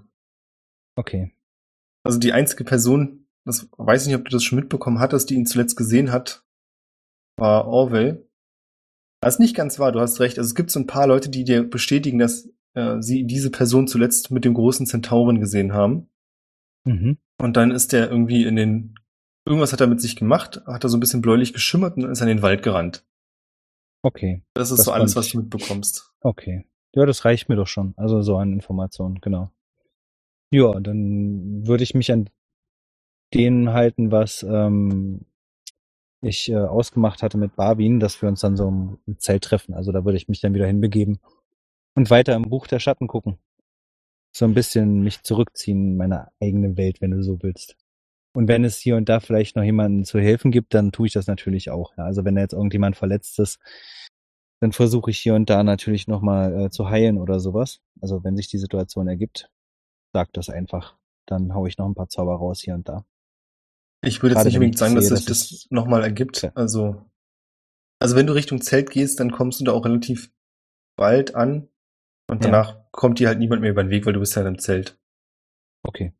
[0.96, 1.34] Okay.
[2.04, 5.36] Also die einzige Person, das weiß ich nicht, ob du das schon mitbekommen hattest, die
[5.36, 6.46] ihn zuletzt gesehen hat,
[7.38, 8.28] war Orwell.
[9.22, 10.38] Das ist nicht ganz wahr, du hast recht.
[10.38, 13.88] Also es gibt so ein paar Leute, die dir bestätigen, dass äh, sie diese Person
[13.88, 16.10] zuletzt mit dem großen Zentauren gesehen haben.
[16.86, 17.18] Mhm.
[17.40, 18.96] Und dann ist der irgendwie in den.
[19.46, 22.12] Irgendwas hat er mit sich gemacht, hat er so ein bisschen bläulich geschimmert und dann
[22.12, 23.06] ist in den Wald gerannt.
[24.02, 24.42] Okay.
[24.54, 26.14] Das ist Das so alles, was du mitbekommst.
[26.22, 26.66] Okay.
[26.94, 27.94] Ja, das reicht mir doch schon.
[27.98, 29.52] Also so an Informationen, genau.
[30.54, 32.30] Ja, dann würde ich mich an
[33.34, 35.26] denen halten, was ähm,
[36.22, 39.74] ich äh, ausgemacht hatte mit Barwin, dass wir uns dann so im Zelt treffen.
[39.74, 41.18] Also da würde ich mich dann wieder hinbegeben
[41.96, 43.40] und weiter im Buch der Schatten gucken.
[44.32, 47.76] So ein bisschen mich zurückziehen in meine eigene Welt, wenn du so willst.
[48.36, 51.14] Und wenn es hier und da vielleicht noch jemanden zu helfen gibt, dann tue ich
[51.14, 51.98] das natürlich auch.
[51.98, 52.06] Ja.
[52.06, 53.58] Also wenn da jetzt irgendjemand verletzt ist,
[54.60, 57.82] dann versuche ich hier und da natürlich nochmal äh, zu heilen oder sowas.
[58.02, 59.50] Also wenn sich die Situation ergibt,
[60.14, 60.96] sag das einfach.
[61.28, 63.06] Dann hau ich noch ein paar Zauber raus hier und da.
[64.04, 66.42] Ich würde jetzt nicht unbedingt sagen, dass sich dass das nochmal ergibt.
[66.42, 66.52] Ja.
[66.56, 67.10] Also,
[68.00, 70.32] also wenn du Richtung Zelt gehst, dann kommst du da auch relativ
[70.98, 71.70] bald an.
[72.30, 72.52] Und Ja.
[72.52, 75.00] danach kommt dir halt niemand mehr über den Weg, weil du bist halt im Zelt.
[75.84, 76.14] Okay.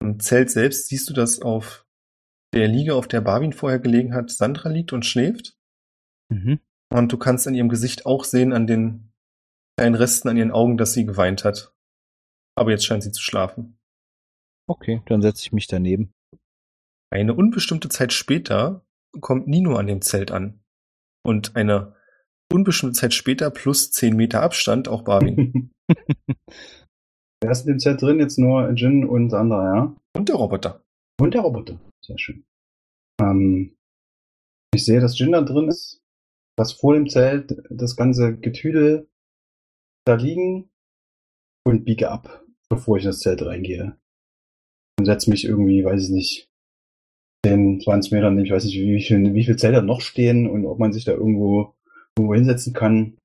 [0.00, 1.86] Im Zelt selbst siehst du, dass auf
[2.54, 5.58] der Liege, auf der Barwin vorher gelegen hat, Sandra liegt und schläft.
[6.30, 6.60] Mhm.
[6.90, 9.12] Und du kannst an ihrem Gesicht auch sehen, an den
[9.76, 11.73] kleinen Resten an ihren Augen, dass sie geweint hat.
[12.56, 13.78] Aber jetzt scheint sie zu schlafen.
[14.68, 16.12] Okay, dann setze ich mich daneben.
[17.10, 18.84] Eine unbestimmte Zeit später
[19.20, 20.60] kommt Nino an dem Zelt an.
[21.24, 21.94] Und eine
[22.52, 25.70] unbestimmte Zeit später plus 10 Meter Abstand auch Barwin.
[27.42, 28.20] Wer ist in dem Zelt drin?
[28.20, 29.96] Jetzt nur Jin und Sandra, ja?
[30.16, 30.82] und der Roboter.
[31.20, 31.78] Und der Roboter.
[32.04, 32.44] Sehr schön.
[33.20, 33.76] Ähm,
[34.74, 36.00] ich sehe, dass Jin da drin ist.
[36.56, 39.08] Was vor dem Zelt, das ganze Getüdel
[40.06, 40.70] da liegen
[41.66, 43.96] und biege ab, bevor ich in das Zelt reingehe.
[44.98, 46.48] Und setze mich irgendwie, weiß ich nicht,
[47.44, 50.78] 10, 20 Metern, ich weiß nicht, wie viel, wie viel Zelte noch stehen und ob
[50.78, 51.74] man sich da irgendwo,
[52.16, 53.18] irgendwo hinsetzen kann.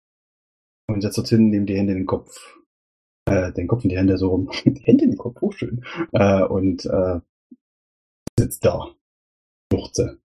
[0.89, 2.57] Und setze dorthin, nehme die Hände in den Kopf.
[3.29, 4.51] Äh, den Kopf in die Hände so rum.
[4.65, 5.85] Die Hände in den Kopf, oh schön.
[6.13, 7.19] Äh, und äh,
[8.39, 8.95] sitzt da.
[9.71, 10.19] Schluchze.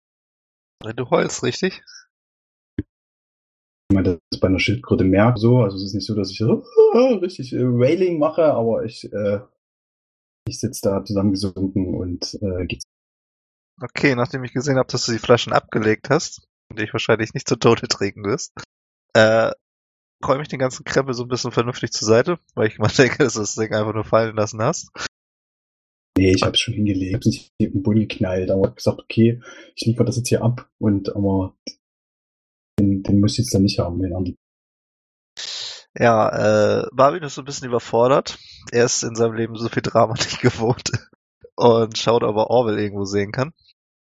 [0.96, 1.82] Du heulst, richtig?
[3.92, 5.58] Ich meine, das ist bei einer Schildkröte merke so.
[5.58, 6.64] Also es ist nicht so, dass ich so
[7.20, 9.40] richtig äh, Wailing mache, aber ich, äh,
[10.48, 12.84] ich sitze da zusammengesunken und äh, geht's.
[13.82, 17.46] Okay, nachdem ich gesehen habe, dass du die Flaschen abgelegt hast und dich wahrscheinlich nicht
[17.46, 18.54] zu Tode trinken wirst,
[19.12, 19.50] äh,
[20.26, 23.18] räume ich den ganzen Krempel so ein bisschen vernünftig zur Seite, weil ich mal denke,
[23.18, 24.88] dass du das Ding einfach nur fallen lassen hast.
[26.16, 29.00] Nee, ich hab's schon hingelegt, ich hab's nicht in den Boden geknallt, aber hab gesagt,
[29.00, 29.42] okay,
[29.76, 31.54] ich liefere das jetzt hier ab und aber
[32.78, 34.38] den, den muss ich jetzt dann nicht haben, den anderen.
[35.98, 38.38] Ja, äh, Marvin ist so ein bisschen überfordert.
[38.70, 40.90] Er ist in seinem Leben so viel Drama nicht gewohnt
[41.56, 43.52] und schaut, ob er Orwell irgendwo sehen kann,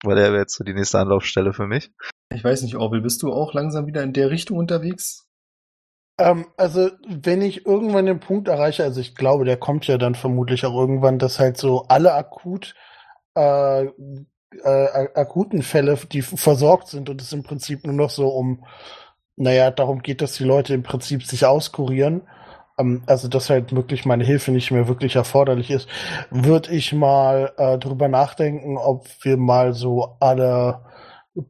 [0.05, 1.91] weil er wäre jetzt so die nächste Anlaufstelle für mich.
[2.33, 5.27] Ich weiß nicht, Orwell, bist du auch langsam wieder in der Richtung unterwegs?
[6.19, 10.15] Ähm, also, wenn ich irgendwann den Punkt erreiche, also ich glaube, der kommt ja dann
[10.15, 12.75] vermutlich auch irgendwann, dass halt so alle akut
[13.35, 13.87] äh,
[14.63, 18.65] äh, akuten Fälle, die versorgt sind und es im Prinzip nur noch so um,
[19.37, 22.23] naja, darum geht, dass die Leute im Prinzip sich auskurieren.
[22.79, 25.89] Ähm, also, dass halt wirklich meine Hilfe nicht mehr wirklich erforderlich ist,
[26.31, 30.85] würde ich mal äh, drüber nachdenken, ob wir mal so alle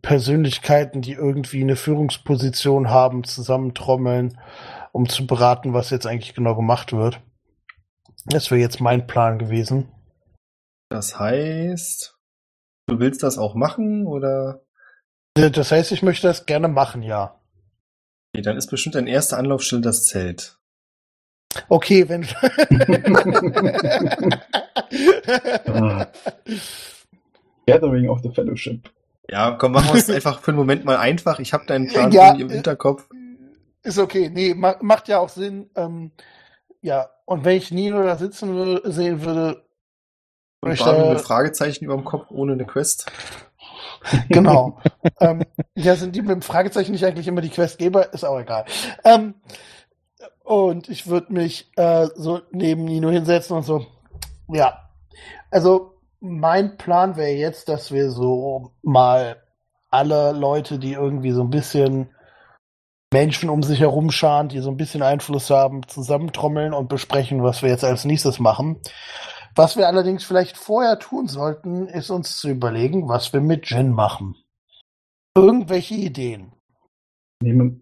[0.02, 4.38] Persönlichkeiten, die irgendwie eine Führungsposition haben, zusammentrommeln,
[4.92, 7.20] um zu beraten, was jetzt eigentlich genau gemacht wird.
[8.26, 9.88] Das wäre jetzt mein Plan gewesen.
[10.88, 12.13] Das heißt,
[12.86, 14.62] du willst das auch machen oder?
[15.34, 17.40] Das heißt, ich möchte das gerne machen, ja.
[18.34, 20.58] Okay, dann ist bestimmt dein erster Anlaufstelle das Zelt.
[21.68, 22.22] Okay, wenn.
[27.66, 28.90] Gathering of the Fellowship.
[29.28, 31.38] Ja, komm, machen wir es einfach für einen Moment mal einfach.
[31.38, 33.08] Ich habe deinen Plan Ja, im äh, Hinterkopf.
[33.82, 34.30] Ist okay.
[34.30, 35.70] Nee, ma macht ja auch Sinn.
[35.74, 36.12] Ähm,
[36.82, 39.63] ja, und wenn ich Nino da sitzen würde, sehen würde,
[40.64, 43.10] Und ich, äh, mit Fragezeichen über dem Kopf ohne eine Quest.
[44.28, 44.78] genau.
[45.20, 45.42] ähm,
[45.74, 48.12] ja, sind die mit dem Fragezeichen nicht eigentlich immer die Questgeber?
[48.14, 48.64] Ist auch egal.
[49.04, 49.34] Ähm,
[50.42, 53.86] und ich würde mich äh, so neben Nino hinsetzen und so.
[54.48, 54.90] Ja.
[55.50, 59.42] Also, mein Plan wäre jetzt, dass wir so mal
[59.90, 62.08] alle Leute, die irgendwie so ein bisschen
[63.12, 67.62] Menschen um sich herum scharen, die so ein bisschen Einfluss haben, zusammentrommeln und besprechen, was
[67.62, 68.80] wir jetzt als nächstes machen.
[69.56, 73.92] Was wir allerdings vielleicht vorher tun sollten, ist uns zu überlegen, was wir mit Jin
[73.92, 74.34] machen.
[75.36, 76.52] Irgendwelche Ideen.
[77.42, 77.80] nehme,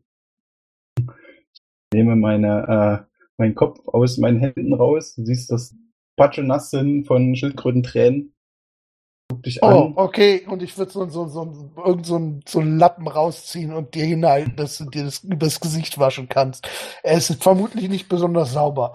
[1.94, 5.14] nehme meine, äh, meinen Kopf aus meinen Händen raus.
[5.14, 5.74] Du siehst das
[6.16, 8.34] Patsche nass sind von Schildkrötentränen.
[9.30, 9.92] Guck dich Oh, an.
[9.96, 10.44] okay.
[10.46, 14.04] Und ich würde so, so, so, irgend so, einen- so einen Lappen rausziehen und dir
[14.04, 16.68] hinhalten, dass du dir das übers Gesicht waschen kannst.
[17.02, 18.94] Er ist vermutlich nicht besonders sauber.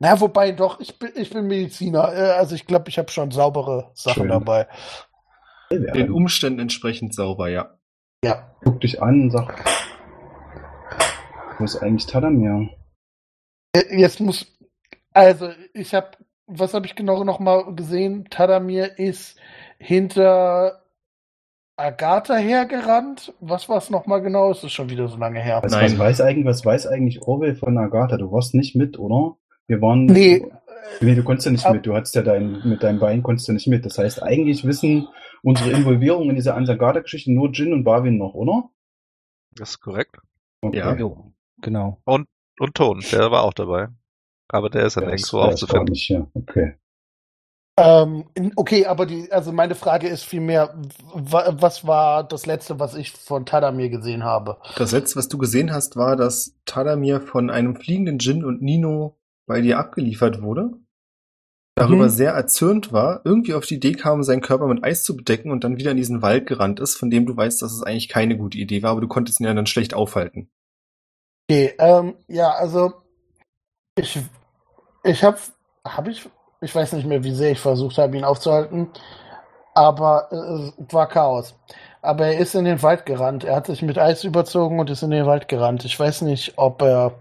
[0.00, 2.12] Na, wobei doch, ich bin, ich bin Mediziner.
[2.14, 4.28] Äh, Also ich glaube, ich habe schon saubere Sachen Schön.
[4.28, 4.66] dabei.
[5.70, 7.76] Den Umständen entsprechend sauber, ja.
[8.24, 8.54] Ja.
[8.64, 9.64] Guck dich an und sag,
[11.58, 12.70] wo ist eigentlich Tadamir?
[13.74, 14.46] Äh, Jetzt muss,
[15.12, 16.12] also ich habe,
[16.46, 18.26] was habe ich genau noch mal gesehen?
[18.30, 19.38] Tadamir ist
[19.78, 20.82] hinter
[21.76, 23.34] Agatha hergerannt.
[23.40, 24.50] Was war es noch mal genau?
[24.50, 25.60] Es ist schon wieder so lange her.
[25.62, 25.92] Was, Nein.
[25.92, 28.16] was weiß eigentlich, was weiß eigentlich Orwell von Agatha?
[28.16, 29.36] Du warst nicht mit, oder?
[29.68, 30.06] Wir waren.
[30.06, 30.44] Nee,
[31.00, 31.84] Nee, du konntest ja nicht mit.
[31.86, 33.84] Du hattest ja dein, mit deinem Bein konntest du nicht mit.
[33.84, 35.06] Das heißt, eigentlich wissen
[35.42, 38.70] unsere Involvierung in dieser Ansagata-Geschichte nur Jin und Barwin noch, oder?
[39.54, 40.16] Das ist korrekt.
[40.62, 40.78] Okay.
[40.78, 40.96] Ja.
[41.60, 42.00] Genau.
[42.06, 42.26] Und
[42.74, 43.88] Ton, der war auch dabei.
[44.48, 45.92] Aber der ist ja nirgendwo aufzufinden.
[45.92, 46.26] nicht hier.
[46.32, 46.74] Okay.
[47.78, 48.24] Ähm,
[48.56, 50.74] okay, aber die, also meine Frage ist vielmehr,
[51.14, 54.56] wa- was war das letzte, was ich von Tadamir gesehen habe?
[54.76, 59.16] Das letzte, was du gesehen hast, war, dass Tadamir von einem fliegenden Djinn und Nino
[59.48, 60.70] bei dir abgeliefert wurde.
[61.76, 62.10] Darüber Mhm.
[62.10, 65.62] sehr erzürnt war, irgendwie auf die Idee kam, seinen Körper mit Eis zu bedecken und
[65.64, 68.36] dann wieder in diesen Wald gerannt ist, von dem du weißt, dass es eigentlich keine
[68.36, 70.50] gute Idee war, aber du konntest ihn ja dann schlecht aufhalten.
[71.50, 72.92] Okay, ähm, ja, also
[73.96, 74.18] ich,
[75.04, 75.38] ich habe,
[75.86, 76.28] habe ich,
[76.60, 78.88] ich weiß nicht mehr, wie sehr ich versucht habe, ihn aufzuhalten,
[79.74, 81.54] aber äh, es war Chaos.
[82.02, 83.44] Aber er ist in den Wald gerannt.
[83.44, 85.84] Er hat sich mit Eis überzogen und ist in den Wald gerannt.
[85.84, 87.12] Ich weiß nicht, ob er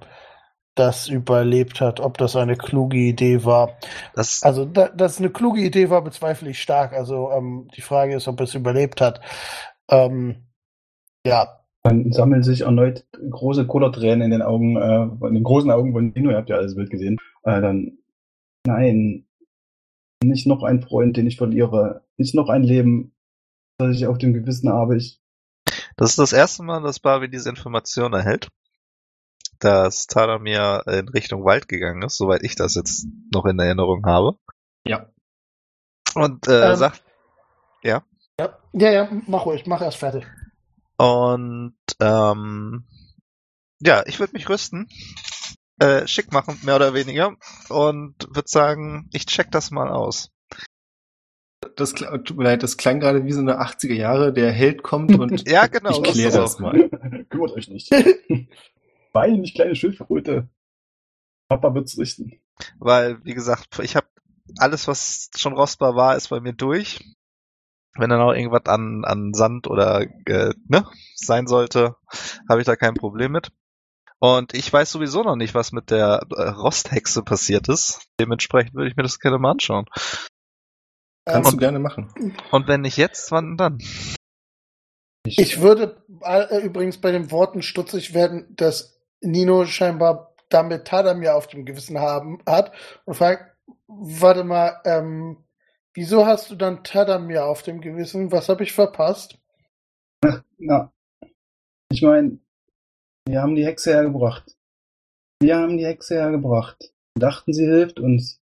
[0.80, 3.78] das überlebt hat, ob das eine kluge Idee war.
[4.16, 6.94] Das, Also, da, dass es eine kluge Idee war, bezweifle ich stark.
[6.94, 9.22] Also, ähm, die Frage ist, ob es überlebt hat.
[9.90, 10.48] Ähm,
[11.26, 15.94] ja, Dann sammeln sich erneut große Kullertränen in den Augen, äh, in den großen Augen
[15.94, 16.32] von Dino.
[16.32, 17.18] Ihr habt ja alles Bild gesehen.
[17.44, 17.98] Äh, dann,
[18.66, 19.26] nein,
[20.24, 22.04] nicht noch ein Freund, den ich verliere.
[22.18, 23.14] Nicht noch ein Leben,
[23.78, 24.98] das ich auf dem Gewissen habe.
[24.98, 25.22] Ich,
[25.96, 28.50] das ist das erste Mal, dass Barbie diese Information erhält,
[29.60, 34.38] dass Tadamir in Richtung Wald gegangen ist, soweit ich das jetzt noch in Erinnerung habe.
[34.86, 35.10] Ja.
[36.16, 36.76] Und äh, Ähm.
[36.76, 37.04] sagt,
[37.84, 38.04] ja,
[38.74, 40.26] ja, ja, mach ruhig, mach erst fertig.
[40.98, 42.86] Und ähm,
[43.82, 44.88] ja, ich würde mich rüsten,
[45.80, 47.36] äh, schick machen, mehr oder weniger,
[47.70, 50.32] und würde sagen, ich check das mal aus.
[51.76, 55.12] Das, tut mir leid, das klang gerade wie so eine 80er Jahre, der Held kommt
[55.20, 55.92] und Ja, genau.
[55.92, 56.60] ich das kläre das auch.
[56.60, 56.90] mal.
[57.30, 57.92] Kümmert euch nicht.
[59.18, 60.50] Wein, nicht kleine Schildkröte.
[61.50, 62.40] Papa wird's richten.
[62.80, 64.08] Weil, wie gesagt, ich habe
[64.58, 67.04] alles, was schon rostbar war, ist bei mir durch.
[67.96, 71.96] Wenn dann auch irgendwas an, an Sand oder äh, ne, sein sollte,
[72.48, 73.52] habe ich da kein Problem mit.
[74.20, 78.08] Und ich weiß sowieso noch nicht, was mit der äh, Rosthexe passiert ist.
[78.20, 79.86] Dementsprechend würde ich mir das gerne mal anschauen.
[81.26, 82.36] Kannst Ähm, du gerne machen.
[82.52, 83.80] Und wenn nicht jetzt, wann dann?
[85.26, 91.48] Ich würde äh, übrigens bei den Worten stutzig werden, dass Nino scheinbar damit Tadamir auf
[91.48, 92.72] dem Gewissen haben hat
[93.06, 93.56] und fragt,
[93.88, 95.38] warte mal, ähm,
[95.94, 98.32] wieso hast du dann Tadamir auf dem Gewissen?
[98.32, 99.38] Was habe ich verpasst?
[100.58, 100.92] Na,
[101.90, 102.40] ich meine,
[103.28, 104.56] wir haben die Hexe hergebracht.
[105.40, 106.94] Wir haben die Hexe hergebracht.
[107.16, 108.40] Wir dachten, sie hilft uns.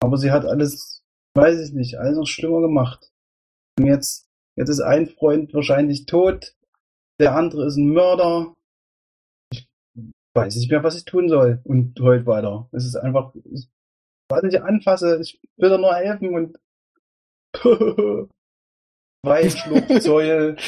[0.00, 1.02] Aber sie hat alles,
[1.34, 3.10] weiß ich nicht, alles noch schlimmer gemacht.
[3.78, 6.54] Und jetzt, jetzt ist ein Freund wahrscheinlich tot.
[7.20, 8.54] Der andere ist ein Mörder.
[10.34, 11.60] Ich weiß nicht mehr, was ich tun soll.
[11.64, 12.68] Und heute weiter.
[12.72, 13.68] Es ist einfach, ich,
[14.28, 16.58] was ich anfasse, ich will doch nur helfen und
[19.24, 20.56] Wein, Schluck, Zeul.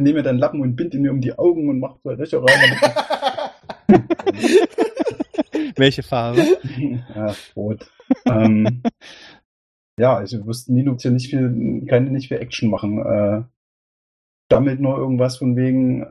[0.00, 2.78] nehme dann Lappen und bind ihn mir um die Augen und mache zwei Löcher rein.
[5.76, 6.58] Welche Farbe?
[7.14, 7.90] ja, rot.
[8.26, 8.82] ähm,
[9.98, 12.98] ja, also wusste Nino hier nicht viel, keine nicht viel Action machen.
[13.04, 13.42] Äh,
[14.50, 16.06] stammelt nur irgendwas von wegen,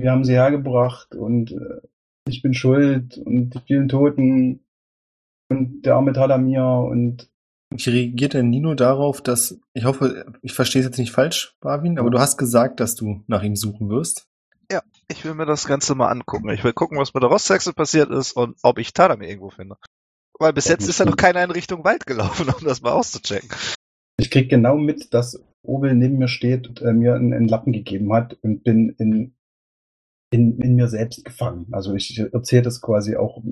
[0.00, 1.80] wir haben sie hergebracht und äh,
[2.28, 4.60] ich bin schuld und die vielen Toten
[5.48, 7.30] und der arme Talamir und
[7.70, 11.98] Wie reagiert denn Nino darauf, dass, ich hoffe, ich verstehe es jetzt nicht falsch, Barwin,
[11.98, 14.28] aber du hast gesagt, dass du nach ihm suchen wirst.
[15.10, 16.50] Ich will mir das Ganze mal angucken.
[16.50, 19.76] Ich will gucken, was mit der Rostachse passiert ist und ob ich Tadamir irgendwo finde.
[20.38, 22.92] Weil bis Ja, jetzt ist ja noch keiner in Richtung Wald gelaufen, um das mal
[22.92, 23.48] auszuchecken.
[24.18, 27.72] ich krieg genau mit, dass Obel neben mir steht und äh, mir einen, einen Lappen
[27.72, 29.34] gegeben hat und bin in,
[30.30, 31.66] in, in mir selbst gefangen.
[31.72, 33.42] Also ich erzähle das quasi auch,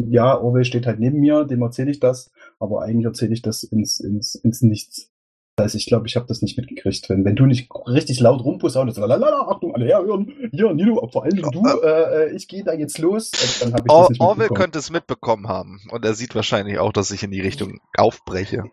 [0.00, 3.62] ja, Obel steht halt neben mir, dem erzähle ich das, aber eigentlich erzähle ich das
[3.62, 5.12] ins, ins, ins Nichts.
[5.56, 7.10] Das heißt, ich glaube, ich habe das nicht mitgekriegt.
[7.10, 11.42] Wenn, wenn du nicht richtig laut rumposaunest, lalala, Achtung, alle herhören, hier, Nino, vor allem
[11.42, 14.20] du, äh, äh, ich gehe da jetzt los, äh, dann habe ich Or das nicht
[14.22, 15.80] Orwell könnte es mitbekommen haben.
[15.90, 18.64] Und er sieht wahrscheinlich auch, dass ich in die Richtung aufbreche.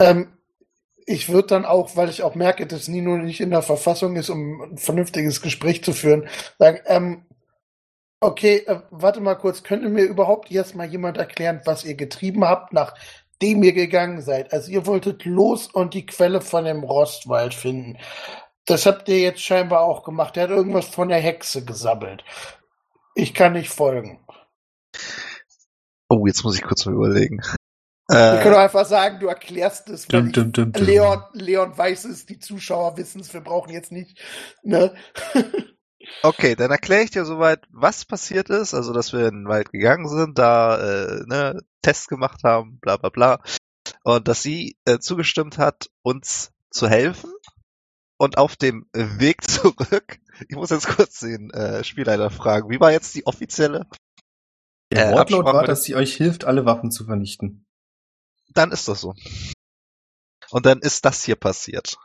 [0.00, 0.32] Ähm,
[1.06, 4.30] ich würde dann auch, weil ich auch merke, dass Nino nicht in der Verfassung ist,
[4.30, 6.28] um ein vernünftiges Gespräch zu führen,
[6.58, 7.26] sagen, ähm,
[8.20, 12.44] okay, äh, warte mal kurz, könnte mir überhaupt jetzt mal jemand erklären, was ihr getrieben
[12.44, 14.52] habt, nachdem ihr gegangen seid?
[14.52, 17.98] Also ihr wolltet los und die Quelle von dem Rostwald finden.
[18.64, 20.36] Das habt ihr jetzt scheinbar auch gemacht.
[20.36, 22.22] Er hat irgendwas von der Hexe gesammelt.
[23.14, 24.24] Ich kann nicht folgen.
[26.08, 27.40] Oh, jetzt muss ich kurz mal überlegen.
[28.28, 30.86] Wir können Äh, doch einfach sagen, du erklärst es, Dum, ich dum, dum, dum.
[30.86, 34.18] Leon, Leon weiß es, die Zuschauer wissen es, wir brauchen jetzt nicht,
[34.62, 34.94] ne?
[36.22, 38.74] okay, dann erkläre ich dir soweit, was passiert ist.
[38.74, 42.96] Also, dass wir in den Wald gegangen sind, da äh, ne, Tests gemacht haben, bla
[42.96, 43.42] bla bla.
[44.04, 47.30] Und dass sie äh, zugestimmt hat, uns zu helfen.
[48.18, 52.92] Und auf dem Weg zurück, ich muss jetzt kurz den äh, Spielleiter fragen, wie war
[52.92, 53.86] jetzt die offizielle?
[54.92, 57.66] Der Äh, Wortlaut war, dass sie euch hilft, alle Waffen zu vernichten.
[58.54, 59.14] Dann ist das so.
[60.50, 61.96] Und dann ist das hier passiert.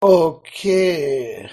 [0.00, 1.48] Okay.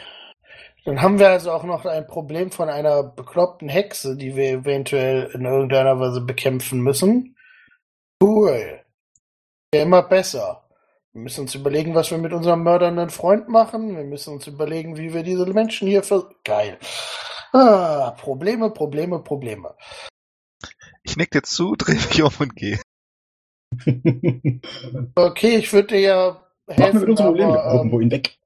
[0.85, 5.29] Dann haben wir also auch noch ein Problem von einer bekloppten Hexe, die wir eventuell
[5.33, 7.35] in irgendeiner Weise bekämpfen müssen.
[8.21, 8.81] Cool.
[9.73, 10.63] Ja, immer besser.
[11.13, 13.95] Wir müssen uns überlegen, was wir mit unserem mördernden Freund machen.
[13.95, 16.29] Wir müssen uns überlegen, wie wir diese Menschen hier ver...
[16.43, 16.79] Geil.
[17.51, 19.75] Ah, Probleme, Probleme, Probleme.
[21.03, 22.79] Ich nick dir zu, dreh mich um und gehe.
[25.15, 28.11] Okay, ich würde dir ja Machen wir helfen, mit unserem Problem, wir aber, ähm, wohin
[28.11, 28.37] weg.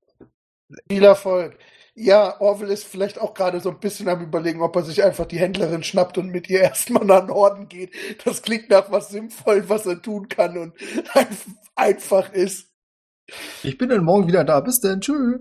[0.89, 1.57] Viel Erfolg.
[1.95, 5.25] Ja, Orwell ist vielleicht auch gerade so ein bisschen am überlegen, ob er sich einfach
[5.25, 7.91] die Händlerin schnappt und mit ihr erstmal nach Norden geht.
[8.25, 10.75] Das klingt nach was sinnvoll, was er tun kann und
[11.13, 12.69] einf- einfach ist.
[13.63, 14.59] Ich bin dann morgen wieder da.
[14.59, 15.01] Bis dann.
[15.01, 15.39] Tschüss.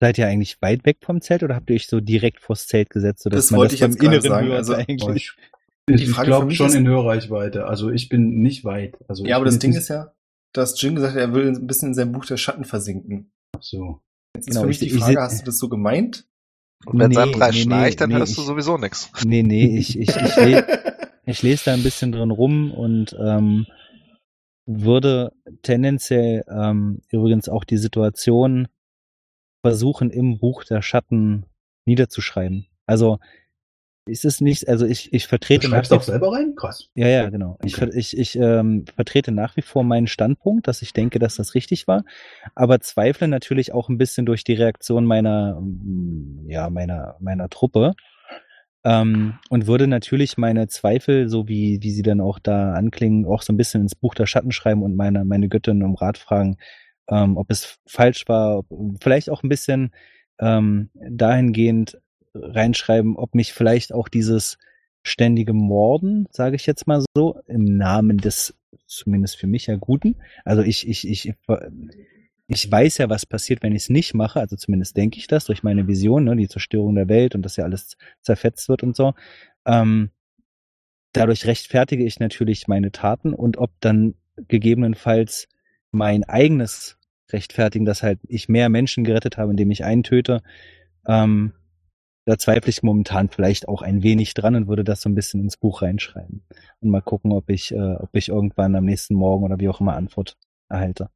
[0.00, 2.88] Seid ihr eigentlich weit weg vom Zelt oder habt ihr euch so direkt vors Zelt
[2.90, 5.32] gesetzt, sodass Das man wollte das ich jetzt Inneren sagen, hört also- eigentlich?
[5.88, 7.66] ich ich glaube schon ist- in Hörreichweite.
[7.66, 8.96] Also ich bin nicht weit.
[9.08, 10.12] Also Ja, aber das Ding ist ja,
[10.54, 13.30] dass Jin gesagt hat, er will ein bisschen in seinem Buch der Schatten versinken.
[13.56, 14.00] Ach so.
[14.34, 16.26] Jetzt Genau, ist für mich ich- die Frage, hast du das so gemeint?
[16.86, 19.10] Und wenn Nee, Sandra nee, schnarcht, dann nee, hörst du ich- sowieso nichts.
[19.26, 20.64] Nee, nee, ich, ich, ich, le
[21.26, 23.66] ich lese da ein bisschen drin rum und ähm,
[24.66, 25.32] würde
[25.62, 28.68] tendenziell ähm, übrigens auch die Situation
[29.62, 31.44] versuchen, im Buch der Schatten
[31.84, 32.66] niederzuschreiben.
[32.86, 33.18] Also
[34.06, 36.54] es ist nicht, also ich, ich Du vertrete nach schreibst auch selber rein?
[36.56, 36.88] Krass.
[36.94, 37.58] Ja, ja, genau.
[37.64, 37.86] Ich, Okay.
[37.90, 41.54] ver- ich, ich ähm, vertrete nach wie vor meinen Standpunkt, dass ich denke, dass das
[41.54, 42.04] richtig war,
[42.54, 47.94] aber zweifle natürlich auch ein bisschen durch die Reaktion meiner, mm, ja, meiner, meiner Truppe.
[48.82, 53.42] Ähm, und würde natürlich meine Zweifel, so wie, wie sie dann auch da anklingen, auch
[53.42, 56.56] so ein bisschen ins Buch der Schatten schreiben und meine, meine Göttin um Rat fragen,
[57.10, 58.64] ähm, ob es falsch war,
[59.00, 59.90] vielleicht auch ein bisschen
[60.38, 62.00] ähm, dahingehend
[62.34, 64.58] reinschreiben, ob mich vielleicht auch dieses
[65.02, 68.54] ständige Morden, sage ich jetzt mal so, im Namen des
[68.86, 70.16] zumindest für mich ja Guten.
[70.44, 71.32] Also ich, ich, ich,
[72.46, 74.40] ich weiß ja, was passiert, wenn ich es nicht mache.
[74.40, 77.56] Also zumindest denke ich das durch meine Vision, ne, die Zerstörung der Welt und dass
[77.56, 79.14] ja alles zerfetzt wird und so.
[79.66, 80.10] Ähm,
[81.12, 84.14] dadurch rechtfertige ich natürlich meine Taten und ob dann
[84.48, 85.48] gegebenenfalls
[85.90, 86.98] mein eigenes
[87.32, 90.42] Rechtfertigen, dass halt ich mehr Menschen gerettet habe, indem ich einen töte,
[91.06, 91.52] ähm,
[92.26, 95.40] da zweifle ich momentan vielleicht auch ein wenig dran und würde das so ein bisschen
[95.40, 96.42] ins Buch reinschreiben.
[96.80, 99.80] Und mal gucken, ob ich, äh, ob ich irgendwann am nächsten Morgen oder wie auch
[99.80, 100.36] immer Antwort
[100.68, 101.08] erhalte.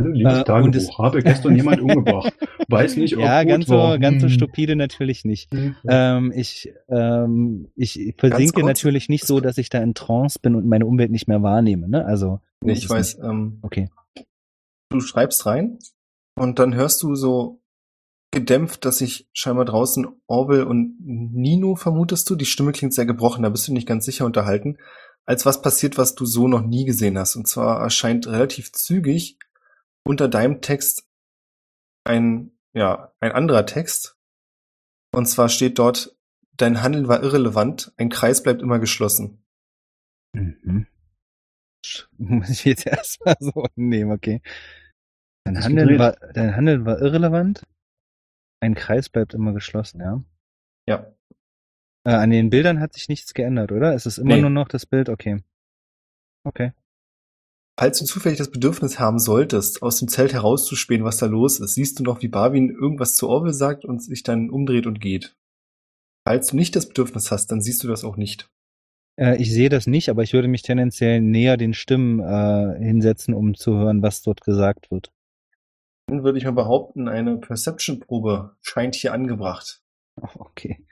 [0.00, 0.98] Hallo, liebes Äh, Tagebuch.
[0.98, 2.32] Habe gestern jemand umgebracht.
[2.68, 3.98] Weiß nicht, ob ja, gut ganz so, war.
[3.98, 4.32] ganz so Hm.
[4.34, 5.52] stupide natürlich nicht.
[5.52, 5.74] Hm.
[5.86, 10.54] Ähm, ich, ähm, ich versinke kurz, natürlich nicht so, dass ich da in Trance bin
[10.54, 11.88] und meine Umwelt nicht mehr wahrnehme.
[11.88, 12.04] Ne?
[12.06, 13.88] Also, Nee, ich weiß, ähm, Okay.
[14.92, 15.78] Du schreibst rein
[16.36, 17.62] und dann hörst du so
[18.30, 22.34] gedämpft, dass sich scheinbar draußen Orwell und Nino vermutest du.
[22.36, 24.78] Die Stimme klingt sehr gebrochen, da bist du nicht ganz sicher unterhalten.
[25.24, 27.36] Als was passiert, was du so noch nie gesehen hast.
[27.36, 29.38] Und zwar erscheint relativ zügig
[30.04, 31.06] unter deinem Text
[32.04, 34.16] ein, ja, ein anderer Text.
[35.12, 36.16] Und zwar steht dort,
[36.56, 39.44] dein Handeln war irrelevant, ein Kreis bleibt immer geschlossen.
[40.32, 40.86] Mhm.
[42.18, 44.40] Muss ich jetzt erstmal so nehmen, okay.
[45.44, 47.62] Dein Handeln, war, dein Handeln war irrelevant.
[48.60, 50.22] Ein Kreis bleibt immer geschlossen, ja.
[50.88, 51.12] Ja.
[52.04, 53.94] Äh, an den Bildern hat sich nichts geändert, oder?
[53.94, 54.40] Es ist immer Nee.
[54.42, 55.42] nur noch das Bild, okay.
[56.44, 56.72] Okay.
[57.78, 61.74] Falls du zufällig das Bedürfnis haben solltest, aus dem Zelt herauszuspähen, was da los ist,
[61.74, 65.36] siehst du noch, wie Barwin irgendwas zu Orwell sagt und sich dann umdreht und geht.
[66.26, 68.48] Falls du nicht das Bedürfnis hast, dann siehst du das auch nicht.
[69.18, 73.34] Äh, ich sehe das nicht, aber ich würde mich tendenziell näher den Stimmen äh, hinsetzen,
[73.34, 75.10] um zu hören, was dort gesagt wird.
[76.12, 79.80] Dann würde ich mal behaupten, eine Perception-Probe scheint hier angebracht.
[80.20, 80.84] Oh, okay.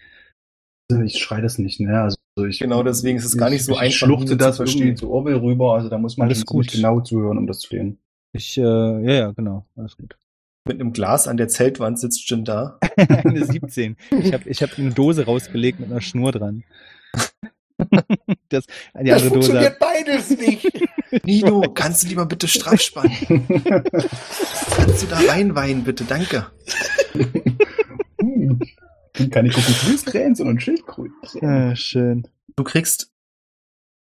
[0.90, 2.00] Also Ich schreie das nicht, ne?
[2.00, 2.16] Also
[2.48, 4.94] ich, Genau deswegen ist es gar nicht so ich, einfach, Ich schluchte das zu irgendwie
[4.94, 6.68] zu Orwell rüber, also da muss man Alles gut.
[6.68, 7.98] genau zuhören, um das zu verstehen.
[8.32, 9.66] Ich, äh, ja, ja, genau.
[9.76, 10.16] Alles gut.
[10.66, 12.78] Mit einem Glas an der Zeltwand sitzt Jin da.
[12.96, 13.98] eine 17.
[14.22, 16.64] Ich habe ich hab eine Dose rausgelegt mit einer Schnur dran.
[17.90, 19.28] Das, die Das andere Dose.
[19.30, 20.68] funktioniert beides nicht.
[21.24, 23.46] Nino, kannst du lieber bitte straff spannen?
[24.76, 26.04] Kannst du da reinweinen, bitte?
[26.04, 26.46] Danke.
[28.20, 28.60] Hm.
[29.16, 31.14] Sind keine Kokosnuss-Krähen, sondern Schildkröten.
[31.42, 32.26] Ah, schön.
[32.56, 33.12] Du kriegst,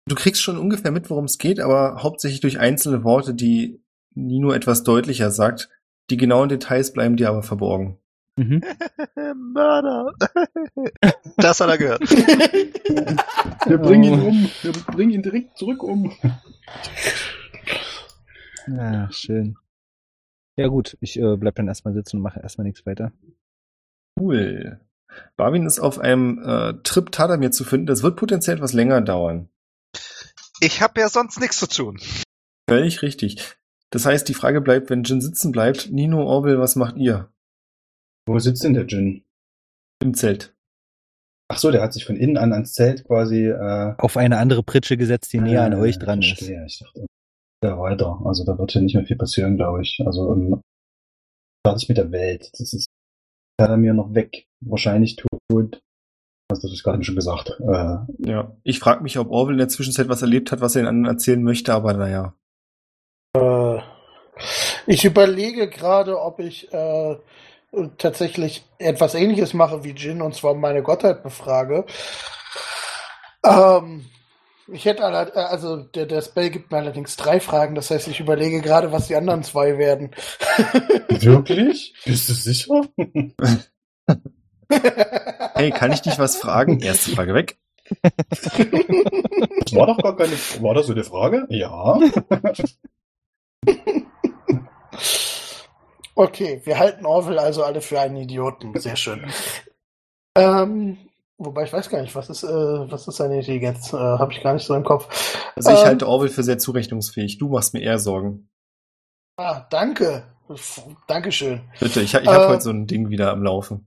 [0.06, 3.80] du kriegst schon ungefähr mit, worum es geht, aber hauptsächlich durch einzelne Worte, die
[4.14, 5.68] Nino etwas deutlicher sagt.
[6.10, 7.98] Die genauen Details bleiben dir aber verborgen.
[8.36, 8.62] Mhm.
[9.52, 10.12] Mörder.
[11.38, 12.00] Das hat er gehört.
[13.66, 14.50] Wir bringen ihn um.
[14.62, 16.12] Wir bringen ihn direkt zurück um.
[18.68, 19.56] Ah, schön.
[20.56, 23.12] Ja gut, ich äh, bleib dann erstmal sitzen und mache erstmal nichts weiter.
[24.18, 24.80] Cool.
[25.36, 27.86] Barwin ist auf einem äh, Trip Tadamir zu finden.
[27.86, 29.50] Das wird potenziell etwas länger dauern.
[30.60, 32.00] Ich habe ja sonst nichts zu tun.
[32.68, 33.56] Völlig richtig.
[33.90, 37.30] Das heißt, die Frage bleibt, wenn Jin sitzen bleibt, Nino, Orwell, was macht ihr?
[38.26, 39.24] Wo sitzt denn der Djinn?
[40.02, 40.54] Im Zelt.
[41.48, 44.62] Ach so, der hat sich von innen an ans Zelt quasi äh, Auf eine andere
[44.62, 46.28] Pritsche gesetzt, die näher an Ah, euch dran ist.
[46.38, 46.64] verstehe.
[46.66, 47.06] Ich dachte,
[47.64, 48.20] ja, weiter.
[48.24, 50.00] Also da wird ja nicht mehr viel passieren, glaube ich.
[50.04, 50.60] Also um,
[51.66, 52.50] fertig mit der Welt.
[52.52, 52.86] Das ist
[53.60, 54.46] hat er mir noch weg.
[54.60, 55.80] Wahrscheinlich tot.
[56.50, 57.50] Also das ist gerade schon gesagt.
[57.60, 57.98] Äh,
[58.28, 58.56] Ja.
[58.64, 61.14] Ich frage mich, ob Orwell in der Zwischenzeit was erlebt hat, was er den anderen
[61.14, 62.34] erzählen möchte, aber naja.
[63.36, 63.80] Äh,
[64.86, 67.16] ich überlege gerade, ob ich äh,
[67.98, 71.84] tatsächlich etwas ähnliches mache wie Jin und zwar meine Gottheit befrage.
[73.44, 74.06] Ähm,
[74.68, 78.08] ich hätte alle, äh, also der, der Spell gibt mir allerdings drei Fragen, das heißt,
[78.08, 80.10] ich überlege gerade, was die anderen zwei werden.
[81.08, 81.94] wirklich?
[82.04, 82.82] Bist du sicher?
[85.54, 86.80] Hey, kann ich dich was fragen?
[86.80, 87.56] Erste Frage weg.
[88.02, 88.58] Das
[89.74, 90.32] war doch gar keine.
[90.60, 91.46] War das so die Frage?
[91.48, 92.00] Ja.
[96.16, 98.72] Okay, wir halten Orwell also alle für einen Idioten.
[98.80, 99.30] Sehr schön.
[100.34, 100.96] Ähm,
[101.36, 103.92] wobei ich weiß gar nicht, was ist, äh, was ist seine Intelligenz?
[103.92, 105.06] Äh, Habe ich gar nicht so im Kopf.
[105.54, 107.36] Also ich Ähm, halte Orwell für sehr zurechnungsfähig.
[107.36, 108.48] Du machst mir eher Sorgen.
[109.36, 110.22] Ah, danke.
[111.06, 111.60] Dankeschön.
[111.80, 113.86] Bitte, ich, ich habe Äh, heute so ein Ding wieder am Laufen.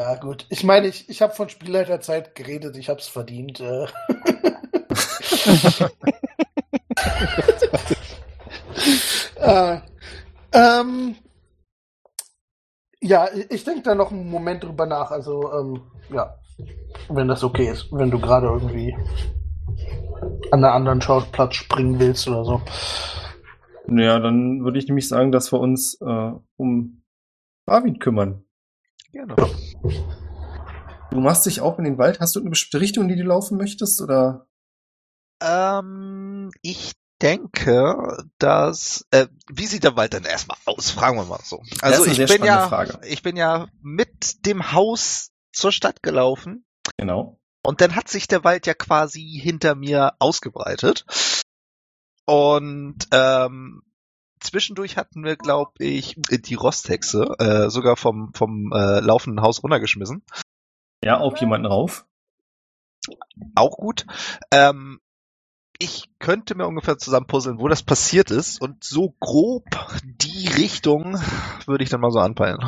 [0.00, 0.46] Ja, gut.
[0.48, 3.60] Ich meine, ich, ich habe von Spielleiterzeit geredet, ich habe es verdient.
[3.60, 3.86] Äh.
[9.36, 9.78] äh,
[10.52, 11.16] ähm,
[13.00, 15.10] ja, ich, denke da noch einen Moment drüber nach.
[15.10, 15.82] Also, ähm,
[16.12, 16.34] ja,
[17.08, 18.94] wenn das okay ist, wenn du gerade irgendwie
[20.50, 22.62] an einer anderen Schauplatz springen willst oder so.
[23.86, 27.02] Naja, dann würde ich nämlich sagen, dass wir uns äh, um
[27.64, 28.44] Barwin kümmern.
[29.12, 29.34] Gerne.
[31.10, 32.20] Du machst dich auf in den Wald.
[32.20, 34.00] Hast du eine bestimmte Richtung, in die du laufen möchtest?
[34.00, 34.46] Oder?
[35.42, 36.92] Ähm, ich
[37.22, 40.90] denke, dass äh, wie sieht der Wald denn erstmal aus?
[40.90, 41.62] Fragen wir mal so.
[41.82, 43.00] Also ich bin ja, Frage.
[43.06, 46.64] ich bin ja mit dem Haus zur Stadt gelaufen
[46.96, 47.38] Genau.
[47.62, 51.04] und dann hat sich der Wald ja quasi hinter mir ausgebreitet
[52.24, 53.82] und ähm,
[54.40, 60.22] zwischendurch hatten wir, glaube ich, die Rosthexe äh, sogar vom vom äh, laufenden Haus runtergeschmissen.
[61.04, 62.06] Ja, auf jemanden rauf.
[63.54, 64.06] auch gut.
[64.52, 65.00] Ähm,
[65.80, 69.64] ich könnte mir ungefähr zusammenpuzzeln, wo das passiert ist und so grob
[70.04, 71.18] die Richtung
[71.66, 72.58] würde ich dann mal so anpeilen.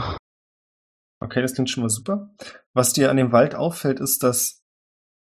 [1.21, 2.31] Okay, das klingt schon mal super.
[2.73, 4.63] Was dir an dem Wald auffällt, ist, dass,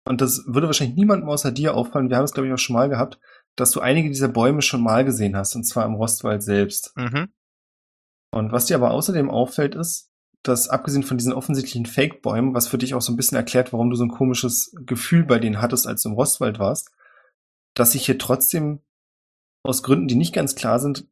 [0.08, 2.76] und das würde wahrscheinlich niemandem außer dir auffallen, wir haben es, glaube ich, auch schon
[2.76, 3.20] mal gehabt,
[3.56, 6.96] dass du einige dieser Bäume schon mal gesehen hast, und zwar im Rostwald selbst.
[6.96, 7.30] Mhm.
[8.32, 10.12] Und was dir aber außerdem auffällt, ist,
[10.44, 13.90] dass abgesehen von diesen offensichtlichen Fake-Bäumen, was für dich auch so ein bisschen erklärt, warum
[13.90, 16.92] du so ein komisches Gefühl bei denen hattest, als du im Rostwald warst,
[17.76, 18.82] dass sich hier trotzdem
[19.64, 21.08] aus Gründen, die nicht ganz klar sind,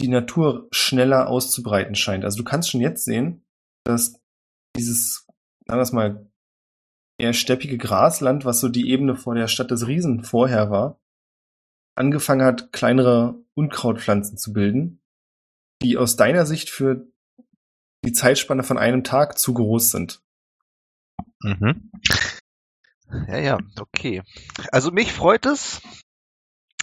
[0.00, 2.24] die Natur schneller auszubreiten scheint.
[2.24, 3.44] Also du kannst schon jetzt sehen,
[3.84, 4.20] dass
[4.76, 5.26] dieses,
[5.66, 6.30] anders mal,
[7.20, 11.00] eher steppige Grasland, was so die Ebene vor der Stadt des Riesen vorher war,
[11.96, 15.02] angefangen hat, kleinere Unkrautpflanzen zu bilden,
[15.82, 17.08] die aus deiner Sicht für
[18.04, 20.22] die Zeitspanne von einem Tag zu groß sind.
[21.42, 21.90] Mhm.
[23.28, 24.22] Ja, ja, okay.
[24.72, 25.80] Also mich freut es,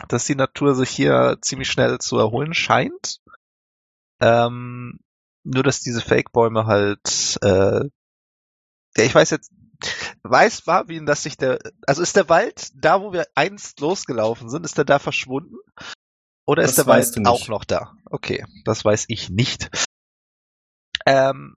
[0.07, 3.19] dass die Natur sich hier ziemlich schnell zu erholen scheint.
[4.19, 4.99] Ähm,
[5.43, 7.85] nur dass diese Fake-Bäume halt, äh,
[8.97, 9.51] ja, ich weiß jetzt,
[10.23, 14.65] weiß Marvin, dass sich der, also ist der Wald da, wo wir einst losgelaufen sind,
[14.65, 15.55] ist der da verschwunden?
[16.45, 17.93] Oder ist Das der weißt Wald auch noch da?
[18.05, 19.69] Okay, das weiß ich nicht.
[21.05, 21.55] Ähm,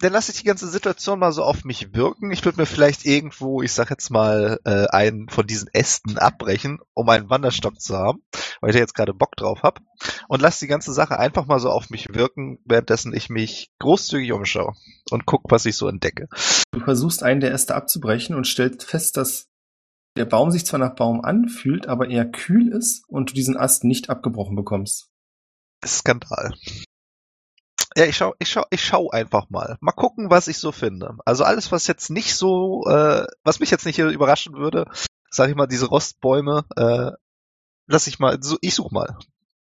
[0.00, 2.30] dann lasse ich die ganze Situation mal so auf mich wirken.
[2.30, 6.78] Ich würde mir vielleicht irgendwo, ich sag jetzt mal, äh, einen von diesen Ästen abbrechen,
[6.92, 8.22] um einen Wanderstock zu haben,
[8.60, 9.80] weil ich da jetzt gerade Bock drauf habe.
[10.28, 14.32] Und lasse die ganze Sache einfach mal so auf mich wirken, währenddessen ich mich großzügig
[14.32, 14.74] umschaue
[15.10, 16.28] und guck, was ich so entdecke.
[16.72, 19.46] Du versuchst einen der Äste abzubrechen und stellst fest, dass
[20.16, 23.84] der Baum sich zwar nach Baum anfühlt, aber eher kühl ist und du diesen Ast
[23.84, 25.08] nicht abgebrochen bekommst.
[25.84, 26.54] Skandal.
[27.96, 29.78] Ja, ich schau, ich schau, ich schau einfach mal.
[29.80, 31.16] Mal gucken, was ich so finde.
[31.24, 34.84] Also alles, was jetzt nicht so, äh, was mich jetzt nicht hier überraschen würde,
[35.30, 37.12] sag ich mal, diese Rostbäume, äh,
[37.86, 39.16] lass ich mal, so, ich such mal.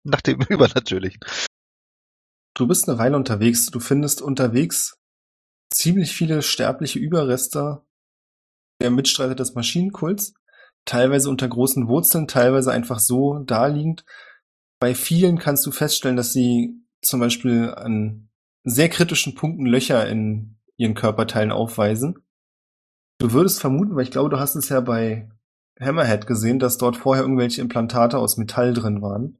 [0.03, 1.19] Nach dem Übernatürlichen.
[2.55, 3.67] Du bist eine Weile unterwegs.
[3.67, 4.97] Du findest unterwegs
[5.71, 7.83] ziemlich viele sterbliche Überreste
[8.81, 10.33] der Mitstreiter des Maschinenkults.
[10.85, 14.05] Teilweise unter großen Wurzeln, teilweise einfach so daliegend.
[14.79, 18.29] Bei vielen kannst du feststellen, dass sie zum Beispiel an
[18.63, 22.19] sehr kritischen Punkten Löcher in ihren Körperteilen aufweisen.
[23.19, 25.29] Du würdest vermuten, weil ich glaube, du hast es ja bei
[25.79, 29.37] Hammerhead gesehen, dass dort vorher irgendwelche Implantate aus Metall drin waren,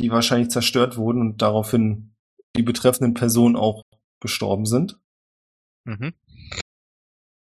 [0.00, 2.14] die wahrscheinlich zerstört wurden und daraufhin
[2.56, 3.82] die betreffenden Personen auch
[4.20, 4.98] gestorben sind.
[5.84, 6.14] Mhm.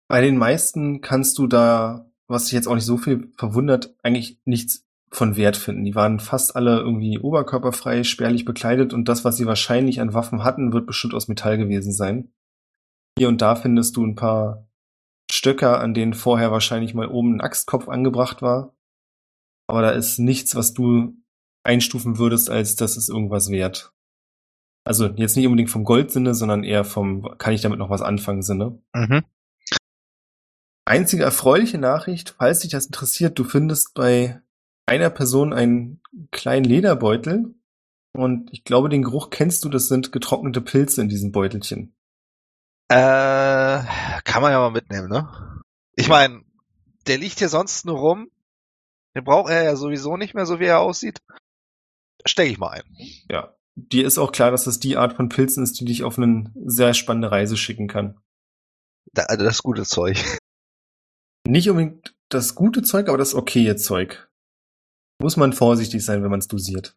[0.09, 4.41] Bei den meisten kannst du da, was sich jetzt auch nicht so viel verwundert, eigentlich
[4.45, 5.85] nichts von Wert finden.
[5.85, 10.45] Die waren fast alle irgendwie oberkörperfrei, spärlich bekleidet und das, was sie wahrscheinlich an Waffen
[10.45, 12.33] hatten, wird bestimmt aus Metall gewesen sein.
[13.19, 14.69] Hier und da findest du ein paar
[15.31, 18.75] Stöcker, an denen vorher wahrscheinlich mal oben ein Axtkopf angebracht war.
[19.67, 21.15] Aber da ist nichts, was du
[21.65, 23.93] einstufen würdest, als das ist irgendwas wert.
[24.85, 28.43] Also jetzt nicht unbedingt vom Goldsinne, sondern eher vom, kann ich damit noch was anfangen
[28.43, 28.81] Sinne.
[28.95, 29.23] Mhm.
[30.87, 34.41] Einzige erfreuliche Nachricht, falls dich das interessiert, du findest bei
[34.91, 37.55] einer Person einen kleinen Lederbeutel
[38.13, 41.95] und ich glaube, den Geruch kennst du, das sind getrocknete Pilze in diesem Beutelchen.
[42.89, 43.85] Äh,
[44.25, 45.63] kann man ja mal mitnehmen, ne?
[45.95, 46.43] Ich meine,
[47.07, 48.31] der liegt hier sonst nur rum.
[49.15, 51.21] Den braucht er ja sowieso nicht mehr, so wie er aussieht.
[52.27, 52.97] Stecke ich mal ein.
[53.31, 53.55] Ja.
[53.77, 56.53] Dir ist auch klar, dass das die Art von Pilzen ist, die dich auf eine
[56.65, 58.21] sehr spannende Reise schicken kann.
[59.13, 60.19] Da, also das gute Zeug.
[61.47, 64.30] Nicht unbedingt das gute Zeug, aber das okaye Zeug.
[65.21, 66.97] Muss man vorsichtig sein, wenn man es dosiert.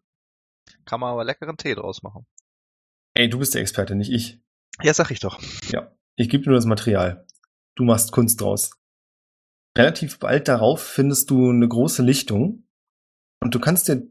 [0.86, 2.26] Kann man aber leckeren Tee draus machen.
[3.14, 4.40] Ey, du bist der Experte, nicht ich.
[4.82, 5.40] Ja, sag ich doch.
[5.68, 7.26] Ja, ich gebe dir nur das Material.
[7.76, 8.72] Du machst Kunst draus.
[9.76, 12.66] Relativ bald darauf findest du eine große Lichtung
[13.42, 14.08] und du kannst dir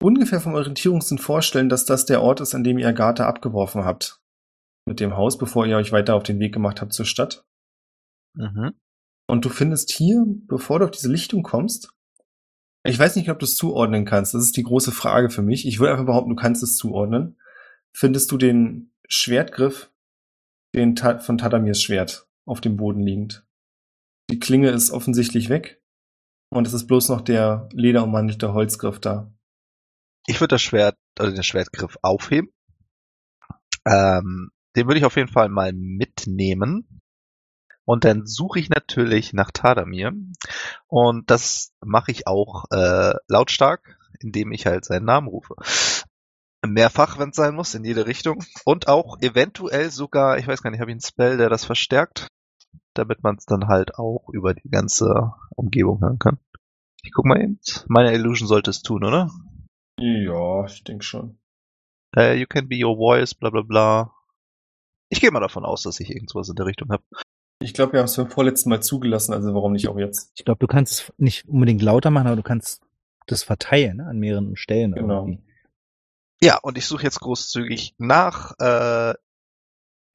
[0.00, 4.20] ungefähr vom Orientierungssinn vorstellen, dass das der Ort ist, an dem ihr Agatha abgeworfen habt.
[4.86, 7.44] Mit dem Haus, bevor ihr euch weiter auf den Weg gemacht habt zur Stadt.
[8.34, 8.74] Mhm.
[9.26, 11.92] Und du findest hier, bevor du auf diese Lichtung kommst,
[12.88, 14.34] ich weiß nicht, ob du es zuordnen kannst.
[14.34, 15.66] Das ist die große Frage für mich.
[15.66, 17.38] Ich würde einfach behaupten, du kannst es zuordnen.
[17.92, 19.90] Findest du den Schwertgriff,
[20.74, 23.46] den Ta von Tadamirs Schwert, auf dem Boden liegend.
[24.30, 25.82] Die Klinge ist offensichtlich weg
[26.50, 29.32] und es ist bloß noch der lederummantelte Holzgriff da.
[30.26, 32.50] Ich würde das Schwert, also den Schwertgriff aufheben.
[33.86, 36.97] Ähm, den würde ich auf jeden Fall mal mitnehmen.
[37.88, 40.12] Und dann suche ich natürlich nach Tadamir.
[40.88, 45.54] Und das mache ich auch äh, lautstark, indem ich halt seinen Namen rufe.
[46.66, 48.44] Mehrfach, wenn es sein muss, in jede Richtung.
[48.66, 52.28] Und auch eventuell sogar, ich weiß gar nicht, habe ich einen Spell, der das verstärkt,
[52.92, 56.38] damit man es dann halt auch über die ganze Umgebung hören kann.
[57.02, 57.58] Ich guck mal eben.
[57.86, 59.30] Meine Illusion sollte es tun, oder?
[59.98, 61.38] Ja, ich denke schon.
[62.14, 64.12] Uh, you can be your voice, bla bla bla.
[65.08, 67.02] Ich gehe mal davon aus, dass ich irgendwas in der Richtung habe.
[67.60, 70.30] Ich glaube, wir haben es beim vorletzten Mal zugelassen, also warum nicht auch jetzt?
[70.36, 72.82] Ich glaube, du kannst es nicht unbedingt lauter machen, aber du kannst
[73.26, 74.06] das verteilen, ne?
[74.06, 74.92] an mehreren Stellen.
[74.92, 75.26] Genau.
[75.26, 75.42] irgendwie.
[76.40, 79.14] Ja, und ich suche jetzt großzügig nach äh,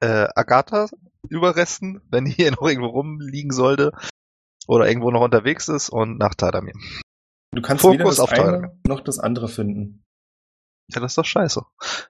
[0.00, 3.92] äh, Agatha-Überresten, wenn die hier noch irgendwo rumliegen sollte
[4.66, 6.74] oder irgendwo noch unterwegs ist und nach Tadamir.
[7.52, 8.78] Du kannst Fokus weder das auf eine Teuer.
[8.86, 10.04] noch das andere finden.
[10.90, 11.62] Ja, das ist doch scheiße.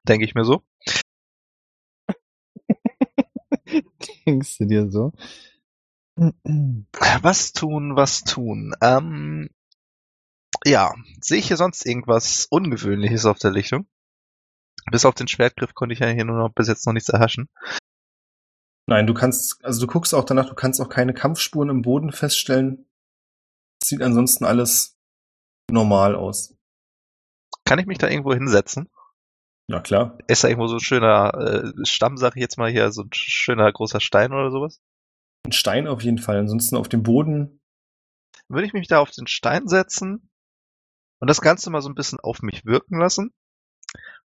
[0.07, 0.63] Denke ich mir so.
[4.27, 5.13] Denkst du dir so?
[6.17, 8.75] Was tun, was tun?
[8.81, 9.51] Ähm,
[10.65, 13.87] ja, sehe ich hier sonst irgendwas Ungewöhnliches auf der Lichtung?
[14.91, 17.49] Bis auf den Schwertgriff konnte ich ja hier nur noch bis jetzt noch nichts erhaschen.
[18.87, 22.13] Nein, du kannst, also du guckst auch danach, du kannst auch keine Kampfspuren im Boden
[22.13, 22.87] feststellen.
[23.83, 24.99] Sieht ansonsten alles
[25.71, 26.55] normal aus.
[27.65, 28.91] Kann ich mich da irgendwo hinsetzen?
[29.69, 30.19] Ja, klar.
[30.27, 33.11] Ist da irgendwo so ein schöner äh, Stamm, sag ich jetzt mal hier, so ein
[33.13, 34.81] schöner großer Stein oder sowas?
[35.47, 36.39] Ein Stein auf jeden Fall.
[36.39, 37.61] Ansonsten auf dem Boden.
[38.49, 40.29] Würde ich mich da auf den Stein setzen
[41.19, 43.33] und das Ganze mal so ein bisschen auf mich wirken lassen.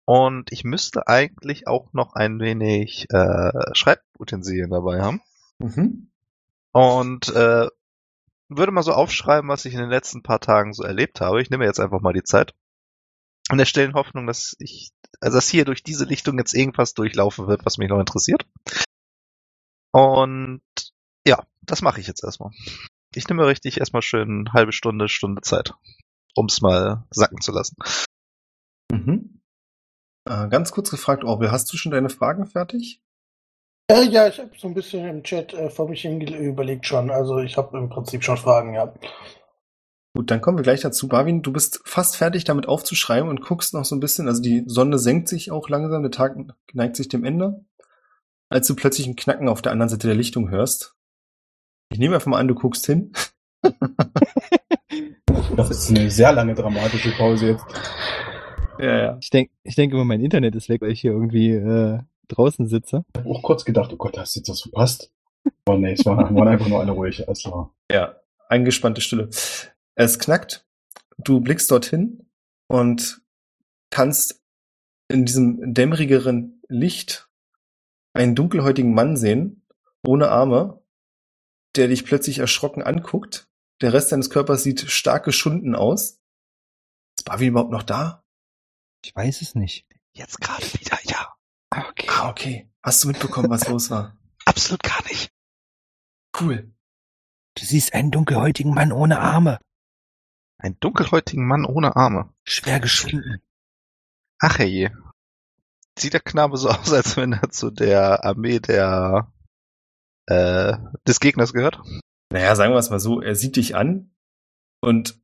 [0.05, 5.21] Und ich müsste eigentlich auch noch ein wenig äh, Schreibutensilien dabei haben.
[5.59, 6.09] Mhm.
[6.71, 7.67] Und äh,
[8.49, 11.41] würde mal so aufschreiben, was ich in den letzten paar Tagen so erlebt habe.
[11.41, 12.55] Ich nehme jetzt einfach mal die Zeit.
[13.51, 14.89] In der stillen Hoffnung, dass ich,
[15.21, 18.45] also dass hier durch diese Lichtung jetzt irgendwas durchlaufen wird, was mich noch interessiert.
[19.91, 20.61] Und
[21.25, 22.51] ja, das mache ich jetzt erstmal.
[23.15, 25.73] Ich nehme richtig erstmal schön eine halbe Stunde, Stunde Zeit,
[26.35, 27.77] ums mal sacken zu lassen.
[28.91, 29.41] Mhm.
[30.27, 33.01] Äh, ganz kurz gefragt, Orwell, hast du schon deine Fragen fertig?
[33.89, 37.09] Äh, ja, ich habe so ein bisschen im Chat äh, vor mich hin überlegt schon.
[37.09, 38.93] Also ich habe im Prinzip schon Fragen, ja.
[40.17, 41.07] Gut, dann kommen wir gleich dazu.
[41.07, 44.63] Barwin, du bist fast fertig damit aufzuschreiben und guckst noch so ein bisschen, also die
[44.65, 46.35] Sonne senkt sich auch langsam, der Tag
[46.73, 47.63] neigt sich dem Ende,
[48.49, 50.95] als du plötzlich ein Knacken auf der anderen Seite der Lichtung hörst.
[51.91, 53.13] Ich nehme einfach mal an, du guckst hin.
[55.55, 57.65] Das ist eine sehr lange dramatische Pause jetzt.
[58.79, 59.17] Ja, ja.
[59.19, 62.67] Ich denke, ich denke immer, mein Internet ist weg, weil ich hier irgendwie äh, draußen
[62.67, 63.05] sitze.
[63.15, 65.11] Ich habe auch kurz gedacht, oh Gott, hast du jetzt was verpasst?
[65.65, 67.27] Aber nee, es war, waren einfach nur alle ruhig.
[67.27, 68.15] Also, Ja,
[68.49, 69.29] eingespannte Stille.
[69.99, 70.63] Es knackt,
[71.17, 72.29] du blickst dorthin
[72.67, 73.23] und
[73.89, 74.43] kannst
[75.07, 77.27] in diesem dämmerigeren Licht
[78.13, 79.65] einen dunkelhäutigen Mann sehen,
[80.05, 80.83] ohne Arme,
[81.75, 83.49] der dich plötzlich erschrocken anguckt.
[83.81, 86.19] Der Rest deines Körpers sieht stark geschunden aus.
[87.17, 88.23] Ist Bavi überhaupt noch da?
[89.03, 89.87] Ich weiß es nicht.
[90.13, 91.35] Jetzt gerade wieder, ja.
[91.71, 92.07] Okay.
[92.11, 92.69] Ah, okay.
[92.83, 94.15] Hast du mitbekommen, was los war?
[94.45, 95.31] Absolut gar nicht.
[96.39, 96.71] Cool.
[97.55, 99.57] Du siehst einen dunkelhäutigen Mann ohne Arme.
[100.59, 102.33] Ein dunkelhäutigen Mann ohne Arme.
[102.43, 103.41] Schwer geschunden.
[104.39, 104.89] Ach je.
[105.97, 109.31] Sieht der Knabe so aus, als wenn er zu der Armee der
[110.27, 110.77] äh,
[111.07, 111.79] des Gegners gehört?
[112.31, 114.11] Naja, sagen wir es mal so, er sieht dich an
[114.81, 115.19] und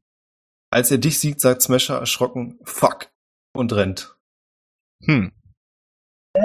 [0.72, 3.11] als er dich sieht, sagt Smasher erschrocken, fuck,
[3.53, 4.18] und rennt.
[5.05, 5.31] Hm.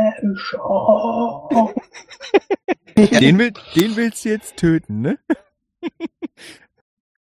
[2.96, 5.18] Den, will, den willst du jetzt töten, ne?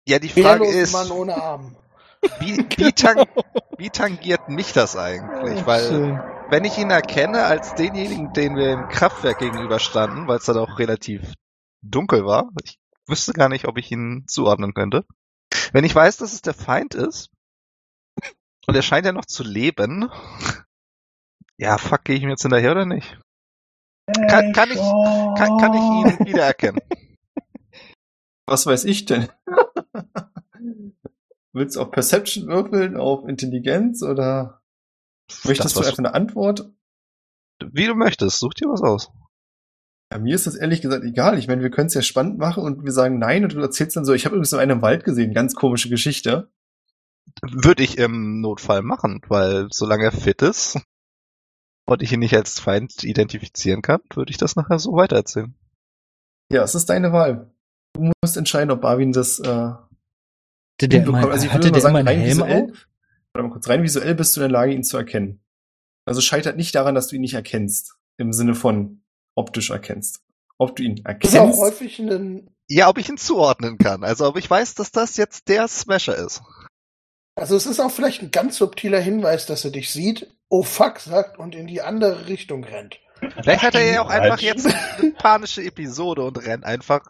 [0.07, 1.75] Ja, die Frage Wehrlos ist, Mann ohne Arm.
[2.39, 3.25] wie, wie, tang,
[3.77, 5.65] wie tangiert mich das eigentlich?
[5.65, 10.57] Weil wenn ich ihn erkenne als denjenigen, den wir im Kraftwerk gegenüberstanden, weil es dann
[10.57, 11.33] auch relativ
[11.81, 15.05] dunkel war, ich wüsste gar nicht, ob ich ihn zuordnen könnte.
[15.71, 17.29] Wenn ich weiß, dass es der Feind ist,
[18.67, 20.09] und er scheint ja noch zu leben,
[21.57, 23.19] ja, fuck, gehe ich ihm jetzt hinterher oder nicht?
[24.29, 26.81] Kann, kann, ich, kann, kann ich ihn wiedererkennen?
[28.51, 29.29] Was weiß ich denn?
[31.53, 34.61] Willst du auf Perception würfeln, auf Intelligenz oder
[35.45, 36.69] möchtest Das, du einfach eine Antwort?
[37.63, 39.09] Wie du möchtest, such dir was aus.
[40.11, 41.39] Ja, mir ist das ehrlich gesagt egal.
[41.39, 43.95] Ich meine, wir können es ja spannend machen und wir sagen nein und du erzählst
[43.95, 46.51] dann so, ich habe übrigens so einen im Wald gesehen, ganz komische Geschichte.
[47.41, 50.77] Würde ich im Notfall machen, weil solange er fit ist
[51.85, 55.55] und ich ihn nicht als Feind identifizieren kann, würde ich das nachher so weitererzählen.
[56.51, 57.49] Ja, es ist deine Wahl.
[57.93, 61.29] Du musst entscheiden, ob Barwin das äh, Hatte der immer.
[61.29, 62.87] Also ich hatte würde mal der sagen, rein Helm visuell, auf?
[63.33, 65.41] warte mal kurz, rein visuell bist du in der Lage, ihn zu erkennen.
[66.05, 67.95] Also scheitert nicht daran, dass du ihn nicht erkennst.
[68.17, 69.01] Im Sinne von
[69.35, 70.21] optisch erkennst.
[70.57, 71.59] Ob du ihn Das ist auch erkennst.
[71.61, 74.03] häufig ein, Ja, ob ich ihn zuordnen kann.
[74.03, 76.41] Also ob ich weiß, dass das jetzt der Smasher ist.
[77.35, 80.99] also es ist auch vielleicht ein ganz subtiler Hinweis, dass er dich sieht, oh fuck
[80.99, 82.99] sagt und in die andere Richtung rennt.
[83.41, 84.65] Vielleicht hat er ja auch einfach jetzt
[84.99, 87.05] eine panische Episode und rennt einfach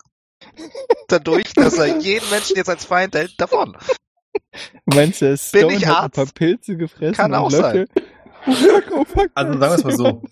[1.11, 3.77] dadurch, dass er jeden Menschen jetzt als Feind hält, davon.
[4.85, 6.15] Meinst du, der Bin Stone ich hat ein Arzt?
[6.15, 7.87] paar Pilze gefressen Kann und auch Löffel?
[8.91, 9.29] Oh, fuck.
[9.33, 10.21] Also sagen wir es mal so.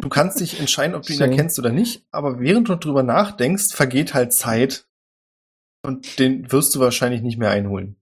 [0.00, 1.30] Du kannst dich entscheiden, ob du ihn Schön.
[1.32, 4.86] erkennst oder nicht, aber während du drüber nachdenkst, vergeht halt Zeit
[5.82, 7.96] und den wirst du wahrscheinlich nicht mehr einholen.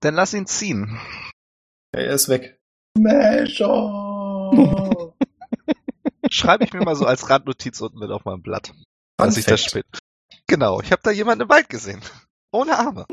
[0.00, 0.98] Dann lass ihn ziehen.
[1.94, 2.58] Ja, er ist weg.
[2.98, 4.50] Mescher!
[6.30, 8.68] Schreibe ich mir mal so als Randnotiz unten mit auf meinem Blatt.
[8.68, 8.76] Fun
[9.18, 9.86] dass ich das spät.
[10.46, 12.00] Genau, ich habe da jemanden im Wald gesehen.
[12.52, 13.06] Ohne Arme.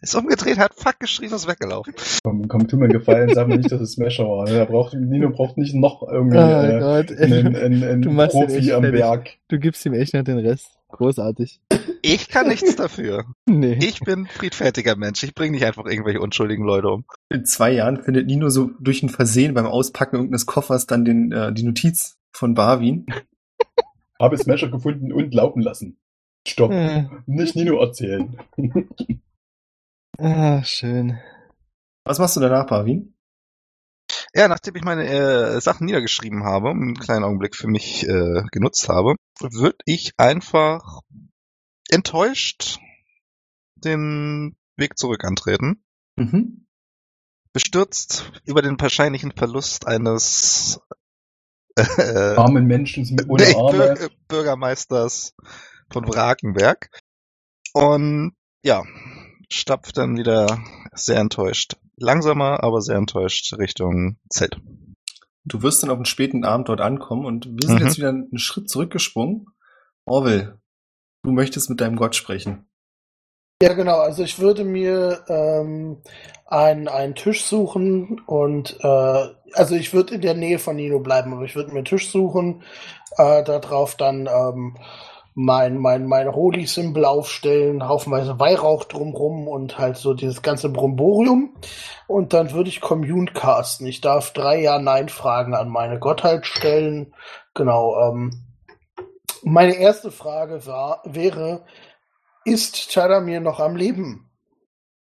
[0.00, 1.94] Ist umgedreht, hat fuck geschrien und ist weggelaufen.
[2.22, 4.46] komm, komm, tu mir einen Gefallen, sag mir nicht, dass es Smasher war.
[4.46, 8.56] Er braucht, Nino braucht nicht noch irgendwie Oh äh, Gott, einen, einen, Du einen Profi
[8.56, 9.00] echt am fertig.
[9.00, 9.30] Berg.
[9.48, 10.78] Du gibst ihm echt noch den Rest.
[10.90, 11.60] Großartig.
[12.02, 13.24] Ich kann nichts dafür.
[13.46, 13.78] Nee.
[13.80, 15.22] Ich bin friedfertiger Mensch.
[15.22, 17.04] Ich bringe nicht einfach irgendwelche unschuldigen Leute um.
[17.30, 21.32] In zwei Jahren findet Nino so durch ein Versehen beim Auspacken irgendeines Koffers dann den,
[21.32, 23.06] äh, die Notiz von Barwin.
[24.20, 25.96] Habe Smasher gefunden und laufen lassen.
[26.46, 26.70] Stopp.
[26.72, 28.36] Ah, Nicht Nino erzählen.
[30.18, 31.18] ah, schön.
[32.04, 33.14] Was machst du danach, Barwin?
[34.34, 38.88] Ja, nachdem ich meine äh, Sachen niedergeschrieben habe, einen kleinen Augenblick für mich äh, genutzt
[38.88, 41.00] habe, würde ich einfach
[41.88, 42.78] enttäuscht
[43.76, 45.82] den Weg zurück antreten.
[46.16, 46.66] Mhm.
[47.52, 50.80] Bestürzt über den wahrscheinlichen Verlust eines
[51.76, 53.94] äh, Armen Menschen ohne Nee, Arme.
[53.94, 55.34] Bür Bürgermeisters
[55.94, 56.90] von Wrakenberg.
[57.72, 58.82] Und ja,
[59.50, 60.58] stapft dann wieder
[60.92, 61.76] sehr enttäuscht.
[61.96, 64.60] Langsamer, aber sehr enttäuscht Richtung Zelt.
[65.44, 67.86] Du wirst dann auf den späten Abend dort ankommen und wir sind Mhm.
[67.86, 69.46] jetzt wieder einen Schritt zurückgesprungen.
[70.06, 70.58] Orwell,
[71.22, 72.66] du möchtest mit deinem Gott sprechen.
[73.62, 73.98] Ja, genau.
[73.98, 76.02] Also ich würde mir ähm,
[76.46, 81.32] einen, einen Tisch suchen und äh, also ich würde in der Nähe von Nino bleiben,
[81.32, 82.62] aber ich würde mir einen Tisch suchen,
[83.16, 84.76] äh, da drauf dann ähm,
[85.34, 91.56] mein, mein, mein Holy-Symbol aufstellen, haufenweise Weihrauch drumrum und halt so dieses ganze Bromborium.
[92.06, 93.86] Und dann würde ich Commune casten.
[93.86, 97.14] Ich darf drei Ja-Nein-Fragen an meine Gottheit stellen.
[97.54, 98.00] Genau.
[98.00, 98.44] Ähm,
[99.42, 101.64] meine erste Frage war, wäre,
[102.44, 104.30] ist Taramir noch am Leben?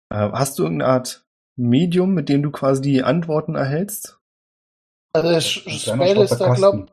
[0.09, 1.25] Äh, hast du irgendeine Art
[1.55, 4.19] Medium, mit dem du quasi die Antworten erhältst?
[5.13, 6.89] Also Spell ist da, Kasten.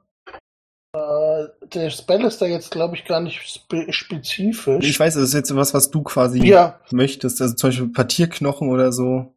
[1.75, 4.89] Der Spell ist da jetzt, glaube ich, gar nicht spe spezifisch.
[4.89, 7.41] Ich weiß, das ist jetzt was, was du quasi ja, möchtest.
[7.41, 9.35] Also zum Beispiel Partierknochen oder so.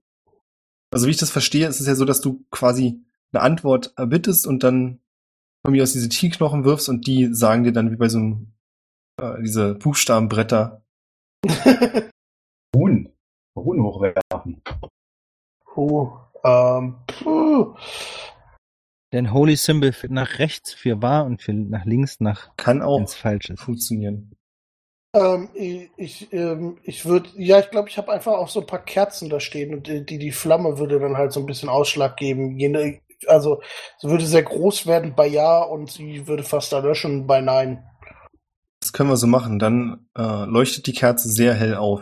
[0.91, 3.01] Also wie ich das verstehe, ist es ja so, dass du quasi
[3.31, 4.99] eine Antwort erbittest und dann
[5.65, 8.53] von mir aus diese Tierknochen wirfst und die sagen dir dann wie bei so einem
[9.21, 10.83] äh, diese Buchstabenbretter.
[12.75, 13.09] Ruhen.
[13.55, 14.61] Ruhen hochwerfen.
[15.65, 16.11] Puh,
[16.43, 17.75] ähm, puh.
[19.15, 22.99] Denn Holy Symbol für nach rechts für wahr und für nach links nach Kann auch
[22.99, 23.61] ins Falsches.
[23.61, 24.35] funktionieren.
[25.15, 28.83] Ähm, ich, ähm, ich würde, ja, ich glaube, ich habe einfach auch so ein paar
[28.83, 32.59] Kerzen da stehen und die, die, Flamme würde dann halt so ein bisschen Ausschlag geben.
[32.59, 33.61] Jene, also,
[33.99, 37.89] sie würde sehr groß werden bei Ja und sie würde fast erlöschen bei Nein.
[38.81, 39.59] Das können wir so machen.
[39.59, 42.01] Dann äh, leuchtet die Kerze sehr hell auf.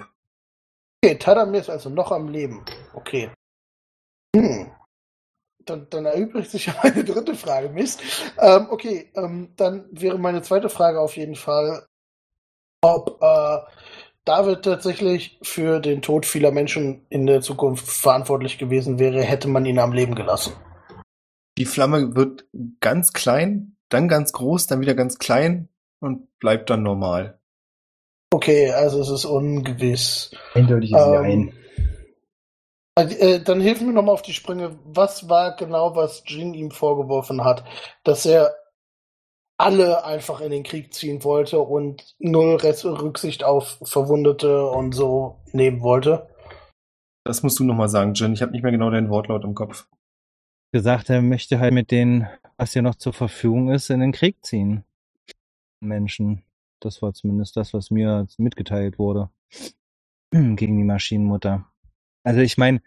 [1.03, 2.65] Okay, Tadamir ist also noch am Leben.
[2.95, 3.29] Okay.
[4.35, 4.71] Hm.
[5.65, 8.01] Dann, dann erübrigt sich ja meine dritte Frage, Mist.
[8.39, 11.85] Ähm, okay, ähm, dann wäre meine zweite Frage auf jeden Fall,
[12.81, 13.57] ob äh,
[14.25, 19.65] David tatsächlich für den Tod vieler Menschen in der Zukunft verantwortlich gewesen wäre, hätte man
[19.65, 20.53] ihn am Leben gelassen.
[21.57, 22.45] Die Flamme wird
[22.79, 25.69] ganz klein, dann ganz groß, dann wieder ganz klein
[25.99, 27.39] und bleibt dann normal.
[28.33, 30.31] Okay, also es ist ungewiss.
[30.53, 31.53] Eindeutiges Ähm, Jein.
[32.95, 34.77] Also, äh, dann hilf mir nochmal auf die Sprünge.
[34.85, 37.63] Was war genau, was Jin ihm vorgeworfen hat?
[38.03, 38.55] Dass er
[39.57, 45.81] alle einfach in den Krieg ziehen wollte und null Rücksicht auf Verwundete und so nehmen
[45.81, 46.27] wollte?
[47.23, 48.33] Das musst du nochmal sagen, Jen.
[48.33, 49.87] Ich habe nicht mehr genau deinen Wortlaut im Kopf.
[50.71, 54.43] Gesagt, er möchte halt mit denen, was hier noch zur Verfügung ist, in den Krieg
[54.43, 54.83] ziehen.
[55.79, 56.43] Menschen.
[56.79, 59.29] Das war zumindest das, was mir mitgeteilt wurde.
[60.31, 61.65] Gegen die Maschinenmutter.
[62.23, 62.81] Also ich meine,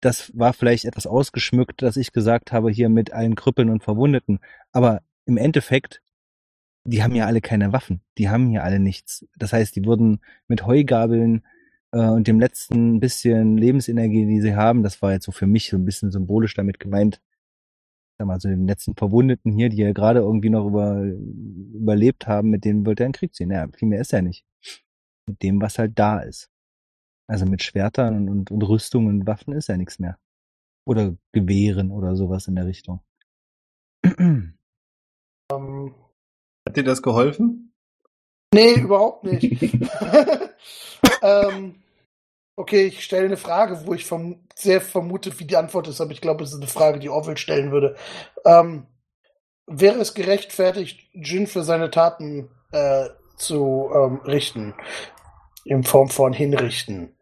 [0.00, 4.40] das war vielleicht etwas ausgeschmückt, dass ich gesagt habe, hier mit allen Krüppeln und Verwundeten.
[4.72, 6.02] Aber im Endeffekt,
[6.84, 8.00] die haben ja alle keine Waffen.
[8.18, 9.26] Die haben hier alle nichts.
[9.36, 11.44] Das heißt, die würden mit Heugabeln
[11.92, 15.68] äh, und dem letzten bisschen Lebensenergie, die sie haben, das war jetzt so für mich
[15.68, 17.20] so ein bisschen symbolisch damit gemeint,
[18.18, 22.50] sag mal, so den letzten Verwundeten hier, die ja gerade irgendwie noch über, überlebt haben,
[22.50, 23.50] mit denen wollte er in den Krieg ziehen.
[23.50, 24.44] Ja, viel mehr ist er nicht.
[25.26, 26.50] Mit dem, was halt da ist.
[27.30, 30.18] Also mit Schwertern und, und, Rüstungen und Waffen ist ja nichts mehr.
[30.84, 33.02] Oder Gewehren oder sowas in der Richtung.
[35.52, 35.94] Ähm,
[36.66, 37.72] Hat dir das geholfen?
[38.52, 39.62] nee, überhaupt nicht.
[41.22, 41.76] ähm,
[42.56, 46.10] okay, ich stelle eine Frage, wo ich verm sehr vermute, wie die Antwort ist, aber
[46.10, 47.94] ich glaube, es ist eine Frage, die Orwell stellen würde.
[48.44, 48.88] Ähm,
[49.68, 54.74] wäre es gerechtfertigt, Jin für seine Taten äh, zu ähm, richten?
[55.64, 57.16] In Form von hinrichten.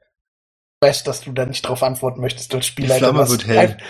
[0.81, 3.11] Weißt, dass du da nicht drauf antworten möchtest als Die Spielleiter.
[3.11, 3.79] Flamme wird hell.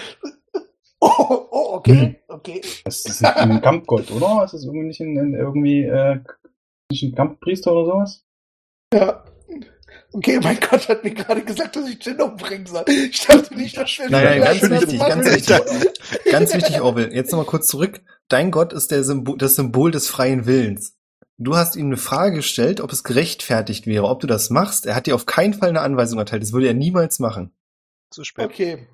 [1.00, 2.60] Oh, oh, okay, okay.
[2.84, 4.42] Das ist ein Kampfgott, oder?
[4.44, 6.18] Ist das irgendwie nicht ein, ein irgendwie äh,
[6.90, 8.24] nicht ein Kampfpriester oder sowas?
[8.92, 9.22] Ja.
[10.12, 12.84] Okay, mein Gott hat mir gerade gesagt, dass ich Jin umbringen soll.
[12.88, 16.32] Ich dachte nicht, dass wir Nein, nein, ganz wichtig, ganz wichtig.
[16.32, 17.14] Ganz wichtig, Orwell.
[17.14, 18.00] Jetzt nochmal kurz zurück.
[18.28, 20.97] Dein Gott ist der Symbol, das Symbol des freien Willens.
[21.38, 24.86] Du hast ihm eine Frage gestellt, ob es gerechtfertigt wäre, ob du das machst.
[24.86, 26.42] Er hat dir auf keinen Fall eine Anweisung erteilt.
[26.42, 27.52] Das würde er niemals machen.
[28.10, 28.44] Zu spät.
[28.44, 28.88] Okay.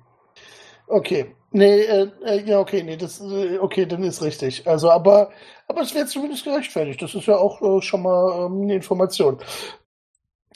[0.87, 1.35] Okay.
[1.51, 4.67] Nee, äh, äh, ja, okay, nee, das, äh, okay, dann ist richtig.
[4.67, 5.31] Also, aber,
[5.67, 7.01] aber es wäre zumindest gerechtfertigt.
[7.01, 9.39] Das ist ja auch äh, schon mal ähm, eine Information.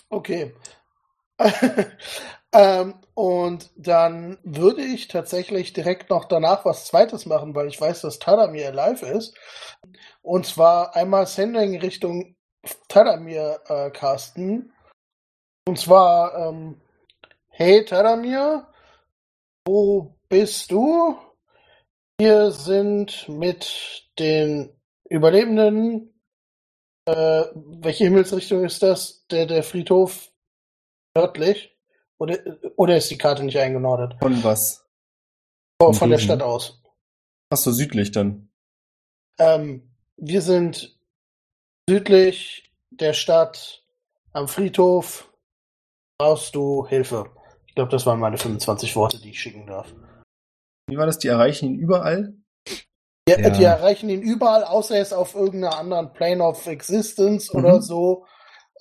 [0.09, 0.53] Okay.
[2.51, 8.01] ähm, und dann würde ich tatsächlich direkt noch danach was Zweites machen, weil ich weiß,
[8.01, 9.35] dass Tadamir alive ist.
[10.21, 12.35] Und zwar einmal Sending Richtung
[12.87, 14.73] Tadamir äh, casten.
[15.67, 16.81] Und zwar, ähm,
[17.47, 18.67] hey Tadamir,
[19.65, 21.17] wo bist du?
[22.17, 24.75] Wir sind mit den
[25.09, 26.13] Überlebenden.
[27.05, 29.25] Äh, welche Himmelsrichtung ist das?
[29.27, 30.31] Der, der Friedhof
[31.15, 31.77] nördlich?
[32.17, 32.37] Oder,
[32.75, 34.15] oder ist die Karte nicht eingenordet?
[34.19, 34.85] Von was?
[35.79, 36.19] Oh, von der.
[36.19, 36.81] Stadt aus.
[37.49, 38.51] Ach so, südlich dann.
[39.39, 39.88] Ähm,
[40.21, 40.97] wir sind
[41.89, 43.83] südlich der Stadt
[44.33, 45.31] am Friedhof.
[46.17, 47.31] Brauchst du Hilfe?
[47.67, 49.93] Ich glaube, das waren meine 25 Worte, die ich schicken darf.
[50.87, 51.19] Wie war das?
[51.19, 52.33] Die erreichen ihn überall?
[53.27, 53.49] Die, Ja.
[53.49, 57.81] die erreichen ihn überall, außer er ist auf irgendeiner anderen Plane of Existence oder Mhm.
[57.81, 58.25] so.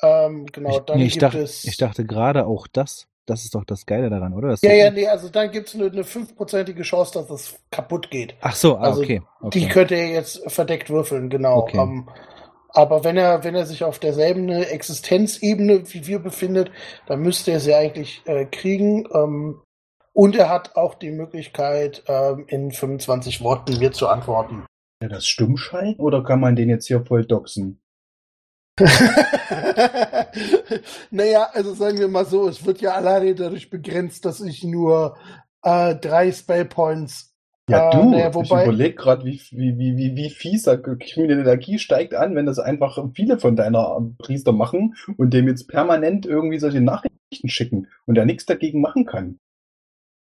[0.01, 1.65] Ähm, genau, ich, dann nee, ich, gibt dachte, es.
[1.65, 3.09] ich dachte gerade auch das.
[3.29, 4.49] Das ist doch das Geile daran, oder?
[4.49, 8.11] Dass ja, ja, nee, also dann gibt es eine, eine fünfprozentige Chance, dass das kaputt
[8.11, 8.35] geht.
[8.41, 9.23] Ach so, ah, Also, okay.
[9.43, 9.59] okay.
[9.59, 11.59] Die könnte er jetzt verdeckt würfeln, genau.
[11.59, 11.79] Okay.
[11.79, 12.09] Ähm,
[12.71, 16.71] aber wenn er, wenn er sich auf derselben Existenzebene wie wir befindet,
[17.07, 19.07] dann müsste er sie eigentlich äh, kriegen.
[19.13, 19.61] Ähm,
[20.15, 24.65] und er hat auch die Möglichkeit, ähm, in 25 Worten mir zu antworten.
[25.03, 25.97] Ja, das Stummschein?
[25.99, 27.81] Oder kann man den jetzt hier voll doxen?
[31.11, 35.17] naja, also sagen wir mal so, es wird ja alleine dadurch begrenzt, dass ich nur
[35.63, 37.35] äh, drei Spellpoints.
[37.69, 40.77] Ja, äh, du, naja, ich wobei, überlege gerade, wie, wie, wie, wie, wie fies da
[40.77, 45.69] kriminelle Energie steigt an, wenn das einfach viele von deiner Priester machen und dem jetzt
[45.69, 49.39] permanent irgendwie solche Nachrichten schicken und er nichts dagegen machen kann.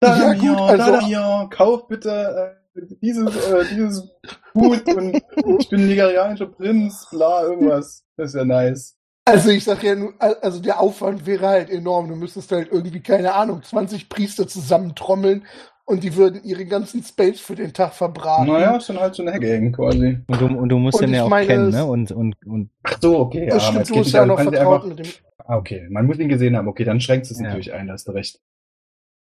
[0.03, 2.56] Ja, gut, also- hier, kauf bitte äh,
[3.01, 4.07] dieses, äh, dieses
[4.53, 5.21] Gut und
[5.59, 8.03] ich bin nigerianischer Prinz, bla, irgendwas.
[8.17, 8.95] Das ist ja nice.
[9.25, 12.07] Also ich sag ja nur, also der Aufwand wäre halt enorm.
[12.07, 15.45] Du müsstest halt irgendwie, keine Ahnung, 20 Priester zusammentrommeln
[15.85, 18.47] und die würden ihre ganzen Spells für den Tag verbraten.
[18.47, 20.19] Naja, ist dann halt so eine Gang quasi.
[20.27, 21.85] Und du, und du musst Und den ja auch meine, kennen, ne?
[21.85, 23.47] Und, und, und Ach so, okay.
[23.47, 25.11] das ja, stimmt, du bist ja noch du vertraut einfach- mit dem.
[25.39, 25.87] Ah, okay.
[25.89, 26.67] Man muss ihn gesehen haben.
[26.67, 27.43] Okay, dann schränkt es Ja.
[27.47, 28.39] natürlich ein, da hast du recht.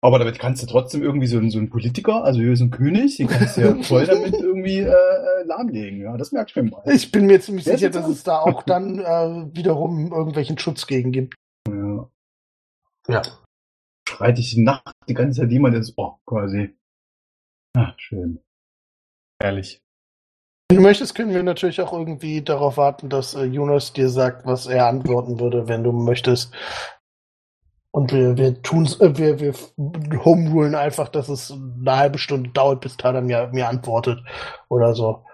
[0.01, 2.71] Aber damit kannst du trotzdem irgendwie so, einen- so einen Politiker, also hier ist ein
[2.71, 6.01] König, den kannst du ja voll damit irgendwie äh, äh, lahmlegen.
[6.01, 6.83] Ja, das merkst du schon mal.
[6.89, 8.11] Ich bin mir ziemlich Wer sicher, dass das?
[8.17, 11.35] es da auch dann äh, wiederum irgendwelchen Schutz gegen gibt.
[11.67, 12.09] Ja.
[13.09, 13.21] Ja.
[14.07, 16.75] Schreit dich die Nacht die ganze Zeit jemand ins Ohr, quasi.
[17.75, 18.39] Ah, schön.
[19.41, 19.81] Ehrlich.
[20.69, 24.45] Wenn du möchtest, können wir natürlich auch irgendwie darauf warten, dass äh, Jonas dir sagt,
[24.45, 26.53] was er antworten würde, wenn du möchtest.
[27.91, 29.53] Und wir, wir tun's, äh, wir, wir
[30.23, 34.19] homerulen einfach, dass es eine halbe Stunde dauert, bis Tada mir, mir antwortet
[34.67, 35.25] oder so.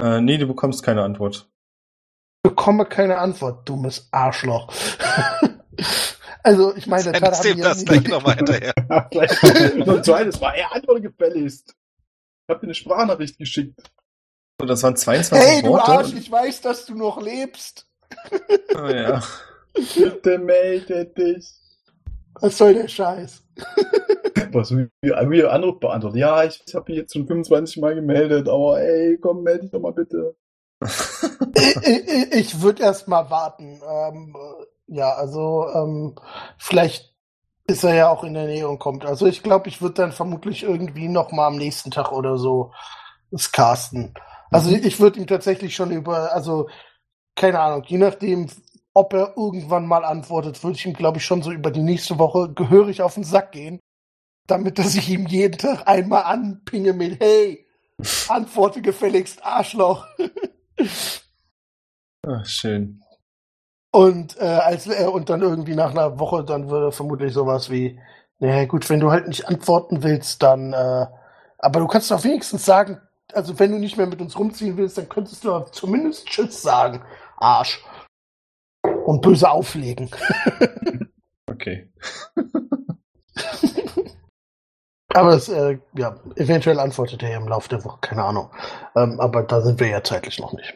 [0.00, 1.48] Äh, nee, du bekommst keine Antwort.
[2.42, 4.72] bekomme keine Antwort, dummes Arschloch.
[6.44, 8.72] also, ich meine, Tada hat Send mir das gleich nochmal hinterher.
[8.88, 10.54] Ein zweites Mal.
[10.54, 11.74] Er antwortet gefälligst.
[12.48, 13.80] Ich hab dir eine Sprachnachricht geschickt.
[14.60, 15.90] So, das waren 22 Hey, du Worte.
[15.90, 17.88] Arsch, ich weiß, dass du noch lebst.
[18.76, 19.20] oh, ja.
[19.94, 21.52] Bitte melde dich.
[22.40, 23.42] Was soll der Scheiß?
[24.52, 26.20] Was, wie, wie Anruf beantwortet.
[26.20, 29.80] Ja, ich habe mich jetzt schon 25 Mal gemeldet, aber ey, komm, melde dich doch
[29.80, 30.36] mal bitte.
[31.54, 33.80] ich ich, ich würde erst mal warten.
[33.86, 36.14] Ähm, äh, ja, also ähm,
[36.58, 37.14] vielleicht
[37.66, 39.04] ist er ja auch in der Nähe und kommt.
[39.04, 42.72] Also ich glaube, ich würde dann vermutlich irgendwie noch mal am nächsten Tag oder so
[43.30, 44.14] das casten.
[44.50, 46.68] Also ich würde ihm tatsächlich schon über, also
[47.34, 48.48] keine Ahnung, je nachdem,
[48.96, 52.18] ob er irgendwann mal antwortet, würde ich ihm, glaube ich, schon so über die nächste
[52.18, 53.78] Woche gehörig auf den Sack gehen,
[54.46, 57.66] damit dass ich ihm jeden Tag einmal anpinge mit Hey,
[58.28, 60.06] antworte gefälligst, Arschloch.
[62.26, 63.02] Ach, schön.
[63.92, 68.00] Und äh, als er und dann irgendwie nach einer Woche dann würde vermutlich sowas wie,
[68.38, 71.06] naja gut, wenn du halt nicht antworten willst, dann, äh,
[71.58, 72.98] aber du kannst doch wenigstens sagen,
[73.34, 76.62] also wenn du nicht mehr mit uns rumziehen willst, dann könntest du doch zumindest Tschüss
[76.62, 77.02] sagen,
[77.36, 77.84] Arsch.
[79.06, 80.10] Und böse auflegen.
[81.48, 81.90] Okay.
[85.14, 88.50] Aber es, äh, ja, eventuell antwortet er ja im Laufe der Woche, keine Ahnung.
[88.94, 90.74] Ähm, aber da sind wir ja zeitlich noch nicht.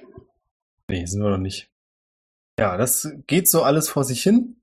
[0.89, 1.71] Nee, sind wir noch nicht.
[2.59, 4.63] Ja, das geht so alles vor sich hin.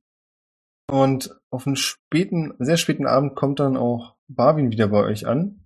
[0.89, 5.63] Und auf einen späten, sehr späten Abend kommt dann auch Barwin wieder bei euch an.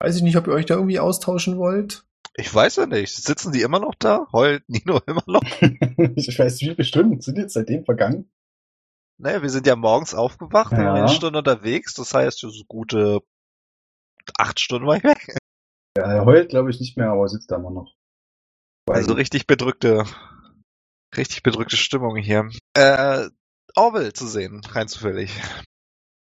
[0.00, 2.04] Weiß ich nicht, ob ihr euch da irgendwie austauschen wollt.
[2.34, 3.14] Ich weiß ja nicht.
[3.14, 4.26] Sitzen die immer noch da?
[4.32, 5.42] Heult Nino immer noch?
[6.16, 8.30] ich weiß, wie viele Stunden sind jetzt seitdem vergangen?
[9.18, 10.78] Naja, wir sind ja morgens aufgewacht, Ja.
[10.78, 11.94] waren eine Stunde unterwegs.
[11.94, 13.20] Das heißt, so gute
[14.38, 15.36] acht Stunden war ich weg.
[15.94, 17.94] Ja, er heult, glaube ich, nicht mehr, aber sitzt da immer noch.
[18.88, 20.06] Also richtig bedrückte,
[21.14, 22.48] richtig bedrückte Stimmung hier.
[22.72, 23.28] Äh,
[23.76, 25.38] Orwell zu sehen, rein zufällig.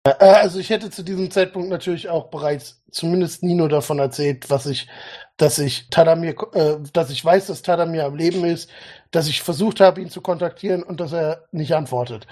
[0.06, 4.66] Äh, also ich hätte zu diesem Zeitpunkt natürlich auch bereits zumindest Nino davon erzählt, was
[4.66, 4.88] ich,
[5.36, 8.70] dass ich Tadamir, äh, dass ich weiß, dass Tadamir am Leben ist,
[9.10, 12.26] dass ich versucht habe, ihn zu kontaktieren und dass er nicht antwortet.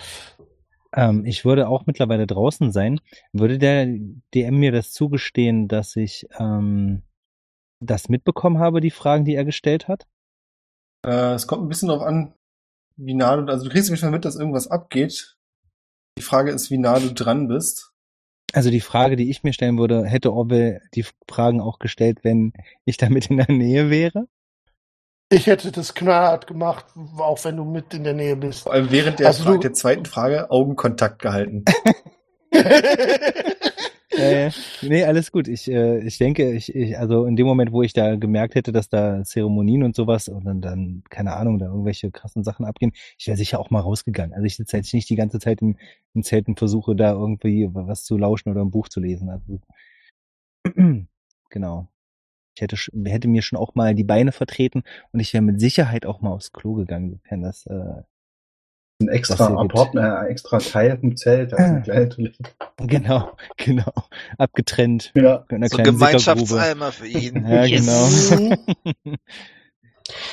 [0.94, 3.00] Ähm, ich würde auch mittlerweile draußen sein.
[3.32, 3.86] Würde der
[4.34, 7.02] DM mir das zugestehen, dass ich ähm,
[7.80, 10.06] das mitbekommen habe, die Fragen, die er gestellt hat?
[11.04, 12.34] Äh, es kommt ein bisschen darauf an,
[12.96, 15.36] wie nah du, also du kriegst auf jeden Fall mit, dass irgendwas abgeht.
[16.18, 17.90] Die Frage ist, wie nah du dran bist.
[18.52, 22.52] Also die Frage, die ich mir stellen würde, hätte Orwell die Fragen auch gestellt, wenn
[22.84, 24.28] ich damit in der Nähe wäre?
[25.30, 26.84] Ich hätte das knallhart gemacht,
[27.18, 28.60] auch wenn du mit in der Nähe bist.
[28.62, 31.64] Vor allem während der, Also Fra du- der zweiten Frage Augenkontakt gehalten.
[34.16, 34.50] Äh,
[34.82, 35.48] nee, alles gut.
[35.48, 38.72] Ich, äh, ich denke, ich, ich, also in dem Moment, wo ich da gemerkt hätte,
[38.72, 42.92] dass da Zeremonien und sowas und dann, dann keine Ahnung, da irgendwelche krassen Sachen abgehen,
[43.18, 44.34] ich wäre sicher auch mal rausgegangen.
[44.34, 45.76] Also ich sitze jetzt nicht die ganze Zeit im,
[46.14, 49.30] im Zelt und versuche da irgendwie was zu lauschen oder ein Buch zu lesen.
[49.30, 49.60] Also,
[51.50, 51.88] genau.
[52.56, 52.76] Ich hätte,
[53.06, 56.30] hätte mir schon auch mal die Beine vertreten und ich wäre mit Sicherheit auch mal
[56.30, 58.02] aufs Klo gegangen, sofern das äh,
[59.00, 59.46] Ein extra.
[59.48, 62.38] Apartment, äh, extra Teil vom Zelt, da ist eine kleine Toilette.
[62.78, 63.92] genau, genau,
[64.38, 65.10] abgetrennt.
[65.14, 65.44] Ja.
[65.68, 65.76] So.
[65.78, 67.46] Gemeinschaftseimer für ihn.
[67.46, 68.30] Ja, Yes.
[68.30, 68.56] genau.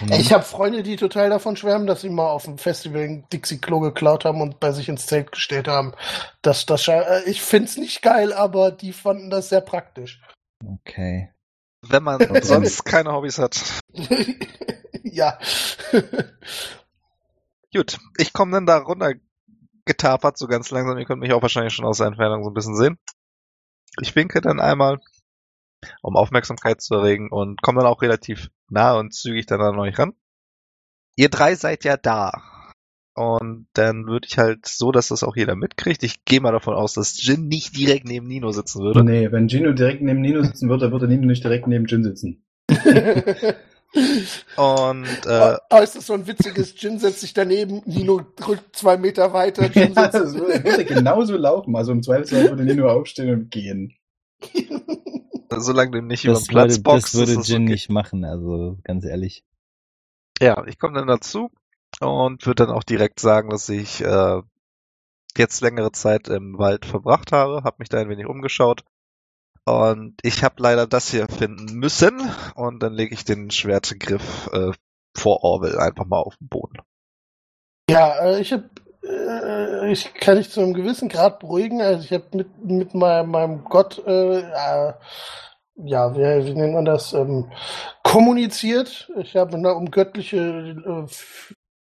[0.10, 3.80] Ich habe Freunde, die total davon schwärmen, dass sie mal auf dem Festival ein Dixie-Klo
[3.80, 5.94] geklaut haben und bei sich ins Zelt gestellt haben.
[6.42, 10.22] Das, das, äh, ich find's nicht geil, aber die fanden das sehr praktisch.
[10.66, 11.30] Okay.
[11.88, 13.60] Wenn man sonst keine Hobbys hat.
[15.04, 15.40] ja.
[17.74, 19.14] Gut, ich komme dann da runter
[19.86, 20.98] getapert, so ganz langsam.
[20.98, 22.98] Ihr könnt mich auch wahrscheinlich schon aus der Entfernung so ein bisschen sehen.
[24.02, 25.00] Ich winke dann einmal,
[26.02, 29.98] um Aufmerksamkeit zu erregen und komme dann auch relativ nah und zügig dann an euch
[29.98, 30.14] ran.
[31.16, 32.32] Ihr drei seid ja da.
[33.14, 36.04] Und dann würde ich halt so, dass das auch jeder mitkriegt.
[36.04, 39.04] Ich gehe mal davon aus, dass Jin nicht direkt neben Nino sitzen würde.
[39.04, 42.46] Nee, wenn Gino direkt neben Nino sitzen würde, würde Nino nicht direkt neben Jin sitzen.
[43.94, 48.98] Und äh, oh, ist das so ein witziges, Jin setzt sich daneben, Nino rückt zwei
[48.98, 51.76] Meter weiter, Jin Ja, setzt das würde, würde genauso laufen.
[51.76, 53.94] Also im Zweifelsfall würde Nino aufstehen und gehen.
[55.58, 57.72] solange du nicht über Das den Platz würde, boxt, das würde das Jin okay.
[57.72, 59.44] nicht machen, also ganz ehrlich.
[60.40, 61.52] Ja, ich komme dann dazu
[62.00, 64.42] und würde dann auch direkt sagen, dass ich äh,
[65.38, 68.84] jetzt längere Zeit im Wald verbracht habe, habe mich da ein wenig umgeschaut
[69.66, 72.20] und ich habe leider das hier finden müssen
[72.56, 74.72] und dann lege ich den Schwertgriff äh,
[75.16, 76.78] vor Orwell einfach mal auf den Boden.
[77.90, 78.64] Ja, äh, ich hab,
[79.04, 81.82] äh, ich kann dich zu einem gewissen Grad beruhigen.
[81.82, 84.94] Also ich habe mit, mit meinem, meinem Gott, äh, äh,
[85.76, 87.52] ja, wie, wie nennt man das, ähm,
[88.04, 89.12] kommuniziert.
[89.18, 91.06] Ich habe um göttliche äh,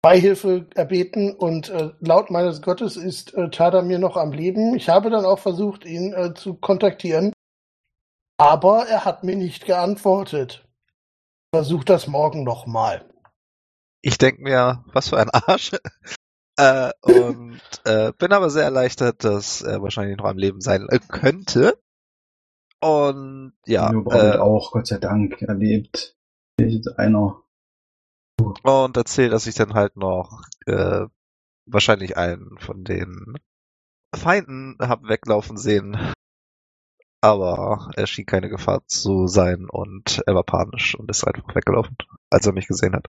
[0.01, 1.71] Beihilfe erbeten und
[2.01, 4.75] laut meines Gottes ist äh, Tadamir noch am Leben.
[4.75, 7.31] Ich habe dann auch versucht, ihn zu kontaktieren,
[8.43, 10.67] aber er hat mir nicht geantwortet.
[11.55, 13.09] Versuch das morgen nochmal.
[14.01, 15.71] Ich denke mir, was für ein Arsch.
[16.59, 20.99] äh, und äh, bin aber sehr erleichtert, dass er wahrscheinlich noch am Leben sein äh,
[21.07, 21.79] könnte.
[22.81, 26.17] Und ja, äh, auch, Gott sei Dank, erlebt.
[26.59, 27.41] Ist einer.
[28.63, 31.05] und erzählt, dass ich dann halt noch äh,
[31.65, 33.37] wahrscheinlich einen von den
[34.13, 35.97] Feinden hab weglaufen sehen.
[37.23, 41.95] Aber er schien keine Gefahr zu sein und er war panisch und ist einfach weggelaufen,
[42.29, 43.07] als er mich gesehen hat.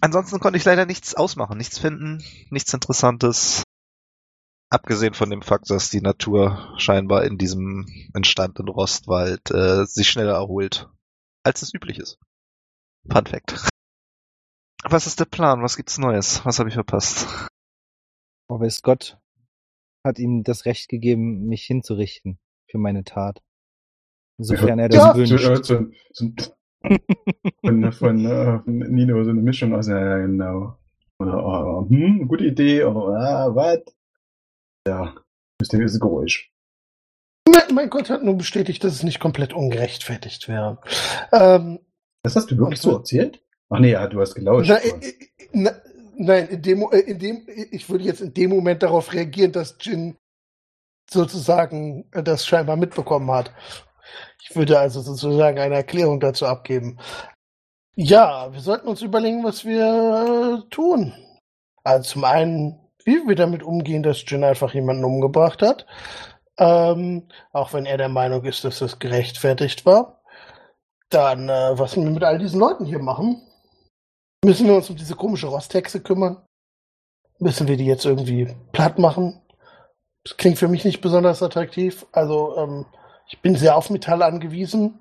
[0.00, 3.62] Ansonsten konnte ich leider nichts ausmachen, nichts finden, nichts Interessantes.
[4.70, 10.36] Abgesehen von dem Fakt, dass die Natur scheinbar in diesem entstandenen Rostwald äh, sich schneller
[10.36, 10.88] erholt,
[11.42, 12.18] als es üblich ist.
[13.06, 13.68] Fun Fact.
[14.82, 15.62] Was ist der Plan?
[15.62, 16.42] Was gibt's Neues?
[16.46, 17.26] Was habe ich verpasst?
[18.48, 19.18] Aber weiß Gott
[20.06, 22.38] hat ihm das Recht gegeben, mich hinzurichten
[22.74, 23.40] für meine Tat.
[24.38, 25.44] Sofern er das Ja, So, wünscht.
[25.48, 26.26] äh, so, so,
[27.64, 30.76] von, von, äh, von Nino so eine Mischung aus, ja, ja, genau.
[31.20, 33.78] Oder, oh, hm, gute Idee, oder, ah, was?
[34.88, 35.14] Ja,
[35.58, 36.50] das Ding ist ein Geräusch.
[37.48, 40.80] Mein, mein Gott hat nur bestätigt, dass es nicht komplett ungerechtfertigt wäre.
[41.30, 41.78] Ähm,
[42.24, 43.40] Das hast du wirklich so erzählt?
[43.70, 44.68] Ach nee, ja, du hast gelauscht.
[44.68, 44.78] na,
[45.52, 45.70] na,
[46.16, 49.76] nein, in dem, äh, in dem, ich würde jetzt in dem Moment darauf reagieren, dass
[49.80, 50.16] Jin
[51.10, 53.52] sozusagen äh, das scheinbar mitbekommen hat.
[54.42, 56.98] Ich würde also sozusagen eine Erklärung dazu abgeben.
[57.96, 61.14] Ja, wir sollten uns überlegen, was wir äh, tun.
[61.84, 65.86] Also zum einen, wie wir damit umgehen, dass Jin einfach jemanden umgebracht hat.
[66.58, 70.22] Ähm, auch wenn er der Meinung ist, dass das gerechtfertigt war.
[71.10, 73.42] Dann, äh, was wir mit all diesen Leuten hier machen.
[74.44, 76.44] Müssen wir uns um diese komische Rosthexe kümmern?
[77.38, 79.40] Müssen wir die jetzt irgendwie platt machen?
[80.24, 82.06] Das klingt für mich nicht besonders attraktiv.
[82.12, 82.86] Also, ähm,
[83.28, 85.00] ich bin sehr auf Metall angewiesen.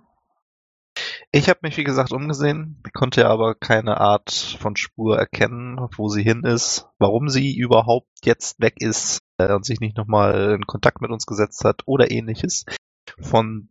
[1.31, 6.21] Ich habe mich, wie gesagt, umgesehen, konnte aber keine Art von Spur erkennen, wo sie
[6.21, 11.01] hin ist, warum sie überhaupt jetzt weg ist äh, und sich nicht nochmal in Kontakt
[11.01, 12.65] mit uns gesetzt hat oder ähnliches.
[13.19, 13.69] Von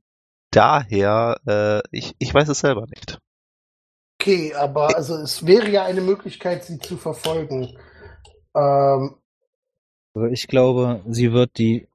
[0.50, 3.18] daher, äh, ich, ich weiß es selber nicht.
[4.20, 7.76] Okay, aber also es wäre ja eine Möglichkeit, sie zu verfolgen.
[8.54, 9.21] Ähm,
[10.30, 11.88] ich glaube, sie wird die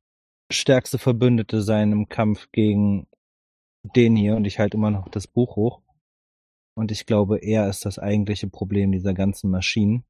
[0.52, 3.07] stärkste Verbündete sein im Kampf gegen
[3.95, 5.81] den hier und ich halte immer noch das Buch hoch.
[6.76, 10.03] Und ich glaube, er ist das eigentliche Problem dieser ganzen Maschinen.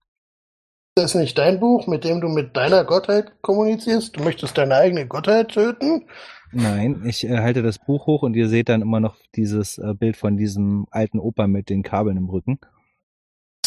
[0.96, 4.18] das ist nicht dein Buch, mit dem du mit deiner Gottheit kommunizierst.
[4.18, 6.08] Du möchtest deine eigene Gottheit töten?
[6.52, 9.94] Nein, ich äh, halte das Buch hoch und ihr seht dann immer noch dieses äh,
[9.94, 12.60] Bild von diesem alten Opa mit den Kabeln im Rücken.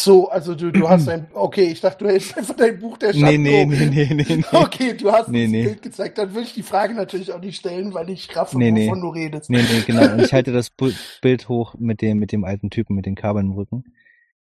[0.03, 1.27] So, also du, du hast ein.
[1.33, 3.69] Okay, ich dachte, du hältst einfach dein Buch der Nee, Schatten nee, hoch.
[3.69, 4.43] nee, nee, nee, nee.
[4.51, 5.63] Okay, du hast Nee, das nee.
[5.63, 6.17] Bild gezeigt.
[6.17, 8.87] Dann würde ich die Frage natürlich auch nicht stellen, weil ich raffe, Nee, nee.
[8.87, 9.49] wovon du redest.
[9.49, 10.11] Nee, nee, genau.
[10.13, 13.47] Und ich halte das Bild hoch mit dem, mit dem alten Typen mit den Kabeln
[13.47, 13.83] im Rücken.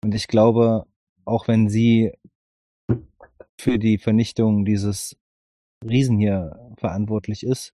[0.05, 0.87] Und ich glaube,
[1.25, 2.13] auch wenn sie
[3.61, 5.17] für die Vernichtung dieses
[5.85, 7.73] Riesen hier verantwortlich ist,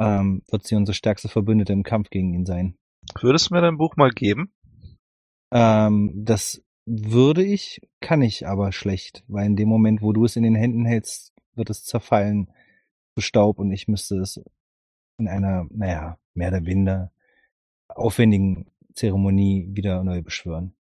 [0.00, 2.76] ähm, wird sie unsere stärkste Verbündete im Kampf gegen ihn sein.
[3.20, 4.52] Würdest du mir dein Buch mal geben?
[5.52, 10.36] Ähm, das würde ich, kann ich aber schlecht, weil in dem Moment, wo du es
[10.36, 12.50] in den Händen hältst, wird es zerfallen
[13.14, 14.40] zu Staub und ich müsste es
[15.18, 17.12] in einer, naja, mehr oder weniger
[17.88, 20.74] aufwendigen Zeremonie wieder neu beschwören.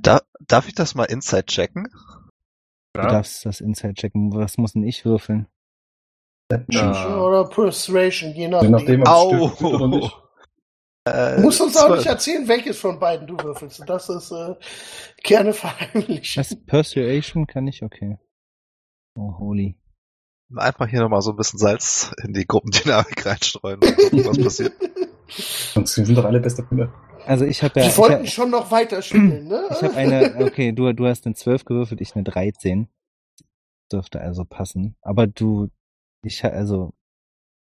[0.00, 1.88] Da, darf ich das mal inside checken?
[2.94, 4.32] Du darfst das Inside checken.
[4.34, 5.48] Was muss denn ich würfeln?
[6.48, 8.70] Na, Oder Persuasion, je je nachdem.
[8.70, 9.46] nachdem, ob Au.
[9.46, 10.16] es stimmt oder nicht.
[11.04, 13.82] Äh, Du musst uns auch nicht erzählen, welches von beiden du würfelst.
[13.86, 14.54] Das ist äh,
[15.22, 16.36] gerne verheimlicht.
[16.36, 17.82] Das Persuasion kann ich?
[17.82, 18.18] Okay.
[19.18, 19.76] Oh, holy.
[20.56, 24.72] Einfach hier nochmal so ein bisschen Salz in die Gruppendynamik reinstreuen und gucken, was passiert.
[25.28, 26.92] Sonst sind doch alle beste Freunde.
[27.26, 29.66] Also ich habe ja, Die ich, wollten hab- schon noch weiter spielen, ne?
[29.70, 32.88] ich habe eine, okay, du, du hast eine 12 gewürfelt, ich eine 13.
[33.90, 34.96] Dürfte also passen.
[35.00, 35.68] Aber du,
[36.22, 36.92] ich, also,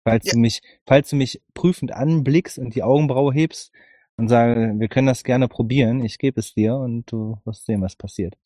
[0.04, 0.32] falls Ja.
[0.32, 3.72] du mich, falls du mich prüfend anblickst und die Augenbraue hebst
[4.16, 7.82] und sage, wir können das gerne probieren, ich gebe es dir und du wirst sehen,
[7.82, 8.36] was passiert.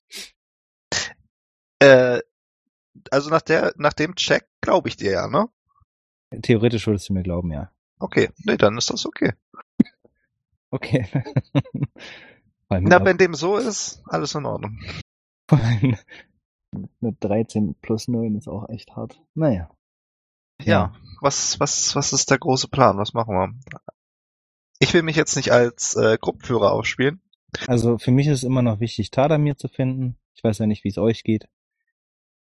[1.81, 2.20] Äh,
[3.11, 5.49] also nach der, nach dem Check glaube ich dir ja, ne?
[6.43, 7.70] Theoretisch würdest du mir glauben, ja.
[7.99, 9.33] Okay, nee, dann ist das okay.
[10.70, 11.07] Okay.
[12.69, 14.78] Na, wenn dem so ist, alles in Ordnung.
[15.49, 15.97] vor allem
[17.01, 19.23] Eine 13 plus 9 ist auch echt hart.
[19.35, 19.70] Naja.
[20.62, 22.99] Ja, was, was, was ist der große Plan?
[22.99, 23.55] Was machen wir?
[24.78, 27.20] Ich will mich jetzt nicht als äh, Gruppenführer aufspielen.
[27.66, 30.19] Also für mich ist es immer noch wichtig, Tadamir zu finden.
[30.35, 31.49] Ich weiß ja nicht, wie es euch geht.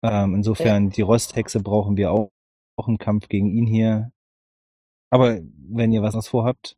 [0.02, 2.32] Ähm, insofern, die Rosthexe brauchen wir auch,
[2.76, 4.12] auch im Kampf gegen ihn hier.
[5.10, 6.76] Aber wenn ihr was vorhabt,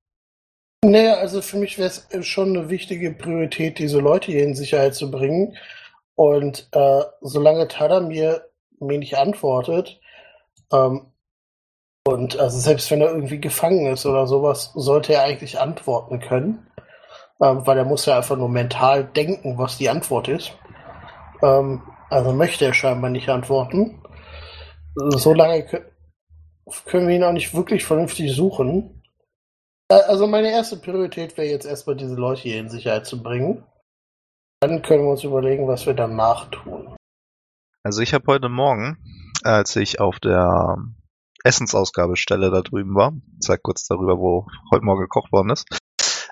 [0.83, 4.93] Naja, also für mich wäre es schon eine wichtige Priorität, diese Leute hier in Sicherheit
[4.93, 5.55] zu bringen.
[6.15, 8.49] Und äh, solange Tada mir,
[8.79, 9.99] mir nicht antwortet,
[10.71, 11.11] ähm,
[12.07, 16.67] und also selbst wenn er irgendwie gefangen ist oder sowas, sollte er eigentlich antworten können.
[17.41, 20.53] Ähm, weil er muss ja einfach nur mental denken, was die Antwort ist.
[21.43, 24.01] Ähm, also möchte er scheinbar nicht antworten.
[24.95, 25.83] Solange kö-
[26.85, 29.03] können wir ihn auch nicht wirklich vernünftig suchen.
[29.89, 33.65] Äh, Also meine erste Priorität wäre jetzt erstmal diese Leute hier in Sicherheit zu bringen.
[34.61, 36.95] Dann können wir uns überlegen, was wir danach tun.
[37.83, 38.97] Also ich habe heute Morgen,
[39.43, 40.77] als ich auf der
[41.45, 45.67] Essensausgabestelle da drüben war, zeig kurz darüber, wo heute Morgen gekocht worden ist,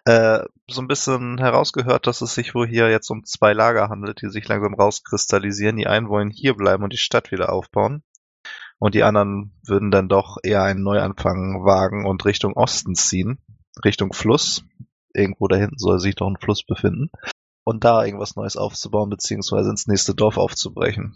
[0.06, 4.22] äh, so ein bisschen herausgehört, dass es sich wohl hier jetzt um zwei Lager handelt,
[4.22, 5.78] die sich langsam rauskristallisieren.
[5.78, 8.04] Die einen wollen hier bleiben und die Stadt wieder aufbauen.
[8.80, 13.40] Und die anderen würden dann doch eher einen Neuanfang wagen und Richtung Osten ziehen,
[13.86, 14.66] Richtung Fluss.
[15.14, 17.10] Irgendwo da hinten soll sich doch ein Fluss befinden.
[17.64, 21.14] Und da irgendwas Neues aufzubauen, beziehungsweise ins nächste Dorf aufzubrechen.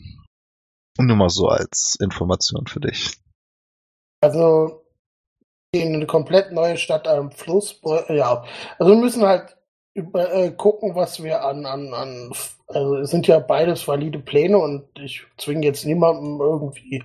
[0.98, 3.20] Nur mal so als Information für dich.
[4.22, 4.84] Also
[5.72, 7.80] in eine komplett neue Stadt am Fluss.
[8.10, 8.44] Ja,
[8.80, 9.58] also wir müssen halt
[9.94, 12.32] über, äh, gucken, was wir an, an, an,
[12.68, 17.04] also es sind ja beides valide Pläne und ich zwinge jetzt niemandem irgendwie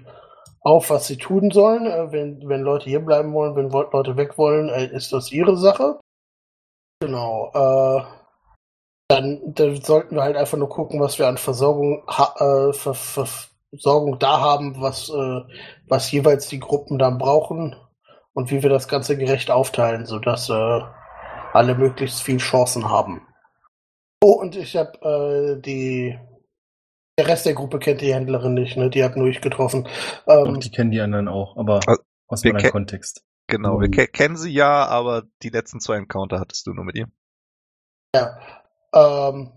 [0.60, 1.86] auf, was sie tun sollen.
[1.86, 5.56] Äh, wenn, wenn Leute hier bleiben wollen, wenn Leute weg wollen, äh, ist das ihre
[5.56, 6.00] Sache.
[7.00, 7.50] Genau.
[7.54, 8.04] Äh,
[9.08, 12.94] dann, dann sollten wir halt einfach nur gucken, was wir an Versorgung, ha, äh, Ver,
[12.94, 13.26] Ver,
[13.70, 15.40] Versorgung da haben, was, äh,
[15.92, 17.76] was jeweils die Gruppen dann brauchen
[18.32, 20.80] und wie wir das Ganze gerecht aufteilen, sodass äh,
[21.52, 23.26] alle möglichst viel Chancen haben.
[24.22, 26.18] Oh, und ich habe äh, die
[27.18, 28.88] der Rest der Gruppe kennt die Händlerin nicht, ne?
[28.88, 29.86] Die hat nur ich getroffen.
[30.26, 33.22] Ähm, Doch, die kennen die anderen auch, aber also, aus welchem Kontext.
[33.48, 36.96] Genau, wir ke kennen sie ja, aber die letzten zwei Encounter hattest du nur mit
[36.96, 37.08] ihr.
[38.16, 38.38] Ja.
[38.94, 39.52] Ähm,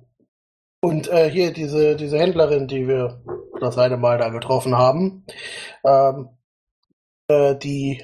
[0.82, 3.24] und äh, hier diese, diese Händlerin, die wir
[3.60, 5.26] das eine Mal da getroffen haben,
[5.86, 6.30] ähm,
[7.28, 8.04] äh, die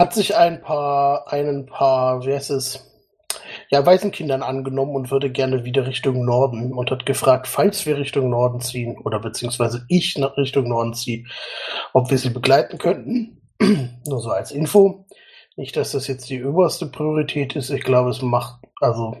[0.00, 2.88] hat sich ein paar, einen paar, wie heißt es,
[3.70, 8.30] ja, Waisenkindern angenommen und würde gerne wieder Richtung Norden und hat gefragt, falls wir Richtung
[8.30, 11.24] Norden ziehen oder beziehungsweise ich nach Richtung Norden ziehe,
[11.92, 13.40] ob wir sie begleiten könnten.
[14.06, 15.06] Nur so als Info.
[15.56, 17.70] Nicht, dass das jetzt die oberste Priorität ist.
[17.70, 19.16] Ich glaube, es macht, also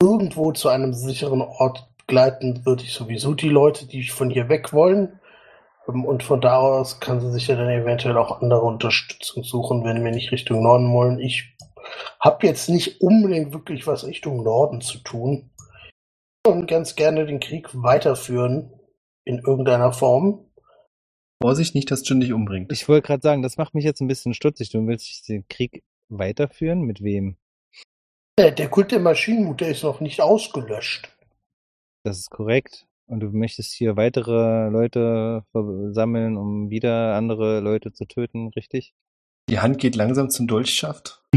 [0.00, 4.72] irgendwo zu einem sicheren Ort begleiten würde ich sowieso die Leute, die von hier weg
[4.72, 5.20] wollen.
[5.88, 9.84] Ähm, und von da aus kann sie sich ja dann eventuell auch andere Unterstützung suchen,
[9.84, 11.20] wenn wir nicht Richtung Norden wollen.
[11.20, 11.56] Ich
[12.18, 15.50] habe jetzt nicht unbedingt wirklich was Richtung Norden zu tun.
[16.44, 18.72] Und ganz gerne den Krieg weiterführen
[19.24, 20.50] in irgendeiner Form.
[21.40, 22.72] Vorsicht nicht, dass Jin dich umbringt.
[22.72, 24.70] Ich wollte gerade sagen, das macht mich jetzt ein bisschen stutzig.
[24.70, 26.80] Du willst den Krieg weiterführen?
[26.80, 27.36] Mit wem?
[28.38, 31.08] Der, der Kult der Maschinenmutter ist noch nicht ausgelöscht.
[32.02, 32.86] Das ist korrekt.
[33.06, 35.44] Und du möchtest hier weitere Leute
[35.92, 38.94] sammeln, um wieder andere Leute zu töten, richtig?
[39.48, 41.22] Die Hand geht langsam zum Dolchschaft.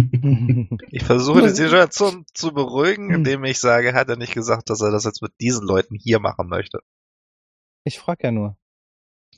[0.91, 4.91] Ich versuche die Situation zu beruhigen, indem ich sage, hat er nicht gesagt, dass er
[4.91, 6.79] das jetzt mit diesen Leuten hier machen möchte.
[7.83, 8.57] Ich frage ja nur.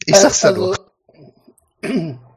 [0.06, 0.76] Ich sag's ja also,
[1.82, 2.20] nur.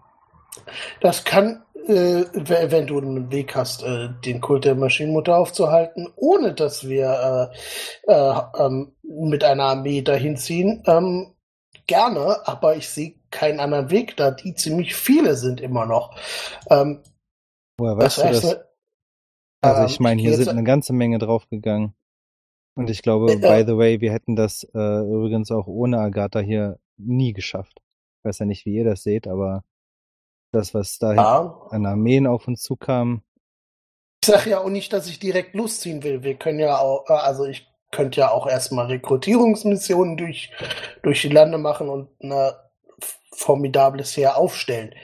[1.01, 2.25] Das kann, äh,
[2.71, 7.51] wenn du einen Weg hast, äh, den Kult der Maschinenmutter aufzuhalten, ohne dass wir
[8.07, 11.35] äh, äh, ähm, mit einer Armee dahin ziehen, ähm,
[11.87, 16.15] gerne, aber ich sehe keinen anderen Weg, da die ziemlich viele sind immer noch.
[16.71, 17.03] Ähm,
[17.79, 18.61] Woher weißt das du das?
[19.61, 21.95] Also ich ähm, meine, hier sind eine ganze Menge draufgegangen.
[22.75, 26.39] Und ich glaube, äh, by the way, wir hätten das äh, übrigens auch ohne Agatha
[26.39, 27.81] hier nie geschafft.
[28.19, 29.65] Ich weiß ja nicht, wie ihr das seht, aber
[30.53, 31.67] das, was da ja.
[31.71, 33.23] an Armeen auf uns zukam.
[34.23, 36.23] Ich sage ja auch nicht, dass ich direkt losziehen will.
[36.23, 40.53] Wir können ja auch, äh, also ich könnte ja auch erstmal Rekrutierungsmissionen durch,
[41.03, 42.53] durch die Lande machen und ein
[43.33, 44.95] formidables Heer aufstellen.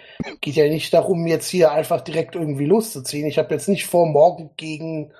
[0.40, 3.26] Geht ja nicht darum, jetzt hier einfach direkt irgendwie loszuziehen.
[3.26, 5.12] Ich habe jetzt nicht vor, morgen gegen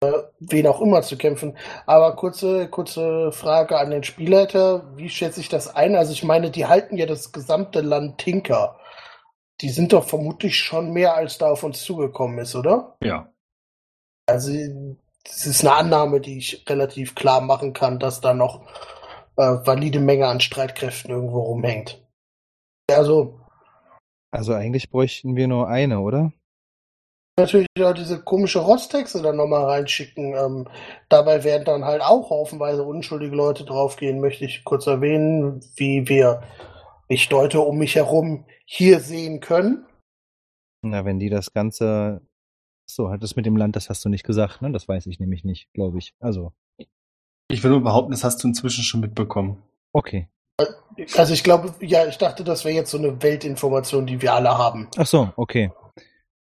[0.00, 1.56] äh, wen auch immer zu kämpfen.
[1.86, 4.90] Aber kurze, kurze Frage an den Spielleiter.
[4.96, 5.96] Wie schätze ich das ein?
[5.96, 8.78] Also ich meine, die halten ja das gesamte Land Tinker.
[9.60, 12.96] Die sind doch vermutlich schon mehr, als da auf uns zugekommen ist, oder?
[13.02, 13.32] Ja.
[14.26, 14.50] Also
[15.24, 18.62] das ist eine Annahme, die ich relativ klar machen kann, dass da noch
[19.36, 22.02] äh, valide Menge an Streitkräften irgendwo rumhängt.
[22.90, 23.40] Also.
[24.30, 26.32] Also eigentlich bräuchten wir nur eine, oder?
[27.36, 30.34] Natürlich ja diese komische Rostexte dann nochmal reinschicken.
[30.34, 30.68] Ähm,
[31.08, 36.42] dabei werden dann halt auch haufenweise unschuldige Leute draufgehen, möchte ich kurz erwähnen, wie wir
[37.08, 39.86] ich deute um mich herum hier sehen können.
[40.82, 42.20] Na, wenn die das Ganze
[42.86, 44.70] so, hat es mit dem Land, das hast du nicht gesagt, ne?
[44.70, 46.14] Das weiß ich nämlich nicht, glaube ich.
[46.20, 46.52] Also.
[47.48, 49.62] Ich will nur behaupten, das hast du inzwischen schon mitbekommen.
[49.92, 50.28] Okay.
[51.16, 54.56] Also ich glaube, ja, ich dachte, das wäre jetzt so eine Weltinformation, die wir alle
[54.56, 54.88] haben.
[54.96, 55.72] Ach so, okay.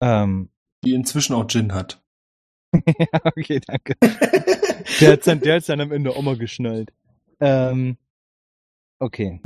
[0.01, 0.51] Ähm.
[0.85, 2.03] Die inzwischen auch Jin hat.
[2.73, 3.95] ja, okay, danke.
[5.01, 6.93] der hat dann, der hat's dann am Ende auch mal geschnallt.
[7.41, 7.97] Ähm,
[8.99, 9.41] okay.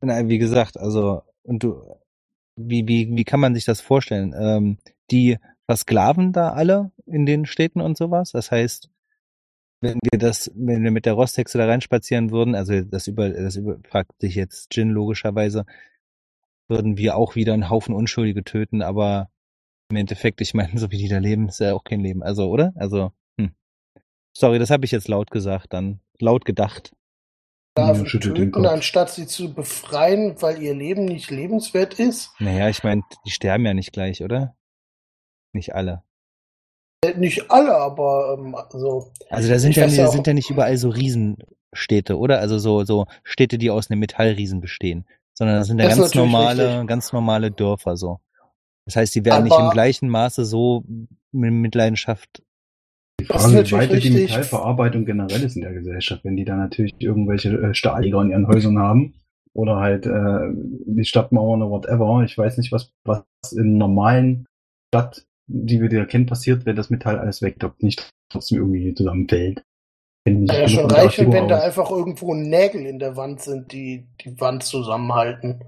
[0.00, 1.82] Na, wie gesagt, also, und du,
[2.56, 4.34] wie, wie, wie kann man sich das vorstellen?
[4.38, 4.78] Ähm,
[5.10, 8.32] die versklaven da alle in den Städten und sowas.
[8.32, 8.90] Das heißt,
[9.80, 13.56] wenn wir das, wenn wir mit der Rosthexe da reinspazieren würden, also das über, das
[13.56, 15.66] über, fragt sich jetzt Jin logischerweise,
[16.68, 19.30] würden wir auch wieder einen Haufen Unschuldige töten, aber
[19.90, 22.22] im Endeffekt, ich meine, so wie die da leben, ist ja auch kein Leben.
[22.22, 22.72] Also, oder?
[22.76, 23.52] Also, hm.
[24.36, 26.92] Sorry, das habe ich jetzt laut gesagt, dann laut gedacht.
[27.78, 32.30] Ja, töten, anstatt sie zu befreien, weil ihr Leben nicht lebenswert ist?
[32.38, 34.56] Naja, ich meine, die sterben ja nicht gleich, oder?
[35.52, 36.02] Nicht alle.
[37.04, 39.12] Äh, nicht alle, aber ähm, so.
[39.30, 42.40] Also da sind ja, ja sind ja nicht überall so Riesenstädte, oder?
[42.40, 45.06] Also so, so Städte, die aus einem Metallriesen bestehen.
[45.34, 46.88] Sondern das sind ja das ganz normale, richtig.
[46.88, 48.18] ganz normale Dörfer so.
[48.84, 50.82] Das heißt, sie werden nicht im Aber- gleichen Maße so
[51.30, 52.42] mit Mitleidenschaft.
[53.20, 54.10] Die Das Frage, ist wie weit die.
[54.10, 58.78] Metallverarbeitung generell ist in der Gesellschaft, wenn die da natürlich irgendwelche äh, in ihren Häusern
[58.78, 59.14] haben
[59.54, 60.50] oder halt äh,
[60.86, 62.22] die Stadtmauern oder whatever.
[62.24, 64.46] Ich weiß nicht, was, was in normalen
[64.88, 68.94] Stadt, die wir da kennen, passiert, wenn das Metall alles weg, ob nicht trotzdem irgendwie
[68.94, 69.62] zusammenfällt.
[70.26, 71.62] Ja, schon Architektur wenn da aus.
[71.62, 75.64] einfach irgendwo Nägel in der Wand sind, die die Wand zusammenhalten.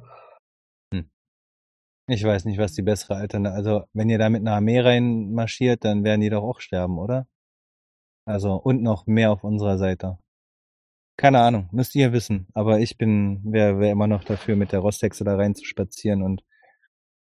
[2.07, 3.57] Ich weiß nicht, was die bessere Alternative.
[3.57, 7.29] Also, wenn ihr da mit einer Armee reinmarschiert, dann werden die doch auch sterben, oder?
[8.31, 10.19] Also, und noch mehr auf unserer Seite.
[11.17, 12.47] Keine Ahnung, müsst ihr wissen.
[12.55, 16.23] Aber ich bin, wäre wär immer noch dafür, mit der Rostexe da rein zu spazieren
[16.23, 16.43] und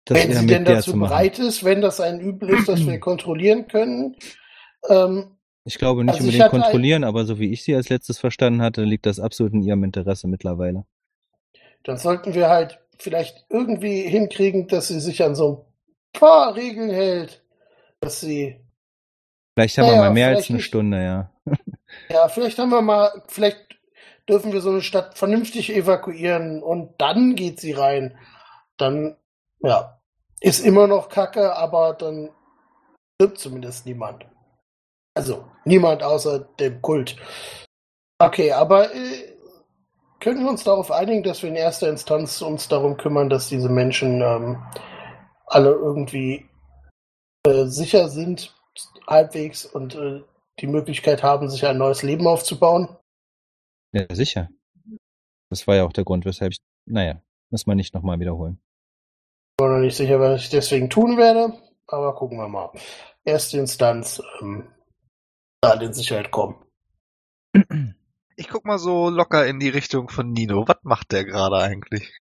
[0.05, 2.85] das wenn sie mit denn der dazu bereit ist, wenn das ein Übel ist, das
[2.85, 4.15] wir kontrollieren können.
[4.89, 7.89] Ähm, Ich glaube nicht Also unbedingt hatte ein- kontrollieren, aber so wie ich sie als
[7.89, 10.85] letztes verstanden hatte, liegt das absolut in ihrem Interesse mittlerweile.
[11.83, 15.65] dann sollten wir halt vielleicht irgendwie hinkriegen, dass sie sich an so
[16.13, 17.43] ein paar Regeln hält,
[18.01, 18.57] dass sie
[19.55, 20.65] Vielleicht haben Naja, wir mal mehr als eine nicht.
[20.65, 21.29] Stunde, ja.
[22.09, 23.77] Ja, vielleicht haben wir mal, vielleicht
[24.27, 28.17] dürfen wir so eine Stadt vernünftig evakuieren und dann geht sie rein.
[28.77, 29.15] Dann,
[29.59, 29.99] ja,
[30.41, 32.31] ist immer noch Kacke, aber dann
[33.15, 34.25] stirbt zumindest niemand.
[35.15, 37.15] Also, niemand außer dem Kult.
[38.17, 39.37] Okay, aber äh,
[40.19, 43.69] können wir uns darauf einigen, dass wir in erster Instanz uns darum kümmern, dass diese
[43.69, 44.63] Menschen ähm,
[45.45, 46.49] alle irgendwie
[47.45, 48.55] äh, sicher sind,
[49.07, 50.23] halbwegs und äh,
[50.59, 52.89] die Möglichkeit haben, sich ein neues Leben aufzubauen?
[53.91, 54.49] Ja, sicher.
[55.49, 58.59] Das war ja auch der Grund, weshalb ich, naja, muss man nicht nochmal wiederholen.
[59.51, 61.53] Ich bin noch nicht sicher, was ich deswegen tun werde,
[61.87, 62.71] aber gucken wir mal.
[63.23, 64.67] Erste Instanz, ähm,
[65.61, 66.55] da in Sicherheit kommen.
[68.35, 70.67] Ich guck mal so locker in die Richtung von Nino.
[70.67, 72.19] Was macht der gerade eigentlich?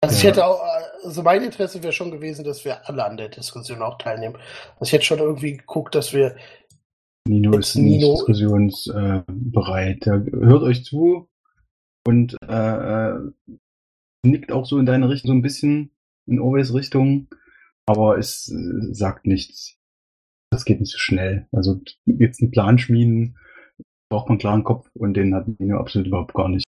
[0.00, 0.30] Also ich Ja.
[0.30, 3.82] hätte auch, äh, also mein Interesse wäre schon gewesen, dass wir alle an der Diskussion
[3.82, 4.36] auch teilnehmen.
[4.78, 6.36] Also ich hätte schon irgendwie geguckt, dass wir,
[7.28, 10.06] Nino ist nicht Nino- diskussionsbereit.
[10.06, 11.28] Äh, hört euch zu
[12.06, 13.30] und äh, äh,
[14.24, 15.90] nickt auch so in deine Richtung, so ein bisschen
[16.26, 17.28] in Oves Richtung,
[17.86, 19.76] aber es äh, sagt nichts.
[20.50, 21.46] Das geht nicht so schnell.
[21.52, 23.36] Also jetzt einen Plan schmieden,
[24.10, 26.64] braucht man einen klaren Kopf und den hat Nino absolut überhaupt gar nicht.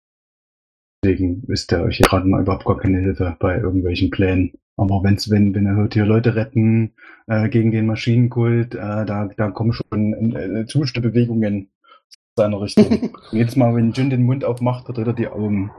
[1.08, 4.52] Deswegen ist er euch gerade mal überhaupt gar keine Hilfe bei irgendwelchen Plänen.
[4.76, 6.92] Aber wenn's, wenn, wenn er hört, hier Leute retten
[7.26, 11.70] äh, gegen den Maschinenkult, äh, da, da kommen schon äh, Zustimmebewegungen
[12.36, 13.14] seiner Richtung.
[13.32, 15.70] Jedes Mal, wenn Jin den Mund aufmacht, verdreht er die Augen.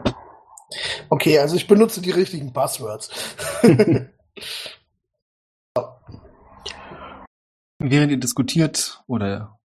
[1.10, 3.12] okay, also ich benutze die richtigen Buzzwords.
[7.78, 9.60] Während ihr diskutiert oder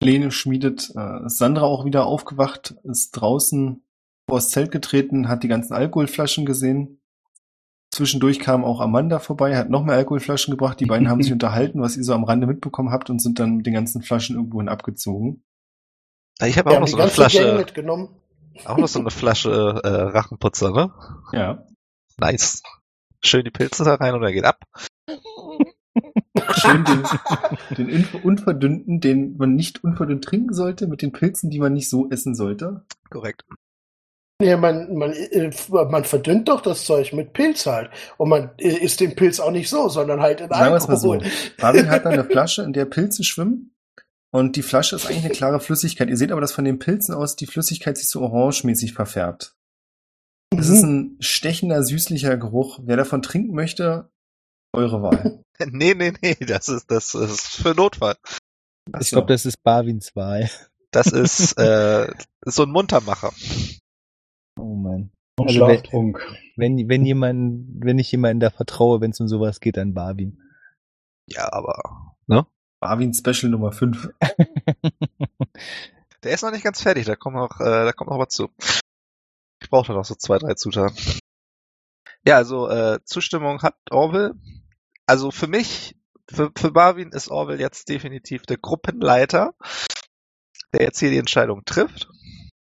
[0.00, 3.82] Pläne schmiedet, äh, ist Sandra auch wieder aufgewacht, ist draußen
[4.28, 7.00] vor das Zelt getreten, hat die ganzen Alkoholflaschen gesehen.
[7.92, 10.80] Zwischendurch kam auch Amanda vorbei, hat noch mehr Alkoholflaschen gebracht.
[10.80, 13.56] Die beiden haben sich unterhalten, was ihr so am Rande mitbekommen habt und sind dann
[13.56, 15.44] mit den ganzen Flaschen irgendwohin abgezogen.
[16.44, 18.08] Ich habe auch noch so eine Flasche, mitgenommen.
[18.66, 20.92] auch noch so eine Flasche äh, Rachenputzer, ne?
[21.32, 21.66] Ja.
[22.18, 22.62] Nice.
[23.24, 24.62] Schön die Pilze da rein und er geht ab.
[26.52, 27.02] Schön den,
[27.78, 31.88] den unver- unverdünnten, den man nicht unverdünnt trinken sollte, mit den Pilzen, die man nicht
[31.88, 32.84] so essen sollte.
[33.08, 33.44] Korrekt.
[34.42, 37.90] Ja, man, man, äh, man verdünnt doch das Zeug mit Pilz halt.
[38.18, 40.88] Und man äh, isst den Pilz auch nicht so, sondern halt in Sagen wir es
[40.88, 41.12] mal so.
[41.12, 41.32] Alkohol.
[41.58, 43.74] Marvin hat dann eine Flasche, in der Pilze schwimmen.
[44.30, 46.10] Und die Flasche ist eigentlich eine klare Flüssigkeit.
[46.10, 49.54] Ihr seht aber, dass von den Pilzen aus die Flüssigkeit sich so orangemäßig verfärbt.
[50.54, 52.80] Es ist ein stechender, süßlicher Geruch.
[52.82, 54.10] Wer davon trinken möchte,
[54.72, 55.42] eure Wahl.
[55.58, 58.16] Nee, nee, nee, das ist, das ist für Notfall.
[59.00, 60.50] Ich glaube, das ist Barwins Wahl.
[60.90, 62.12] Das ist äh,
[62.44, 63.32] so ein Muntermacher.
[64.58, 65.10] Oh Mann.
[65.38, 66.20] Und Also Schlaftrunk.
[66.56, 70.40] Wenn, wenn jemand, wenn ich jemanden da vertraue, wenn es um sowas geht, dann Barwin.
[71.26, 72.46] Ja, aber ne?
[72.80, 74.10] Barwin Special Nummer 5.
[76.22, 78.48] Der ist noch nicht ganz fertig, da kommt noch, äh, da kommt noch was zu.
[79.62, 80.96] Ich brauche noch so zwei, drei Zutaten.
[82.26, 84.34] Ja, also äh, Zustimmung hat Orwell.
[85.06, 85.96] Also für mich,
[86.28, 89.54] für, für Barwin ist Orwell jetzt definitiv der Gruppenleiter,
[90.72, 92.08] der jetzt hier die Entscheidung trifft.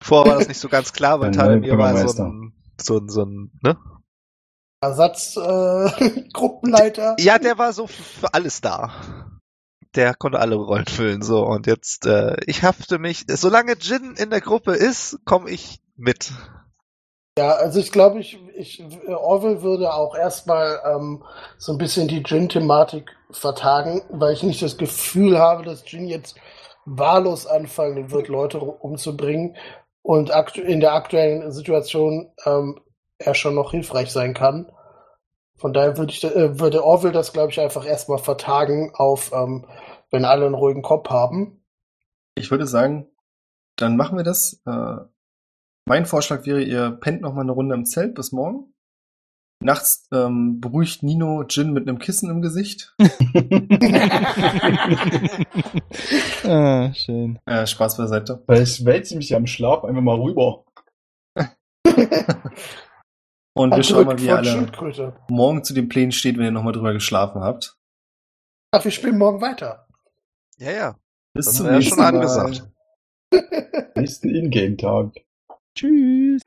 [0.03, 3.09] Vorher war das nicht so ganz klar, weil neue Talemir war so ein, so ein,
[3.09, 3.79] so ein, ne?
[4.83, 7.17] Ersatzgruppenleiter.
[7.19, 7.23] Äh.
[7.27, 8.93] Ja, der war so für, alles da.
[9.95, 11.47] Der konnte alle Rollen füllen, so.
[11.47, 16.33] Und jetzt, äh, ich hafte mich, solange Jin in der Gruppe ist, komme ich mit.
[17.39, 21.23] Ja, also ich glaube, ich, ich, Orwell würde auch erstmal ähm,
[21.59, 26.37] so ein bisschen die Jin-Thematik vertagen, weil ich nicht das Gefühl habe, dass Jin jetzt
[26.85, 29.57] wahllos anfangen wird, Leute umzubringen
[30.03, 32.81] und in der aktuellen Situation ähm,
[33.19, 34.71] er schon noch hilfreich sein kann.
[35.57, 39.67] Von daher würde ich, äh, würde Orville das, glaube ich, einfach erstmal vertagen auf, ähm,
[40.11, 41.65] wenn alle einen ruhigen Kopf haben.
[42.35, 43.07] Ich würde sagen,
[43.77, 44.61] dann machen wir das.
[44.67, 44.97] Äh,
[45.85, 48.72] mein Vorschlag wäre, ihr pennt noch mal eine Runde im Zelt bis morgen.
[49.65, 52.95] Nachts ähm, beruhigt Nino Jin mit einem Kissen im Gesicht.
[56.45, 57.39] ah, schön.
[57.47, 58.43] Äh, Spaß beiseite.
[58.47, 60.65] Vielleicht wälzt mich ja im Schlaf einfach mal rüber.
[63.55, 64.71] Und wir schauen mal, wie ihr alle
[65.29, 67.77] morgen zu den Plänen steht, wenn ihr noch mal drüber geschlafen habt.
[68.73, 69.87] Ach, wir spielen morgen weiter.
[70.59, 70.97] Ja, ja.
[71.35, 72.15] Bis Das zum ja nächsten schon Mal.
[72.15, 72.69] angesagt.
[73.97, 75.13] Nächsten Ingame-Tag.
[75.77, 76.43] Tschüss.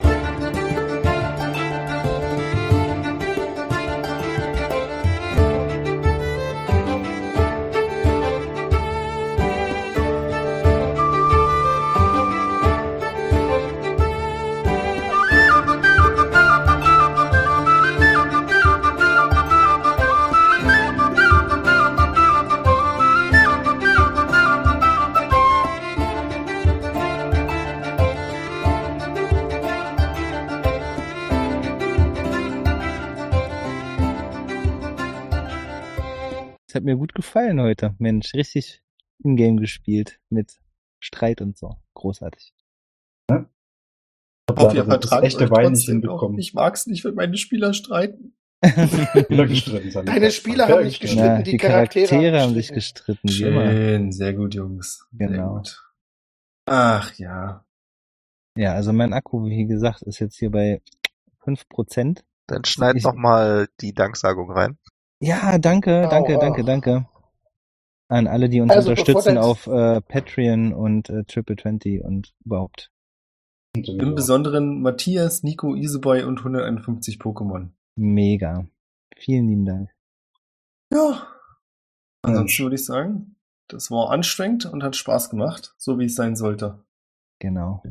[36.75, 37.95] Hat mir gut gefallen heute.
[37.99, 38.81] Mensch, richtig
[39.23, 40.59] Ingame gespielt mit
[40.99, 41.75] Streit und so.
[41.93, 42.53] Großartig.
[44.47, 46.37] Ich hoffe, ihr vertragt echte euch Wein nicht hinbekommen.
[46.37, 48.35] Ich mag's nicht, wenn meine Spieler streiten.
[48.65, 50.07] Spieler gestritten sind.
[50.07, 53.27] Deine Spieler haben nicht gestritten, Ja, die die Charaktere Charaktere haben sich gestritten.
[53.27, 53.71] gestritten, wie immer.
[53.71, 55.07] Schön, sehr gut, Jungs.
[55.13, 55.55] Genau.
[55.55, 55.83] gut.
[56.67, 57.65] Ach ja.
[58.57, 60.81] Ja, also mein Akku, wie gesagt, ist jetzt hier bei
[61.43, 62.23] 5%.
[62.47, 64.77] Dann schneid Ich- noch mal die Danksagung rein.
[65.19, 66.39] Ja, danke, danke, au.
[66.39, 67.05] danke, danke.
[68.07, 72.91] An alle, die uns Also, unterstützen auf äh, Patreon und äh, Triple 20 und überhaupt.
[73.75, 77.69] Im Besonderen Matthias, Nico, Iseboy und 151 Pokémon.
[77.95, 78.67] Mega.
[79.17, 79.89] Vielen lieben Dank.
[80.93, 81.27] Ja.
[82.21, 83.35] Ansonsten würde ich sagen,
[83.67, 86.85] das war anstrengend und hat Spaß gemacht, so wie es sein sollte.
[87.39, 87.81] Genau.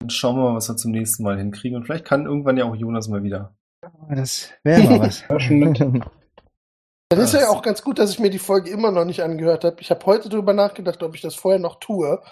[0.00, 1.76] Dann schauen wir mal, was wir zum nächsten Mal hinkriegen.
[1.76, 3.54] Und vielleicht kann irgendwann ja auch Jonas mal wieder.
[4.08, 5.24] Das wäre mal was.
[7.10, 9.64] Dann ist ja auch ganz gut, dass ich mir die Folge immer noch nicht angehört
[9.64, 9.76] habe.
[9.80, 12.22] Ich habe heute drüber nachgedacht, ob ich das vorher noch tue.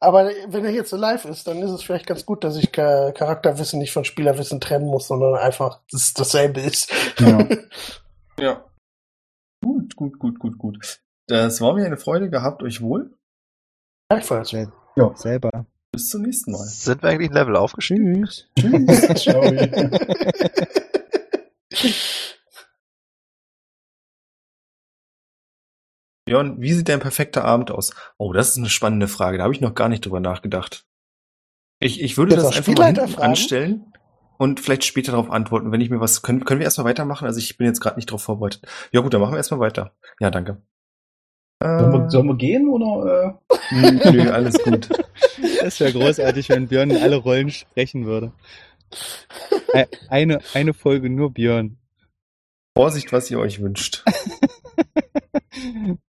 [0.00, 2.70] Aber wenn er jetzt so live ist, dann ist es vielleicht ganz gut, dass ich
[2.70, 6.90] Cha- Charakterwissen nicht von Spielerwissen trennen muss, sondern einfach das dasselbe ist.
[7.18, 7.46] Ja.
[8.40, 8.64] Ja.
[9.64, 11.00] Gut, gut, gut, gut, gut.
[11.28, 12.28] Das war mir eine Freude.
[12.30, 13.16] Gehabt euch wohl.
[14.08, 14.50] Gleichfalls.
[14.50, 14.66] Ja.
[15.14, 15.66] Selber.
[15.92, 16.66] Bis zum nächsten Mal.
[16.66, 18.24] Sind wir eigentlich ein Level aufgestiegen?
[18.24, 18.48] Tschüss.
[18.58, 19.14] Tschüss.
[19.22, 19.40] Ciao.
[26.24, 27.92] Björn, wie sieht dein perfekter Abend aus?
[28.16, 29.38] Oh, das ist eine spannende Frage.
[29.38, 30.86] Da habe ich noch gar nicht drüber nachgedacht.
[31.80, 33.92] Ich, ich würde das auch einfach mal anstellen
[34.38, 36.22] und vielleicht später darauf antworten, wenn ich mir was.
[36.22, 37.26] Können, können wir erstmal weitermachen?
[37.26, 38.62] Also ich bin jetzt gerade nicht darauf vorbereitet.
[38.92, 39.94] Ja gut, dann machen wir erstmal weiter.
[40.18, 40.62] Ja, danke.
[41.62, 43.40] Sollen wir, Äh, sollen wir gehen oder?
[43.70, 44.88] nö, alles gut.
[45.60, 48.32] Das wäre großartig, wenn Björn in alle Rollen sprechen würde.
[50.08, 51.78] Eine, eine Folge nur Björn.
[52.76, 54.04] Vorsicht, was ihr euch wünscht.